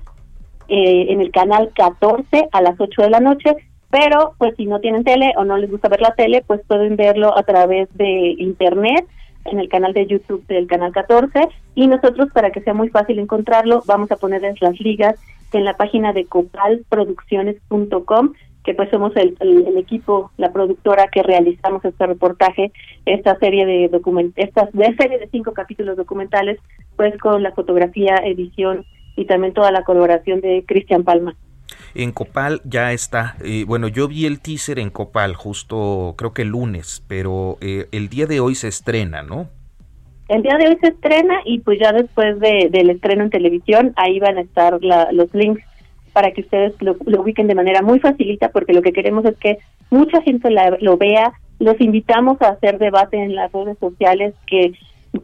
eh, 0.68 1.06
en 1.08 1.20
el 1.20 1.30
canal 1.30 1.70
14 1.74 2.48
a 2.50 2.60
las 2.60 2.74
8 2.78 3.02
de 3.02 3.10
la 3.10 3.20
noche, 3.20 3.54
pero 3.90 4.34
pues 4.38 4.56
si 4.56 4.66
no 4.66 4.80
tienen 4.80 5.04
tele 5.04 5.32
o 5.36 5.44
no 5.44 5.56
les 5.56 5.70
gusta 5.70 5.88
ver 5.88 6.00
la 6.00 6.14
tele, 6.14 6.42
pues 6.44 6.62
pueden 6.66 6.96
verlo 6.96 7.38
a 7.38 7.44
través 7.44 7.88
de 7.96 8.34
internet 8.38 9.06
en 9.44 9.60
el 9.60 9.68
canal 9.68 9.94
de 9.94 10.08
YouTube 10.08 10.44
del 10.48 10.66
canal 10.66 10.90
14 10.92 11.48
y 11.76 11.86
nosotros 11.86 12.30
para 12.32 12.50
que 12.50 12.60
sea 12.60 12.74
muy 12.74 12.88
fácil 12.88 13.20
encontrarlo 13.20 13.84
vamos 13.86 14.10
a 14.10 14.16
ponerles 14.16 14.60
las 14.60 14.80
ligas 14.80 15.14
en 15.52 15.64
la 15.64 15.76
página 15.76 16.12
de 16.12 16.26
copalproducciones.com 16.26 18.32
que 18.64 18.74
pues 18.74 18.90
somos 18.90 19.14
el, 19.16 19.36
el, 19.40 19.76
equipo, 19.78 20.30
la 20.36 20.52
productora 20.52 21.08
que 21.08 21.22
realizamos 21.22 21.84
este 21.84 22.06
reportaje, 22.06 22.72
esta 23.06 23.38
serie 23.38 23.64
de 23.64 23.88
document 23.88 24.32
esta 24.36 24.68
de 24.72 24.94
serie 24.96 25.18
de 25.18 25.28
cinco 25.30 25.52
capítulos 25.52 25.96
documentales, 25.96 26.58
pues 26.96 27.16
con 27.18 27.42
la 27.42 27.52
fotografía, 27.52 28.16
edición 28.24 28.84
y 29.16 29.24
también 29.24 29.54
toda 29.54 29.70
la 29.72 29.84
colaboración 29.84 30.40
de 30.40 30.64
Cristian 30.66 31.04
Palma. 31.04 31.34
En 31.94 32.12
Copal 32.12 32.60
ya 32.64 32.92
está. 32.92 33.36
Eh, 33.42 33.64
bueno, 33.66 33.88
yo 33.88 34.08
vi 34.08 34.26
el 34.26 34.40
teaser 34.40 34.78
en 34.78 34.90
Copal 34.90 35.34
justo 35.34 36.14
creo 36.16 36.32
que 36.32 36.42
el 36.42 36.48
lunes, 36.48 37.04
pero 37.08 37.56
eh, 37.60 37.86
el 37.92 38.08
día 38.08 38.26
de 38.26 38.40
hoy 38.40 38.54
se 38.54 38.68
estrena, 38.68 39.22
¿no? 39.22 39.48
El 40.28 40.42
día 40.42 40.56
de 40.58 40.68
hoy 40.68 40.78
se 40.80 40.88
estrena 40.88 41.40
y 41.44 41.58
pues 41.60 41.80
ya 41.80 41.92
después 41.92 42.38
de, 42.38 42.68
del 42.70 42.90
estreno 42.90 43.24
en 43.24 43.30
televisión, 43.30 43.92
ahí 43.96 44.20
van 44.20 44.38
a 44.38 44.42
estar 44.42 44.78
la, 44.80 45.10
los 45.10 45.34
links 45.34 45.62
para 46.12 46.32
que 46.32 46.42
ustedes 46.42 46.74
lo, 46.80 46.96
ubiquen 47.20 47.46
de 47.46 47.54
manera 47.54 47.82
muy 47.82 48.00
facilita, 48.00 48.50
porque 48.50 48.72
lo 48.72 48.82
que 48.82 48.92
queremos 48.92 49.24
es 49.24 49.36
que 49.38 49.58
mucha 49.90 50.22
gente 50.22 50.48
lo 50.80 50.96
vea. 50.96 51.32
Los 51.58 51.80
invitamos 51.80 52.40
a 52.42 52.48
hacer 52.48 52.78
debate 52.78 53.22
en 53.22 53.34
las 53.34 53.52
redes 53.52 53.78
sociales, 53.78 54.34
que 54.46 54.72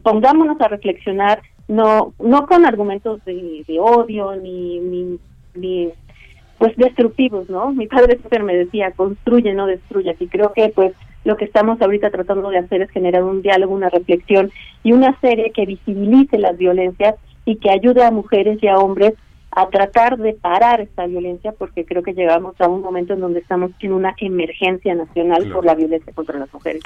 pongámonos 0.03 0.59
a 0.61 0.67
reflexionar, 0.67 1.41
no 1.67 2.13
no 2.19 2.45
con 2.47 2.65
argumentos 2.65 3.23
de, 3.25 3.63
odio 3.79 4.35
ni, 4.35 4.79
ni, 4.79 5.19
ni 5.55 5.89
pues 6.57 6.75
destructivos, 6.77 7.49
¿no? 7.49 7.71
Mi 7.71 7.87
padre 7.87 8.17
siempre 8.17 8.43
me 8.43 8.55
decía, 8.55 8.91
construye, 8.91 9.53
no 9.53 9.67
destruya. 9.67 10.15
Y 10.19 10.27
creo 10.27 10.53
que 10.53 10.69
pues 10.69 10.93
lo 11.23 11.35
que 11.35 11.45
estamos 11.45 11.81
ahorita 11.81 12.09
tratando 12.09 12.49
de 12.49 12.59
hacer 12.59 12.81
es 12.81 12.89
generar 12.91 13.23
un 13.23 13.41
diálogo, 13.41 13.73
una 13.73 13.89
reflexión 13.89 14.51
y 14.83 14.93
una 14.93 15.19
serie 15.19 15.51
que 15.51 15.65
visibilice 15.65 16.37
las 16.37 16.57
violencias 16.57 17.15
y 17.45 17.57
que 17.57 17.69
ayude 17.69 18.03
a 18.03 18.11
mujeres 18.11 18.59
y 18.61 18.67
a 18.67 18.77
hombres 18.77 19.13
a 19.57 19.69
tratar 19.69 20.17
de 20.19 20.33
parar 20.33 20.81
esta 20.81 21.07
violencia 21.07 21.51
porque 21.51 21.83
creo 21.83 22.03
que 22.03 22.13
llegamos 22.13 22.53
a 22.61 22.67
un 22.67 22.83
momento 22.83 23.13
en 23.13 23.21
donde 23.21 23.39
estamos 23.39 23.71
en 23.79 23.91
una 23.91 24.13
emergencia 24.19 24.93
nacional 24.93 25.51
por 25.51 25.65
la 25.65 25.73
violencia 25.73 26.13
contra 26.13 26.37
las 26.37 26.53
mujeres. 26.53 26.83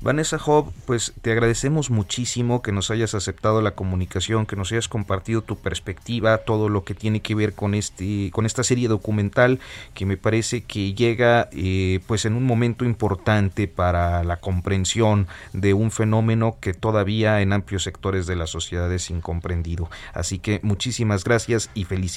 Vanessa 0.00 0.38
Job, 0.38 0.72
pues 0.84 1.14
te 1.20 1.30
agradecemos 1.30 1.90
muchísimo 1.90 2.60
que 2.60 2.72
nos 2.72 2.90
hayas 2.90 3.14
aceptado 3.14 3.62
la 3.62 3.76
comunicación, 3.76 4.46
que 4.46 4.56
nos 4.56 4.72
hayas 4.72 4.88
compartido 4.88 5.42
tu 5.42 5.56
perspectiva, 5.56 6.38
todo 6.38 6.68
lo 6.68 6.82
que 6.84 6.94
tiene 6.94 7.20
que 7.20 7.36
ver 7.36 7.54
con 7.54 7.74
este, 7.74 8.30
con 8.32 8.46
esta 8.46 8.64
serie 8.64 8.88
documental 8.88 9.60
que 9.94 10.06
me 10.06 10.16
parece 10.16 10.62
que 10.62 10.94
llega, 10.94 11.48
eh, 11.52 12.00
pues 12.06 12.24
en 12.24 12.34
un 12.34 12.44
momento 12.44 12.84
importante 12.84 13.68
para 13.68 14.24
la 14.24 14.38
comprensión 14.38 15.28
de 15.52 15.72
un 15.72 15.92
fenómeno 15.92 16.56
que 16.60 16.74
todavía 16.74 17.40
en 17.40 17.52
amplios 17.52 17.84
sectores 17.84 18.26
de 18.26 18.34
la 18.34 18.48
sociedad 18.48 18.92
es 18.92 19.08
incomprendido. 19.10 19.88
Así 20.14 20.40
que 20.40 20.58
muchísimas 20.64 21.22
gracias 21.22 21.70
y 21.74 21.84
felicidades 21.84 22.11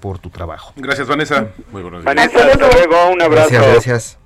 por 0.00 0.18
tu 0.18 0.30
trabajo. 0.30 0.72
Gracias 0.76 1.06
Vanessa. 1.08 1.48
Muy 1.72 1.82
buenos 1.82 2.04
días. 2.04 2.14
Vanessa, 2.14 2.46
hasta 2.46 2.70
luego, 2.72 3.10
un 3.10 3.22
abrazo. 3.22 3.48
Gracias, 3.50 3.72
gracias. 3.72 4.18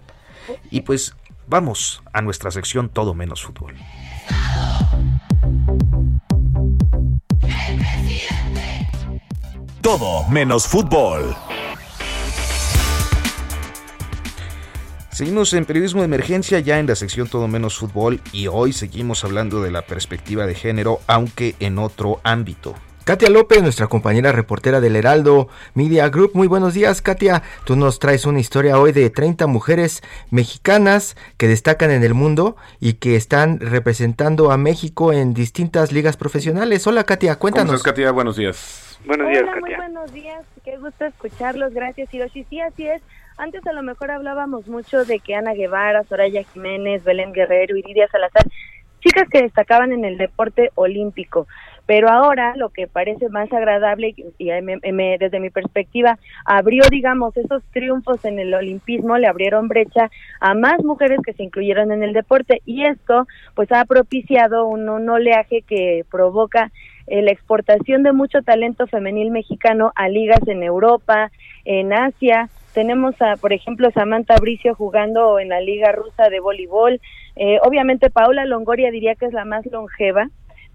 Y 0.71 0.81
pues 0.83 1.15
Vamos 1.47 2.03
a 2.13 2.23
nuestra 2.23 2.51
sección 2.51 2.89
Todo 2.89 3.15
menos 3.15 3.43
fútbol. 3.43 3.75
Todo 9.83 10.27
menos 10.31 10.67
fútbol. 10.67 11.37
Seguimos 15.11 15.53
en 15.53 15.67
periodismo 15.67 16.01
de 16.01 16.07
emergencia 16.07 16.59
ya 16.61 16.79
en 16.79 16.87
la 16.87 16.97
sección 16.97 17.29
Todo 17.29 17.47
menos 17.47 17.77
fútbol 17.77 18.23
y 18.33 18.47
hoy 18.47 18.73
seguimos 18.73 19.23
hablando 19.23 19.63
de 19.63 19.71
la 19.71 19.83
perspectiva 19.83 20.47
de 20.47 20.55
género, 20.55 21.01
aunque 21.07 21.57
en 21.61 21.79
otro 21.79 22.21
ámbito. 22.25 22.75
Katia 23.05 23.29
López, 23.29 23.63
nuestra 23.63 23.87
compañera 23.87 24.33
reportera 24.33 24.81
del 24.81 24.97
Heraldo 24.97 25.49
Media 25.75 26.09
Group. 26.09 26.31
Muy 26.33 26.47
buenos 26.47 26.73
días, 26.73 27.03
Katia. 27.03 27.43
Tú 27.67 27.77
nos 27.77 27.99
traes 27.99 28.25
una 28.25 28.41
historia 28.41 28.79
hoy 28.79 28.93
de 28.93 29.11
30 29.11 29.47
mujeres 29.47 30.03
mexicanas 30.31 31.15
que 31.37 31.47
destacan 31.47 31.91
en 31.91 32.03
el 32.03 32.15
mundo 32.15 32.57
y 32.81 32.95
que 32.95 33.15
están 33.17 33.61
representando 33.61 34.51
a 34.51 34.57
México 34.57 35.13
en 35.13 35.35
distintas 35.35 35.93
ligas 35.93 36.17
profesionales. 36.17 36.87
Hola, 36.87 37.05
Katia, 37.05 37.37
cuéntanos. 37.37 37.67
¿Cómo 37.67 37.77
estás, 37.77 37.93
Katia? 37.93 38.11
Buenos 38.11 38.37
días. 38.37 38.99
Buenos 39.05 39.29
días, 39.29 39.43
Hola, 39.43 39.61
muy 39.61 39.75
buenos 39.75 40.11
días. 40.15 40.43
Qué 40.65 40.79
gusto 40.79 41.05
escucharlos. 41.05 41.75
Gracias, 41.75 42.13
Hiroshi. 42.15 42.45
Sí, 42.49 42.61
así 42.61 42.87
es. 42.87 43.03
Antes 43.37 43.67
a 43.67 43.75
lo 43.75 43.83
mejor 43.83 44.13
hablábamos 44.13 44.67
mucho 44.67 45.05
de 45.05 45.19
que 45.19 45.35
Ana 45.35 45.53
Guevara, 45.53 46.05
Soraya 46.05 46.43
Jiménez, 46.55 47.05
Belén 47.05 47.35
Guerrero, 47.35 47.77
Iridia 47.77 48.09
Salazar, 48.09 48.47
chicas 49.01 49.29
que 49.29 49.43
destacaban 49.43 49.93
en 49.93 50.07
el 50.07 50.17
deporte 50.17 50.71
olímpico. 50.75 51.47
Pero 51.87 52.09
ahora 52.09 52.55
lo 52.57 52.71
que 52.71 52.87
parece 52.87 53.29
más 53.29 53.53
agradable 53.53 54.15
y 54.39 54.49
desde 55.19 55.41
mi 55.41 55.51
perspectiva 55.51 56.19
abrió, 56.45 56.83
digamos, 56.91 57.37
esos 57.37 57.63
triunfos 57.73 58.25
en 58.25 58.39
el 58.39 58.55
olimpismo, 58.55 59.19
le 59.19 59.27
abrieron 59.27 59.69
brecha 59.69 60.11
a 60.41 60.55
más 60.55 60.83
mujeres 60.83 61.19
que 61.25 61.35
se 61.35 61.43
incluyeron 61.43 61.93
en 61.93 62.03
el 62.03 62.13
deporte 62.13 62.63
y 62.65 62.87
esto 62.87 63.27
pues 63.55 63.71
ha 63.73 63.85
propiciado 63.85 64.67
un, 64.67 64.85
oleaje 64.89 65.63
que 65.63 66.05
provoca 66.11 66.71
eh, 67.07 67.21
la 67.21 67.31
exportación 67.31 68.03
de 68.03 68.13
mucho 68.13 68.43
talento 68.43 68.87
femenil 68.87 69.31
mexicano 69.31 69.93
a 69.95 70.09
ligas 70.09 70.47
en 70.47 70.63
Europa, 70.63 71.31
en 71.65 71.93
Asia. 71.93 72.49
Tenemos, 72.73 73.15
a, 73.21 73.37
por 73.37 73.53
ejemplo, 73.53 73.91
Samantha 73.91 74.37
Bricio 74.41 74.75
jugando 74.75 75.39
en 75.39 75.51
la 75.51 75.61
Liga 75.61 75.93
Rusa 75.93 76.29
de 76.29 76.41
Voleibol. 76.41 77.01
Eh, 77.37 77.59
obviamente, 77.63 78.11
Paula 78.11 78.47
Longoria 78.47 78.91
diría 78.91 79.15
que 79.15 79.27
es 79.27 79.33
la 79.33 79.45
más 79.45 79.65
longeva, 79.67 80.29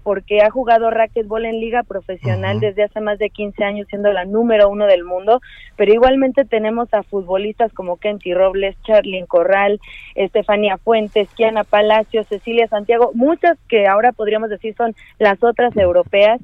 porque 0.04 0.42
ha 0.42 0.50
jugado 0.50 0.90
racquetball 0.90 1.46
en 1.46 1.60
liga 1.60 1.84
profesional 1.84 2.60
desde 2.60 2.84
hace 2.84 3.02
más 3.02 3.20
de 3.20 3.30
15 3.30 3.64
años, 3.64 3.88
siendo 3.90 4.12
la 4.12 4.26
número 4.26 4.70
uno 4.70 4.86
del 4.86 5.04
mundo, 5.04 5.42
pero 5.76 5.94
igualmente 5.94 6.46
tenemos 6.46 6.94
a 6.94 7.04
futbolistas 7.04 7.74
como 7.74 7.98
Kenty 7.98 8.34
Robles, 8.34 8.76
Charlyn 8.84 9.26
Corral, 9.26 9.80
Estefanía 10.16 10.78
Fuentes, 10.78 11.30
Kiana 11.36 11.64
Palacios, 11.64 12.28
Cecilia 12.28 12.68
Santiago, 12.68 13.12
muchas 13.14 13.58
que 13.68 13.88
ahora 13.88 14.12
podríamos 14.12 14.50
decir 14.50 14.76
son 14.76 14.96
las 15.20 15.44
otras 15.44 15.76
europeas. 15.78 16.40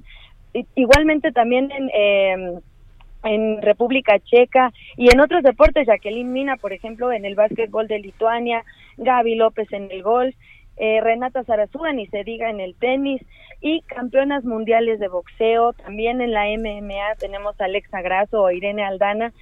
Igualmente 0.76 1.32
también 1.32 1.72
en... 1.72 1.89
Eh, 1.93 2.60
en 3.26 3.62
República 3.62 4.20
Checa 4.20 4.72
y 4.95 5.12
en 5.12 5.20
otros 5.20 5.43
deportes, 5.43 5.88
Jacqueline 5.88 6.32
Mina, 6.32 6.58
por 6.58 6.74
ejemplo, 6.74 7.12
en 7.12 7.26
el 7.26 7.36
básquetbol 7.36 7.88
de 7.88 7.99
Lituania, 7.99 8.64
Gaby 8.97 9.36
López 9.36 9.72
en 9.74 9.91
el 9.91 10.03
golf, 10.03 10.36
eh, 10.78 10.99
Renata 11.01 11.43
Zarazúa, 11.43 11.93
ni 11.93 12.08
se 12.08 12.24
diga 12.24 12.49
en 12.49 12.60
el 12.60 12.76
tenis, 12.76 13.22
y 13.66 13.82
campeonas 13.82 14.45
mundiales 14.45 14.99
de 14.99 15.07
boxeo, 15.07 15.74
también 15.74 16.22
en 16.22 16.34
la 16.34 16.45
MMA 16.45 17.16
tenemos 17.18 17.59
a 17.59 17.66
Alexa 17.66 17.99
Grasso 18.03 18.43
o 18.43 18.51
Irene 18.51 18.84
Aldana, 18.84 19.34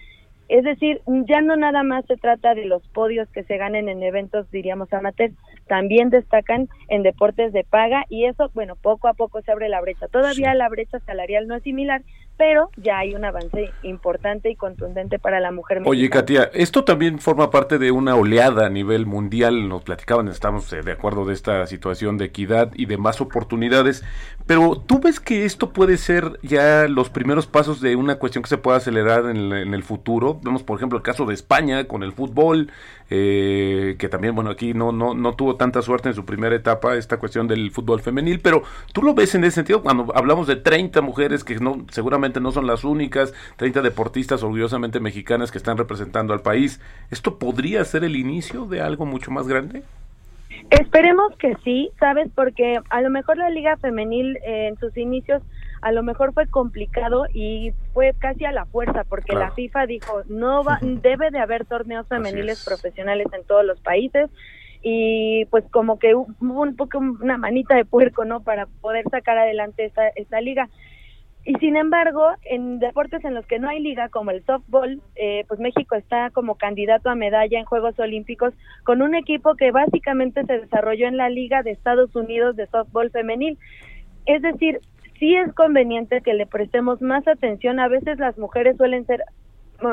es 0.47 0.63
decir, 0.63 1.01
ya 1.27 1.41
no 1.41 1.57
nada 1.57 1.83
más 1.83 2.05
se 2.05 2.15
trata 2.15 2.55
de 2.55 2.63
los 2.63 2.87
podios 2.87 3.27
que 3.31 3.43
se 3.43 3.57
ganen 3.57 3.89
en 3.89 4.01
eventos, 4.01 4.49
diríamos 4.49 4.93
amateur, 4.93 5.31
también 5.67 6.09
destacan 6.09 6.69
en 6.87 7.03
deportes 7.03 7.51
de 7.51 7.65
paga 7.65 8.05
y 8.07 8.23
eso, 8.23 8.49
bueno, 8.53 8.77
poco 8.77 9.09
a 9.09 9.13
poco 9.13 9.41
se 9.41 9.51
abre 9.51 9.67
la 9.67 9.81
brecha. 9.81 10.07
Todavía 10.07 10.53
la 10.53 10.69
brecha 10.69 10.99
salarial 10.99 11.49
no 11.49 11.55
es 11.55 11.63
similar, 11.63 12.01
pero 12.37 12.69
ya 12.77 12.99
hay 12.99 13.15
un 13.15 13.25
avance 13.25 13.71
importante 13.83 14.49
y 14.49 14.55
contundente 14.55 15.19
para 15.19 15.39
la 15.39 15.51
mujer 15.51 15.79
mexicana. 15.79 15.89
Oye, 15.91 16.09
Katia, 16.09 16.49
esto 16.53 16.83
también 16.83 17.19
forma 17.19 17.49
parte 17.49 17.77
de 17.77 17.91
una 17.91 18.15
oleada 18.15 18.65
a 18.65 18.69
nivel 18.69 19.05
mundial, 19.05 19.69
nos 19.69 19.83
platicaban, 19.83 20.27
estamos 20.27 20.71
eh, 20.73 20.81
de 20.81 20.91
acuerdo 20.91 21.25
de 21.25 21.33
esta 21.33 21.65
situación 21.67 22.17
de 22.17 22.25
equidad 22.25 22.71
y 22.75 22.85
de 22.85 22.97
más 22.97 23.21
oportunidades, 23.21 24.03
pero 24.47 24.81
¿tú 24.85 24.99
ves 24.99 25.19
que 25.19 25.45
esto 25.45 25.71
puede 25.71 25.97
ser 25.97 26.39
ya 26.41 26.87
los 26.87 27.09
primeros 27.09 27.47
pasos 27.47 27.81
de 27.81 27.95
una 27.95 28.15
cuestión 28.15 28.43
que 28.43 28.49
se 28.49 28.57
pueda 28.57 28.77
acelerar 28.77 29.25
en, 29.27 29.53
en 29.53 29.73
el 29.73 29.83
futuro? 29.83 30.39
Vemos, 30.43 30.63
por 30.63 30.77
ejemplo, 30.77 30.97
el 30.97 31.03
caso 31.03 31.25
de 31.25 31.33
España 31.33 31.85
con 31.85 32.03
el 32.03 32.13
fútbol, 32.13 32.71
eh, 33.09 33.95
que 33.99 34.09
también, 34.09 34.33
bueno, 34.33 34.49
aquí 34.49 34.73
no, 34.73 34.91
no, 34.91 35.13
no 35.13 35.35
tuvo 35.35 35.55
tanta 35.55 35.81
suerte 35.81 36.09
en 36.09 36.15
su 36.15 36.25
primera 36.25 36.55
etapa 36.55 36.95
esta 36.95 37.17
cuestión 37.17 37.47
del 37.47 37.69
fútbol 37.71 38.01
femenil, 38.01 38.39
pero 38.39 38.63
tú 38.91 39.03
lo 39.03 39.13
ves 39.13 39.35
en 39.35 39.43
ese 39.43 39.55
sentido 39.55 39.83
cuando 39.83 40.11
hablamos 40.15 40.47
de 40.47 40.55
30 40.55 41.01
mujeres 41.01 41.43
que 41.43 41.55
no 41.57 41.85
seguramente 41.91 42.22
no 42.39 42.51
son 42.51 42.67
las 42.67 42.83
únicas, 42.83 43.33
30 43.57 43.81
deportistas 43.81 44.43
orgullosamente 44.43 44.99
mexicanas 44.99 45.51
que 45.51 45.57
están 45.57 45.77
representando 45.77 46.33
al 46.33 46.41
país. 46.41 46.79
¿Esto 47.11 47.37
podría 47.37 47.83
ser 47.85 48.03
el 48.03 48.15
inicio 48.15 48.65
de 48.65 48.81
algo 48.81 49.05
mucho 49.05 49.31
más 49.31 49.47
grande? 49.47 49.83
Esperemos 50.69 51.35
que 51.37 51.55
sí, 51.63 51.91
¿sabes? 51.99 52.29
Porque 52.33 52.79
a 52.89 53.01
lo 53.01 53.09
mejor 53.09 53.37
la 53.37 53.49
liga 53.49 53.77
femenil 53.77 54.37
eh, 54.37 54.67
en 54.67 54.77
sus 54.77 54.95
inicios 54.97 55.41
a 55.83 55.91
lo 55.91 56.01
mejor 56.01 56.33
fue 56.33 56.47
complicado 56.47 57.25
y 57.33 57.73
fue 57.93 58.13
casi 58.17 58.45
a 58.45 58.53
la 58.53 58.65
fuerza 58.65 59.03
porque 59.03 59.35
la 59.35 59.51
FIFA 59.51 59.85
dijo 59.85 60.21
no 60.29 60.63
va 60.63 60.79
debe 60.81 61.29
de 61.29 61.39
haber 61.39 61.65
torneos 61.65 62.07
femeniles 62.07 62.63
profesionales 62.63 63.27
en 63.33 63.43
todos 63.43 63.65
los 63.65 63.81
países 63.81 64.29
y 64.81 65.45
pues 65.51 65.65
como 65.71 65.99
que 65.99 66.15
hubo 66.15 66.31
un 66.39 66.75
poco 66.77 66.99
una 66.99 67.37
manita 67.37 67.75
de 67.75 67.83
puerco 67.83 68.23
no 68.23 68.39
para 68.39 68.65
poder 68.65 69.03
sacar 69.11 69.37
adelante 69.37 69.83
esta 69.83 70.07
esta 70.15 70.39
liga 70.39 70.69
y 71.45 71.55
sin 71.55 71.75
embargo, 71.75 72.25
en 72.45 72.79
deportes 72.79 73.23
en 73.25 73.33
los 73.33 73.45
que 73.45 73.59
no 73.59 73.67
hay 73.67 73.81
liga, 73.81 74.07
como 74.07 74.31
el 74.31 74.45
softball, 74.45 75.01
eh, 75.15 75.43
pues 75.49 75.59
México 75.59 75.95
está 75.95 76.29
como 76.29 76.55
candidato 76.55 77.09
a 77.09 77.15
medalla 77.15 77.59
en 77.59 77.65
Juegos 77.65 77.99
Olímpicos 77.99 78.53
con 78.85 79.01
un 79.01 79.13
equipo 79.13 79.55
que 79.55 79.71
básicamente 79.71 80.45
se 80.45 80.59
desarrolló 80.59 81.07
en 81.07 81.17
la 81.17 81.29
Liga 81.29 81.61
de 81.61 81.71
Estados 81.71 82.15
Unidos 82.15 82.55
de 82.55 82.67
softball 82.67 83.11
femenil. 83.11 83.57
Es 84.25 84.41
decir, 84.41 84.79
sí 85.19 85.35
es 85.35 85.53
conveniente 85.53 86.21
que 86.21 86.33
le 86.33 86.45
prestemos 86.45 87.01
más 87.01 87.27
atención. 87.27 87.81
A 87.81 87.89
veces 87.89 88.19
las 88.19 88.37
mujeres 88.37 88.77
suelen 88.77 89.05
ser 89.05 89.23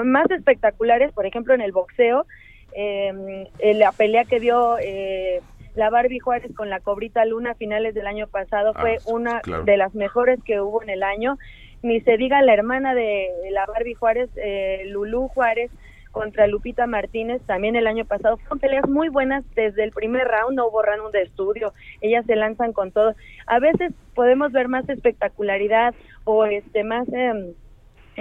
más 0.04 0.30
espectaculares, 0.30 1.12
por 1.12 1.26
ejemplo, 1.26 1.52
en 1.52 1.62
el 1.62 1.72
boxeo, 1.72 2.26
eh, 2.74 3.48
la 3.74 3.90
pelea 3.90 4.24
que 4.24 4.38
dio... 4.38 4.78
Eh, 4.78 5.40
la 5.74 5.90
Barbie 5.90 6.18
Juárez 6.18 6.52
con 6.54 6.70
la 6.70 6.80
Cobrita 6.80 7.24
Luna 7.24 7.52
a 7.52 7.54
finales 7.54 7.94
del 7.94 8.06
año 8.06 8.26
pasado 8.26 8.74
fue 8.74 8.96
ah, 8.96 9.02
una 9.06 9.42
de 9.64 9.76
las 9.76 9.94
mejores 9.94 10.38
que 10.44 10.60
hubo 10.60 10.82
en 10.82 10.90
el 10.90 11.02
año. 11.02 11.38
Ni 11.82 12.00
se 12.00 12.16
diga 12.16 12.42
la 12.42 12.52
hermana 12.52 12.94
de 12.94 13.28
la 13.50 13.64
Barbie 13.66 13.94
Juárez, 13.94 14.28
eh, 14.36 14.82
Lulú 14.86 15.28
Juárez, 15.28 15.70
contra 16.10 16.46
Lupita 16.46 16.86
Martínez 16.86 17.40
también 17.46 17.76
el 17.76 17.86
año 17.86 18.04
pasado. 18.04 18.36
Fueron 18.36 18.58
peleas 18.58 18.88
muy 18.88 19.08
buenas 19.08 19.44
desde 19.54 19.84
el 19.84 19.90
primer 19.92 20.26
round, 20.26 20.56
no 20.56 20.68
hubo 20.68 20.82
round 20.82 21.12
de 21.12 21.22
estudio, 21.22 21.72
ellas 22.00 22.26
se 22.26 22.36
lanzan 22.36 22.72
con 22.72 22.90
todo. 22.90 23.14
A 23.46 23.58
veces 23.60 23.92
podemos 24.14 24.52
ver 24.52 24.68
más 24.68 24.88
espectacularidad 24.88 25.94
o 26.24 26.44
este 26.44 26.84
más... 26.84 27.08
Eh, 27.12 27.54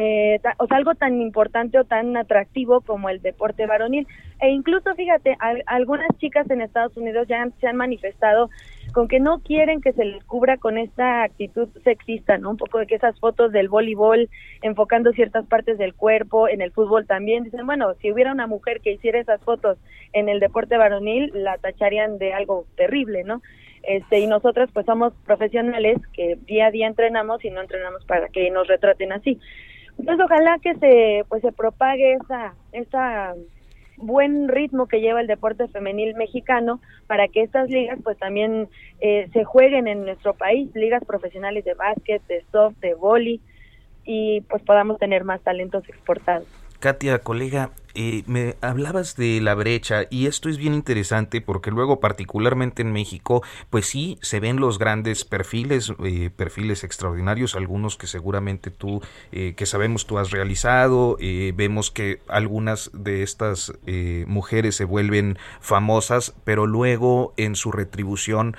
eh, 0.02 0.40
o 0.60 0.66
sea, 0.66 0.78
algo 0.78 0.96
tan 0.96 1.20
importante 1.20 1.78
o 1.78 1.84
tan 1.84 2.16
atractivo 2.16 2.80
como 2.80 3.10
el 3.10 3.22
deporte 3.22 3.66
varonil. 3.66 4.08
E 4.40 4.50
incluso, 4.50 4.96
fíjate, 4.96 5.36
algunas 5.66 6.08
chicas 6.20 6.50
en 6.50 6.62
Estados 6.62 6.96
Unidos 6.96 7.28
ya 7.28 7.46
se 7.60 7.68
han 7.68 7.76
manifestado 7.76 8.50
con 8.94 9.10
que 9.10 9.20
no 9.20 9.40
quieren 9.40 9.82
que 9.82 9.92
se 9.92 10.06
les 10.06 10.24
cubra 10.24 10.56
con 10.56 10.78
esta 10.78 11.24
actitud 11.24 11.68
sexista, 11.84 12.38
¿no? 12.38 12.52
Un 12.52 12.58
poco 12.58 12.80
de 12.80 12.88
que 12.88 12.96
esas 12.96 13.20
fotos 13.20 13.52
del 13.52 13.68
voleibol 13.68 14.30
enfocando 14.62 15.12
ciertas 15.12 15.46
partes 15.48 15.78
del 15.78 15.94
cuerpo, 15.94 16.48
en 16.48 16.62
el 16.62 16.72
fútbol 16.72 17.06
también, 17.06 17.44
dicen, 17.44 17.66
bueno, 17.66 17.94
si 17.96 18.10
hubiera 18.10 18.32
una 18.32 18.48
mujer 18.48 18.80
que 18.80 18.94
hiciera 18.94 19.20
esas 19.20 19.42
fotos 19.42 19.78
en 20.14 20.30
el 20.30 20.40
deporte 20.40 20.78
varonil, 20.78 21.30
la 21.34 21.58
tacharían 21.58 22.20
de 22.20 22.32
algo 22.32 22.66
terrible, 22.78 23.26
¿no? 23.26 23.42
Este, 23.84 24.20
y 24.20 24.28
nosotras 24.28 24.70
pues 24.74 24.86
somos 24.86 25.14
profesionales 25.26 25.98
que 26.14 26.38
día 26.46 26.68
a 26.68 26.72
día 26.72 26.88
entrenamos 26.88 27.44
y 27.44 27.50
no 27.50 27.62
entrenamos 27.62 28.06
para 28.06 28.30
que 28.30 28.50
nos 28.50 28.68
retraten 28.68 29.12
así. 29.12 29.40
Entonces 30.00 30.26
ojalá 30.26 30.58
que 30.60 30.76
se 30.76 31.26
pues 31.28 31.42
se 31.42 31.52
propague 31.52 32.14
esa 32.14 32.56
esa 32.72 33.36
buen 33.98 34.48
ritmo 34.48 34.88
que 34.88 35.02
lleva 35.02 35.20
el 35.20 35.28
deporte 35.28 35.68
femenil 35.68 36.16
mexicano 36.16 36.80
para 37.06 37.28
que 37.28 37.44
estas 37.44 37.70
ligas 37.70 38.00
pues 38.04 38.18
también 38.18 38.70
eh, 39.02 39.30
se 39.34 39.44
jueguen 39.44 39.90
en 39.90 40.06
nuestro 40.06 40.34
país, 40.34 40.70
ligas 40.74 41.04
profesionales 41.04 41.66
de 41.66 41.74
básquet, 41.74 42.26
de 42.28 42.44
soft, 42.52 42.78
de 42.80 42.94
vóley 42.94 43.42
y 44.06 44.42
pues 44.42 44.64
podamos 44.64 44.98
tener 45.00 45.26
más 45.26 45.42
talentos 45.42 45.88
exportados. 45.90 46.48
Katia, 46.80 47.20
colega, 47.20 47.72
eh, 48.02 48.24
me 48.28 48.56
hablabas 48.62 49.18
de 49.18 49.42
la 49.42 49.56
brecha 49.56 50.06
y 50.10 50.28
esto 50.28 50.48
es 50.48 50.58
bien 50.58 50.74
interesante 50.74 51.42
porque 51.42 51.70
luego 51.70 52.00
particularmente 52.00 52.82
en 52.82 52.94
México 52.94 53.44
pues 53.70 53.88
sí 53.88 54.18
se 54.22 54.40
ven 54.40 54.62
los 54.62 54.80
grandes 54.80 55.26
perfiles 55.26 55.92
eh, 56.06 56.30
perfiles 56.34 56.86
extraordinarios 56.86 57.56
algunos 57.56 57.98
que 57.98 58.08
seguramente 58.08 58.72
tú 58.72 59.02
eh, 59.34 59.54
que 59.58 59.66
sabemos 59.66 60.08
tú 60.08 60.18
has 60.18 60.32
realizado 60.32 61.18
vemos 61.54 61.92
que 61.92 62.22
algunas 62.30 62.90
de 62.94 63.22
estas 63.22 63.74
mujeres 64.28 64.76
se 64.78 64.86
vuelven 64.86 65.38
famosas 65.60 66.34
pero 66.46 66.68
luego 66.68 67.34
en 67.36 67.56
su 67.56 67.70
retribución 67.70 68.56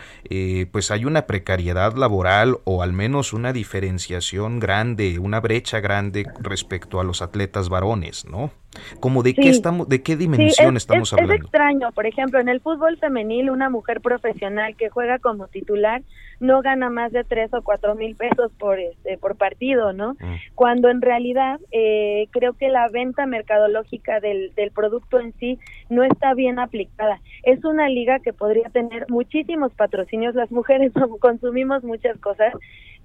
pues 0.71 0.91
hay 0.91 1.07
una 1.07 1.27
precariedad 1.27 1.97
laboral 1.97 2.59
o 2.65 2.83
al 2.83 2.93
menos 2.93 3.33
una 3.33 3.55
diferenciación 3.55 4.61
grande 4.61 5.19
una 5.19 5.41
brecha 5.41 5.81
grande 5.81 6.27
respecto 6.41 7.01
a 7.01 7.05
los 7.05 7.23
atletas 7.23 7.71
varones 7.71 8.27
no 8.27 8.53
como 9.01 9.23
de 9.23 9.35
qué 9.35 9.49
estamos, 9.49 9.89
de 9.89 10.03
qué 10.03 10.17
dimensión 10.17 10.77
estamos 10.77 11.13
hablando. 11.13 11.35
Es 11.35 11.41
extraño, 11.41 11.93
por 11.93 12.07
ejemplo, 12.07 12.41
en 12.41 12.49
el 12.49 12.61
fútbol 12.61 12.97
femenil, 12.99 13.51
una 13.51 13.71
mujer 13.71 14.01
profesional 14.01 14.77
que 14.77 14.89
juega 14.89 15.19
como 15.19 15.49
titular 15.49 16.03
no 16.41 16.63
gana 16.63 16.91
más 16.91 17.13
de 17.13 17.23
tres 17.25 17.53
o 17.55 17.63
cuatro 17.63 17.95
mil 17.95 18.17
pesos 18.17 18.51
por 18.59 18.79
este, 18.79 19.19
por 19.19 19.37
partido, 19.37 19.93
¿no? 19.93 20.15
Mm. 20.15 20.35
Cuando 20.55 20.89
en 20.89 21.03
realidad 21.03 21.61
eh, 21.71 22.27
creo 22.31 22.55
que 22.55 22.69
la 22.69 22.89
venta 22.89 23.27
mercadológica 23.27 24.21
del, 24.21 24.53
del 24.55 24.71
producto 24.71 25.21
en 25.21 25.33
sí 25.35 25.59
no 25.89 26.03
está 26.03 26.35
bien 26.35 26.59
aplicada. 26.59 27.21
Es 27.43 27.65
una 27.65 27.89
liga 27.89 28.19
que 28.21 28.33
podría 28.33 28.69
tener 28.71 29.07
muchísimos 29.09 29.73
patrocinios. 29.75 30.35
Las 30.35 30.51
mujeres 30.51 30.93
consumimos 31.21 31.85
muchas 31.85 32.19
cosas 32.19 32.55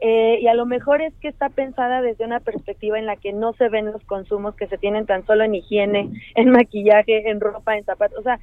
eh, 0.02 0.40
y 0.42 0.48
a 0.48 0.54
lo 0.54 0.66
mejor 0.66 1.02
es 1.02 1.14
que 1.16 1.28
está 1.28 1.50
pensada 1.50 2.02
desde 2.02 2.26
una 2.26 2.40
perspectiva 2.40 3.00
en 3.00 3.06
la 3.06 3.16
que 3.16 3.34
no 3.34 3.54
se 3.54 3.70
ven 3.70 3.86
los 3.86 4.04
consumos 4.04 4.56
que 4.56 4.68
se 4.68 4.78
tienen 4.78 5.06
tan 5.06 5.26
solo 5.26 5.44
en 5.44 5.56
higiene, 5.56 6.10
en 6.36 6.50
maquillaje, 6.52 7.30
en 7.30 7.40
ropa, 7.40 7.78
en 7.78 7.86
zapatos. 7.86 8.20
O 8.20 8.24
sea, 8.24 8.40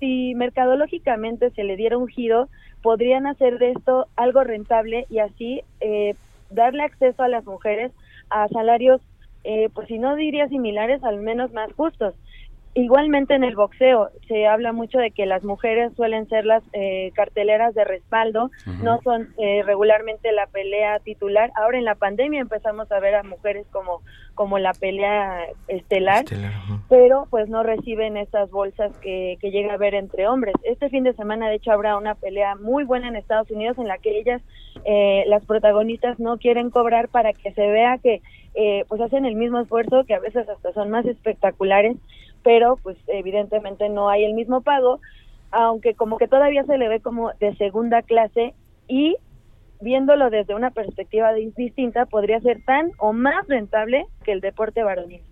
si 0.00 0.34
mercadológicamente 0.34 1.50
se 1.50 1.64
le 1.64 1.76
diera 1.76 1.98
un 1.98 2.08
giro, 2.08 2.48
podrían 2.86 3.26
hacer 3.26 3.58
de 3.58 3.72
esto 3.72 4.06
algo 4.14 4.44
rentable 4.44 5.06
y 5.10 5.18
así 5.18 5.62
eh, 5.80 6.14
darle 6.50 6.84
acceso 6.84 7.20
a 7.24 7.28
las 7.28 7.44
mujeres 7.44 7.90
a 8.30 8.46
salarios, 8.46 9.00
eh, 9.42 9.70
pues 9.74 9.88
si 9.88 9.98
no 9.98 10.14
diría 10.14 10.46
similares, 10.46 11.02
al 11.02 11.18
menos 11.18 11.52
más 11.52 11.72
justos. 11.72 12.14
Igualmente 12.78 13.34
en 13.34 13.42
el 13.42 13.56
boxeo 13.56 14.10
se 14.28 14.46
habla 14.46 14.70
mucho 14.70 14.98
de 14.98 15.10
que 15.10 15.24
las 15.24 15.42
mujeres 15.42 15.94
suelen 15.96 16.28
ser 16.28 16.44
las 16.44 16.62
eh, 16.74 17.10
carteleras 17.14 17.74
de 17.74 17.84
respaldo, 17.84 18.50
no 18.82 19.00
son 19.02 19.28
eh, 19.38 19.62
regularmente 19.64 20.30
la 20.30 20.46
pelea 20.46 20.98
titular. 20.98 21.50
Ahora 21.54 21.78
en 21.78 21.86
la 21.86 21.94
pandemia 21.94 22.42
empezamos 22.42 22.92
a 22.92 23.00
ver 23.00 23.14
a 23.14 23.22
mujeres 23.22 23.66
como 23.72 24.02
como 24.36 24.58
la 24.58 24.74
pelea 24.74 25.46
estelar, 25.66 26.26
pero 26.90 27.26
pues 27.30 27.48
no 27.48 27.62
reciben 27.62 28.18
esas 28.18 28.50
bolsas 28.50 28.96
que, 28.98 29.38
que 29.40 29.50
llega 29.50 29.72
a 29.72 29.76
haber 29.76 29.94
entre 29.94 30.28
hombres. 30.28 30.54
Este 30.62 30.90
fin 30.90 31.04
de 31.04 31.14
semana 31.14 31.48
de 31.48 31.56
hecho 31.56 31.72
habrá 31.72 31.96
una 31.96 32.14
pelea 32.14 32.54
muy 32.54 32.84
buena 32.84 33.08
en 33.08 33.16
Estados 33.16 33.50
Unidos 33.50 33.78
en 33.78 33.88
la 33.88 33.96
que 33.96 34.18
ellas, 34.18 34.42
eh, 34.84 35.24
las 35.26 35.44
protagonistas, 35.46 36.20
no 36.20 36.36
quieren 36.36 36.70
cobrar 36.70 37.08
para 37.08 37.32
que 37.32 37.50
se 37.52 37.66
vea 37.66 37.96
que 37.96 38.20
pues 38.88 39.00
hacen 39.00 39.26
el 39.26 39.34
mismo 39.34 39.60
esfuerzo, 39.60 40.04
que 40.04 40.14
a 40.14 40.20
veces 40.20 40.48
hasta 40.48 40.72
son 40.72 40.90
más 40.90 41.04
espectaculares 41.06 41.96
pero 42.46 42.76
pues 42.80 42.96
evidentemente 43.08 43.88
no 43.88 44.08
hay 44.08 44.24
el 44.24 44.32
mismo 44.32 44.60
pago, 44.60 45.00
aunque 45.50 45.94
como 45.94 46.16
que 46.16 46.28
todavía 46.28 46.62
se 46.62 46.78
le 46.78 46.88
ve 46.88 47.00
como 47.00 47.32
de 47.40 47.56
segunda 47.56 48.02
clase 48.02 48.54
y 48.86 49.16
viéndolo 49.80 50.30
desde 50.30 50.54
una 50.54 50.70
perspectiva 50.70 51.34
distinta 51.34 52.06
podría 52.06 52.38
ser 52.38 52.62
tan 52.64 52.92
o 52.98 53.12
más 53.12 53.48
rentable 53.48 54.06
que 54.22 54.30
el 54.30 54.40
deporte 54.40 54.84
varonil. 54.84 55.22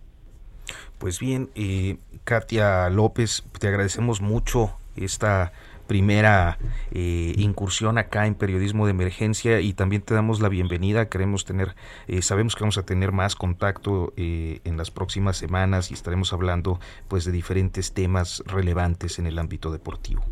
Pues 0.98 1.20
bien, 1.20 1.50
eh, 1.54 1.98
Katia 2.24 2.90
López, 2.90 3.44
te 3.60 3.68
agradecemos 3.68 4.20
mucho 4.20 4.72
esta 4.96 5.52
primera 5.86 6.58
eh, 6.90 7.34
incursión 7.36 7.98
acá 7.98 8.26
en 8.26 8.34
periodismo 8.34 8.86
de 8.86 8.92
emergencia 8.92 9.60
y 9.60 9.72
también 9.72 10.02
te 10.02 10.14
damos 10.14 10.40
la 10.40 10.48
bienvenida. 10.48 11.08
Queremos 11.08 11.44
tener, 11.44 11.74
eh, 12.06 12.22
sabemos 12.22 12.54
que 12.54 12.60
vamos 12.60 12.78
a 12.78 12.84
tener 12.84 13.12
más 13.12 13.36
contacto 13.36 14.12
eh, 14.16 14.60
en 14.64 14.76
las 14.76 14.90
próximas 14.90 15.36
semanas 15.36 15.90
y 15.90 15.94
estaremos 15.94 16.32
hablando 16.32 16.80
pues 17.08 17.24
de 17.24 17.32
diferentes 17.32 17.92
temas 17.92 18.42
relevantes 18.46 19.18
en 19.18 19.26
el 19.26 19.38
ámbito 19.38 19.70
deportivo. 19.70 20.24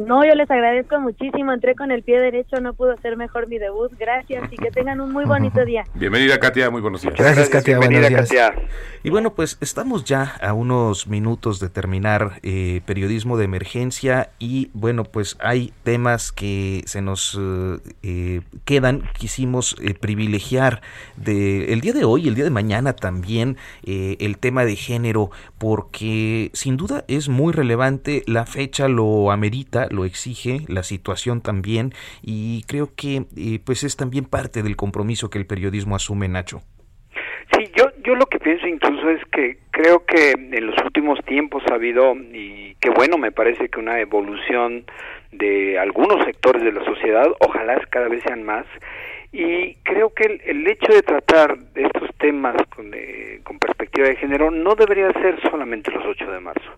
No, 0.00 0.24
yo 0.24 0.34
les 0.34 0.50
agradezco 0.50 0.98
muchísimo. 1.00 1.52
Entré 1.52 1.74
con 1.74 1.90
el 1.90 2.02
pie 2.02 2.18
derecho, 2.18 2.60
no 2.60 2.74
pudo 2.74 2.96
ser 2.98 3.16
mejor 3.16 3.48
mi 3.48 3.58
debut. 3.58 3.92
Gracias 3.98 4.50
y 4.52 4.56
que 4.56 4.70
tengan 4.70 5.00
un 5.00 5.12
muy 5.12 5.24
bonito 5.24 5.64
día. 5.64 5.84
Bienvenida, 5.94 6.38
Katia. 6.38 6.70
Muy 6.70 6.80
buenos 6.80 7.02
días. 7.02 7.14
Gracias, 7.16 7.48
Katia. 7.48 7.78
Bienvenida, 7.78 8.10
Katia. 8.10 8.54
Y 9.02 9.10
bueno, 9.10 9.34
pues 9.34 9.58
estamos 9.60 10.04
ya 10.04 10.36
a 10.42 10.52
unos 10.52 11.06
minutos 11.06 11.60
de 11.60 11.68
terminar 11.68 12.40
eh, 12.42 12.82
periodismo 12.84 13.38
de 13.38 13.44
emergencia 13.44 14.30
y 14.38 14.70
bueno, 14.74 15.04
pues 15.04 15.36
hay 15.40 15.72
temas 15.84 16.32
que 16.32 16.82
se 16.86 17.00
nos 17.00 17.38
eh, 17.40 17.78
eh, 18.02 18.40
quedan. 18.64 19.02
Quisimos 19.18 19.76
privilegiar 20.00 20.82
de 21.16 21.72
el 21.72 21.80
día 21.80 21.92
de 21.92 22.04
hoy, 22.04 22.28
el 22.28 22.34
día 22.34 22.44
de 22.44 22.50
mañana 22.50 22.94
también 22.94 23.56
el 23.82 24.38
tema 24.38 24.64
de 24.64 24.76
género 24.76 25.30
porque 25.58 26.50
sin 26.52 26.76
duda 26.76 27.04
es 27.08 27.28
muy 27.28 27.52
relevante. 27.52 28.22
La 28.26 28.46
fecha 28.46 28.88
lo 28.88 29.30
amerita 29.30 29.88
lo 29.90 30.04
exige, 30.04 30.60
la 30.68 30.82
situación 30.82 31.40
también, 31.40 31.92
y 32.22 32.62
creo 32.64 32.90
que 32.94 33.26
eh, 33.36 33.60
pues 33.64 33.84
es 33.84 33.96
también 33.96 34.24
parte 34.24 34.62
del 34.62 34.76
compromiso 34.76 35.30
que 35.30 35.38
el 35.38 35.46
periodismo 35.46 35.96
asume, 35.96 36.28
Nacho. 36.28 36.62
Sí, 37.52 37.70
yo, 37.76 37.86
yo 38.04 38.14
lo 38.14 38.26
que 38.26 38.38
pienso 38.38 38.66
incluso 38.66 39.10
es 39.10 39.24
que 39.32 39.58
creo 39.70 40.04
que 40.06 40.32
en 40.32 40.66
los 40.66 40.76
últimos 40.84 41.18
tiempos 41.24 41.62
ha 41.70 41.74
habido, 41.74 42.14
y 42.14 42.76
qué 42.80 42.90
bueno 42.90 43.18
me 43.18 43.32
parece 43.32 43.68
que 43.68 43.80
una 43.80 44.00
evolución 44.00 44.84
de 45.32 45.78
algunos 45.78 46.24
sectores 46.24 46.62
de 46.62 46.72
la 46.72 46.84
sociedad, 46.84 47.26
ojalá 47.40 47.80
cada 47.90 48.08
vez 48.08 48.22
sean 48.24 48.44
más, 48.44 48.66
y 49.32 49.74
creo 49.84 50.12
que 50.12 50.24
el, 50.24 50.40
el 50.44 50.66
hecho 50.68 50.92
de 50.92 51.02
tratar 51.02 51.56
estos 51.74 52.10
temas 52.18 52.56
con, 52.74 52.92
eh, 52.94 53.40
con 53.44 53.58
perspectiva 53.58 54.08
de 54.08 54.16
género 54.16 54.50
no 54.50 54.74
debería 54.74 55.12
ser 55.12 55.40
solamente 55.42 55.90
los 55.90 56.04
8 56.04 56.30
de 56.30 56.40
marzo. 56.40 56.70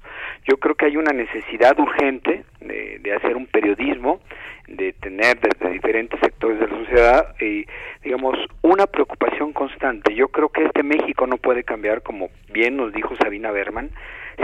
Yo 0.45 0.57
creo 0.57 0.75
que 0.75 0.87
hay 0.87 0.97
una 0.97 1.13
necesidad 1.13 1.79
urgente 1.79 2.45
de, 2.61 2.99
de 3.01 3.15
hacer 3.15 3.37
un 3.37 3.47
periodismo, 3.47 4.21
de 4.67 4.93
tener 4.95 5.39
desde 5.41 5.73
diferentes 5.73 6.19
sectores 6.21 6.59
de 6.59 6.69
la 6.69 6.77
sociedad, 6.77 7.35
y, 7.41 7.67
digamos, 8.03 8.39
una 8.63 8.87
preocupación 8.87 9.53
constante. 9.53 10.15
Yo 10.15 10.29
creo 10.29 10.49
que 10.49 10.65
este 10.65 10.83
México 10.83 11.27
no 11.27 11.37
puede 11.37 11.65
cambiar, 11.65 12.03
como 12.03 12.31
bien 12.53 12.77
nos 12.77 12.93
dijo 12.93 13.15
Sabina 13.17 13.51
Berman, 13.51 13.91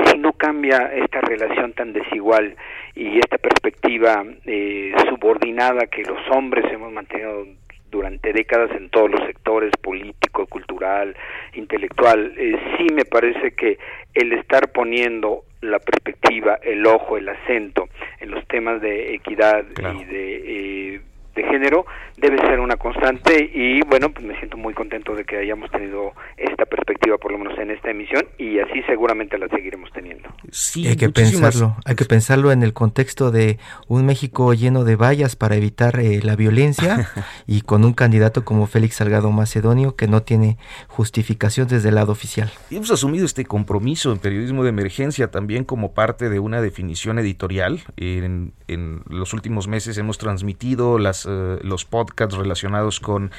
si 0.05 0.18
no 0.18 0.32
cambia 0.32 0.90
esta 0.94 1.20
relación 1.20 1.72
tan 1.72 1.92
desigual 1.92 2.57
y 2.94 3.18
esta 3.18 3.38
perspectiva 3.38 4.24
eh, 4.44 4.92
subordinada 5.09 5.86
que 5.86 6.03
los 6.03 6.18
hombres 6.30 6.70
hemos 6.72 6.92
mantenido 6.92 7.46
durante 7.91 8.32
décadas 8.32 8.70
en 8.72 8.91
todos 8.91 9.11
los 9.11 9.20
sectores 9.26 9.72
político, 9.80 10.47
cultural, 10.47 11.16
intelectual. 11.55 12.34
Eh, 12.36 12.57
sí 12.76 12.86
me 12.95 13.05
parece 13.05 13.53
que 13.53 13.78
el 14.14 14.32
estar 14.32 14.72
poniendo 14.72 15.45
la 15.61 15.78
perspectiva, 15.78 16.59
el 16.62 16.86
ojo, 16.86 17.16
el 17.16 17.28
acento 17.28 17.89
en 18.20 18.30
los 18.30 18.47
temas 18.47 18.80
de 18.80 19.14
equidad 19.14 19.64
y 20.01 20.05
de 20.05 20.95
eh, 20.95 21.01
de 21.39 21.45
género 21.45 21.86
debe 22.16 22.39
ser 22.39 22.59
una 22.59 22.76
constante 22.76 23.51
y 23.55 23.80
bueno, 23.82 24.11
pues 24.11 24.26
me 24.26 24.36
siento 24.39 24.57
muy 24.57 24.74
contento 24.74 25.14
de 25.14 25.24
que 25.24 25.39
hayamos 25.39 25.70
tenido 25.70 26.12
esta 26.36 26.66
perspectiva 26.66 27.16
por 27.18 27.30
lo 27.30 27.39
menos 27.39 27.57
en 27.59 27.70
esta 27.70 27.91
emisión 27.91 28.26
y 28.39 28.59
así 28.59 28.82
seguramente 28.86 29.39
la 29.39 29.49
seguiremos 29.49 29.91
teniendo. 29.93 30.28
hay 30.74 30.97
que 30.97 31.11
pensarlo, 31.11 31.76
hay 31.84 31.95
que 31.95 32.05
pensarlo 32.05 32.51
en 32.51 32.62
el 32.62 32.72
contexto 32.72 33.30
de 33.30 33.59
un 33.86 34.05
México 34.05 34.53
lleno 34.53 34.84
de 34.84 34.97
vallas 34.97 35.36
para 35.36 35.55
evitar 35.55 36.01
eh, 36.01 36.20
la 36.22 36.34
violencia 36.34 37.09
y 37.47 37.61
con 37.61 37.84
un 37.84 37.93
candidato 37.93 38.45
como 38.45 38.66
Félix 38.66 38.97
Salgado 38.97 39.30
Macedonio 39.30 39.95
que 39.95 40.09
no 40.09 40.22
tiene 40.22 40.59
justificación 40.89 41.68
desde 41.68 41.91
el 41.91 41.95
lado 41.95 42.11
oficial. 42.11 42.51
Y 42.70 42.76
hemos 42.76 42.91
asumido 42.91 43.24
este 43.24 43.45
compromiso 43.45 44.11
en 44.11 44.18
periodismo 44.18 44.64
de 44.64 44.70
emergencia 44.70 45.30
también 45.30 45.64
como 45.64 45.93
parte 45.93 46.28
de 46.28 46.41
una 46.41 46.61
definición 46.61 47.18
editorial. 47.20 47.80
En, 47.97 48.53
en 48.66 49.03
los 49.09 49.32
últimos 49.32 49.68
meses 49.68 49.97
hemos 49.99 50.18
transmitido 50.18 50.99
las 50.99 51.28
eh, 51.29 51.59
los 51.62 51.85
podcasts 51.85 52.37
relacionados 52.37 53.01
con, 53.01 53.31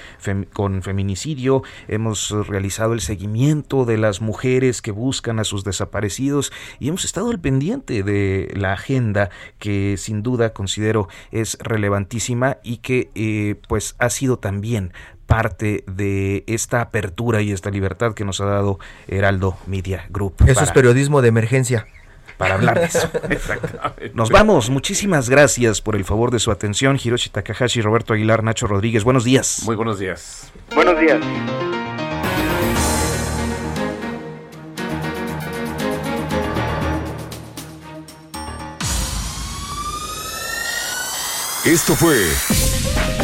con 0.54 0.82
feminicidio, 0.84 1.64
hemos 1.88 2.32
realizado 2.48 2.94
el 2.94 3.02
seguimiento 3.02 3.86
de 3.86 3.98
las 3.98 4.22
mujeres 4.22 4.82
que 4.82 4.92
buscan 4.92 5.40
a 5.40 5.44
sus 5.44 5.64
desaparecidos 5.64 6.52
y 6.80 6.90
hemos 6.90 7.06
estado 7.06 7.30
al 7.32 7.40
pendiente 7.40 8.04
de 8.04 8.54
la 8.56 8.74
agenda 8.74 9.30
que 9.58 9.96
sin 9.98 10.24
duda 10.24 10.54
considero 10.54 11.08
es 11.32 11.58
relevantísima 11.62 12.58
y 12.64 12.78
que 12.78 13.10
eh, 13.16 13.56
pues 13.68 13.96
ha 14.00 14.10
sido 14.10 14.38
también 14.38 14.94
parte 15.26 15.84
de 15.88 16.44
esta 16.48 16.82
apertura 16.82 17.42
y 17.42 17.52
esta 17.52 17.70
libertad 17.70 18.14
que 18.14 18.26
nos 18.26 18.42
ha 18.42 18.46
dado 18.46 18.80
Heraldo 19.08 19.58
Media 19.68 20.06
Group. 20.10 20.36
Eso 20.48 20.64
es 20.64 20.72
periodismo 20.72 21.22
de 21.22 21.30
emergencia 21.30 21.88
para 22.40 22.56
hablar 22.56 22.80
de 22.80 22.86
eso. 22.86 23.12
Nos 24.14 24.30
vamos. 24.30 24.70
Muchísimas 24.70 25.30
gracias 25.30 25.82
por 25.82 25.98
el 25.98 26.06
favor 26.06 26.32
de 26.32 26.40
su 26.40 26.52
atención. 26.52 26.98
Hiroshi 27.04 27.30
Takahashi, 27.30 27.82
Roberto 27.82 28.14
Aguilar, 28.14 28.44
Nacho 28.44 28.66
Rodríguez. 28.66 29.04
Buenos 29.04 29.26
días. 29.26 29.64
Muy 29.66 29.76
buenos 29.76 30.00
días. 30.00 30.50
Buenos 30.74 30.98
días. 30.98 31.20
Esto 41.66 41.94
fue 41.94 42.16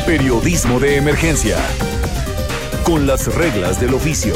Periodismo 0.05 0.77
de 0.81 0.97
Emergencia. 0.97 1.57
Con 2.83 3.07
las 3.07 3.33
reglas 3.33 3.79
del 3.79 3.93
oficio. 3.93 4.35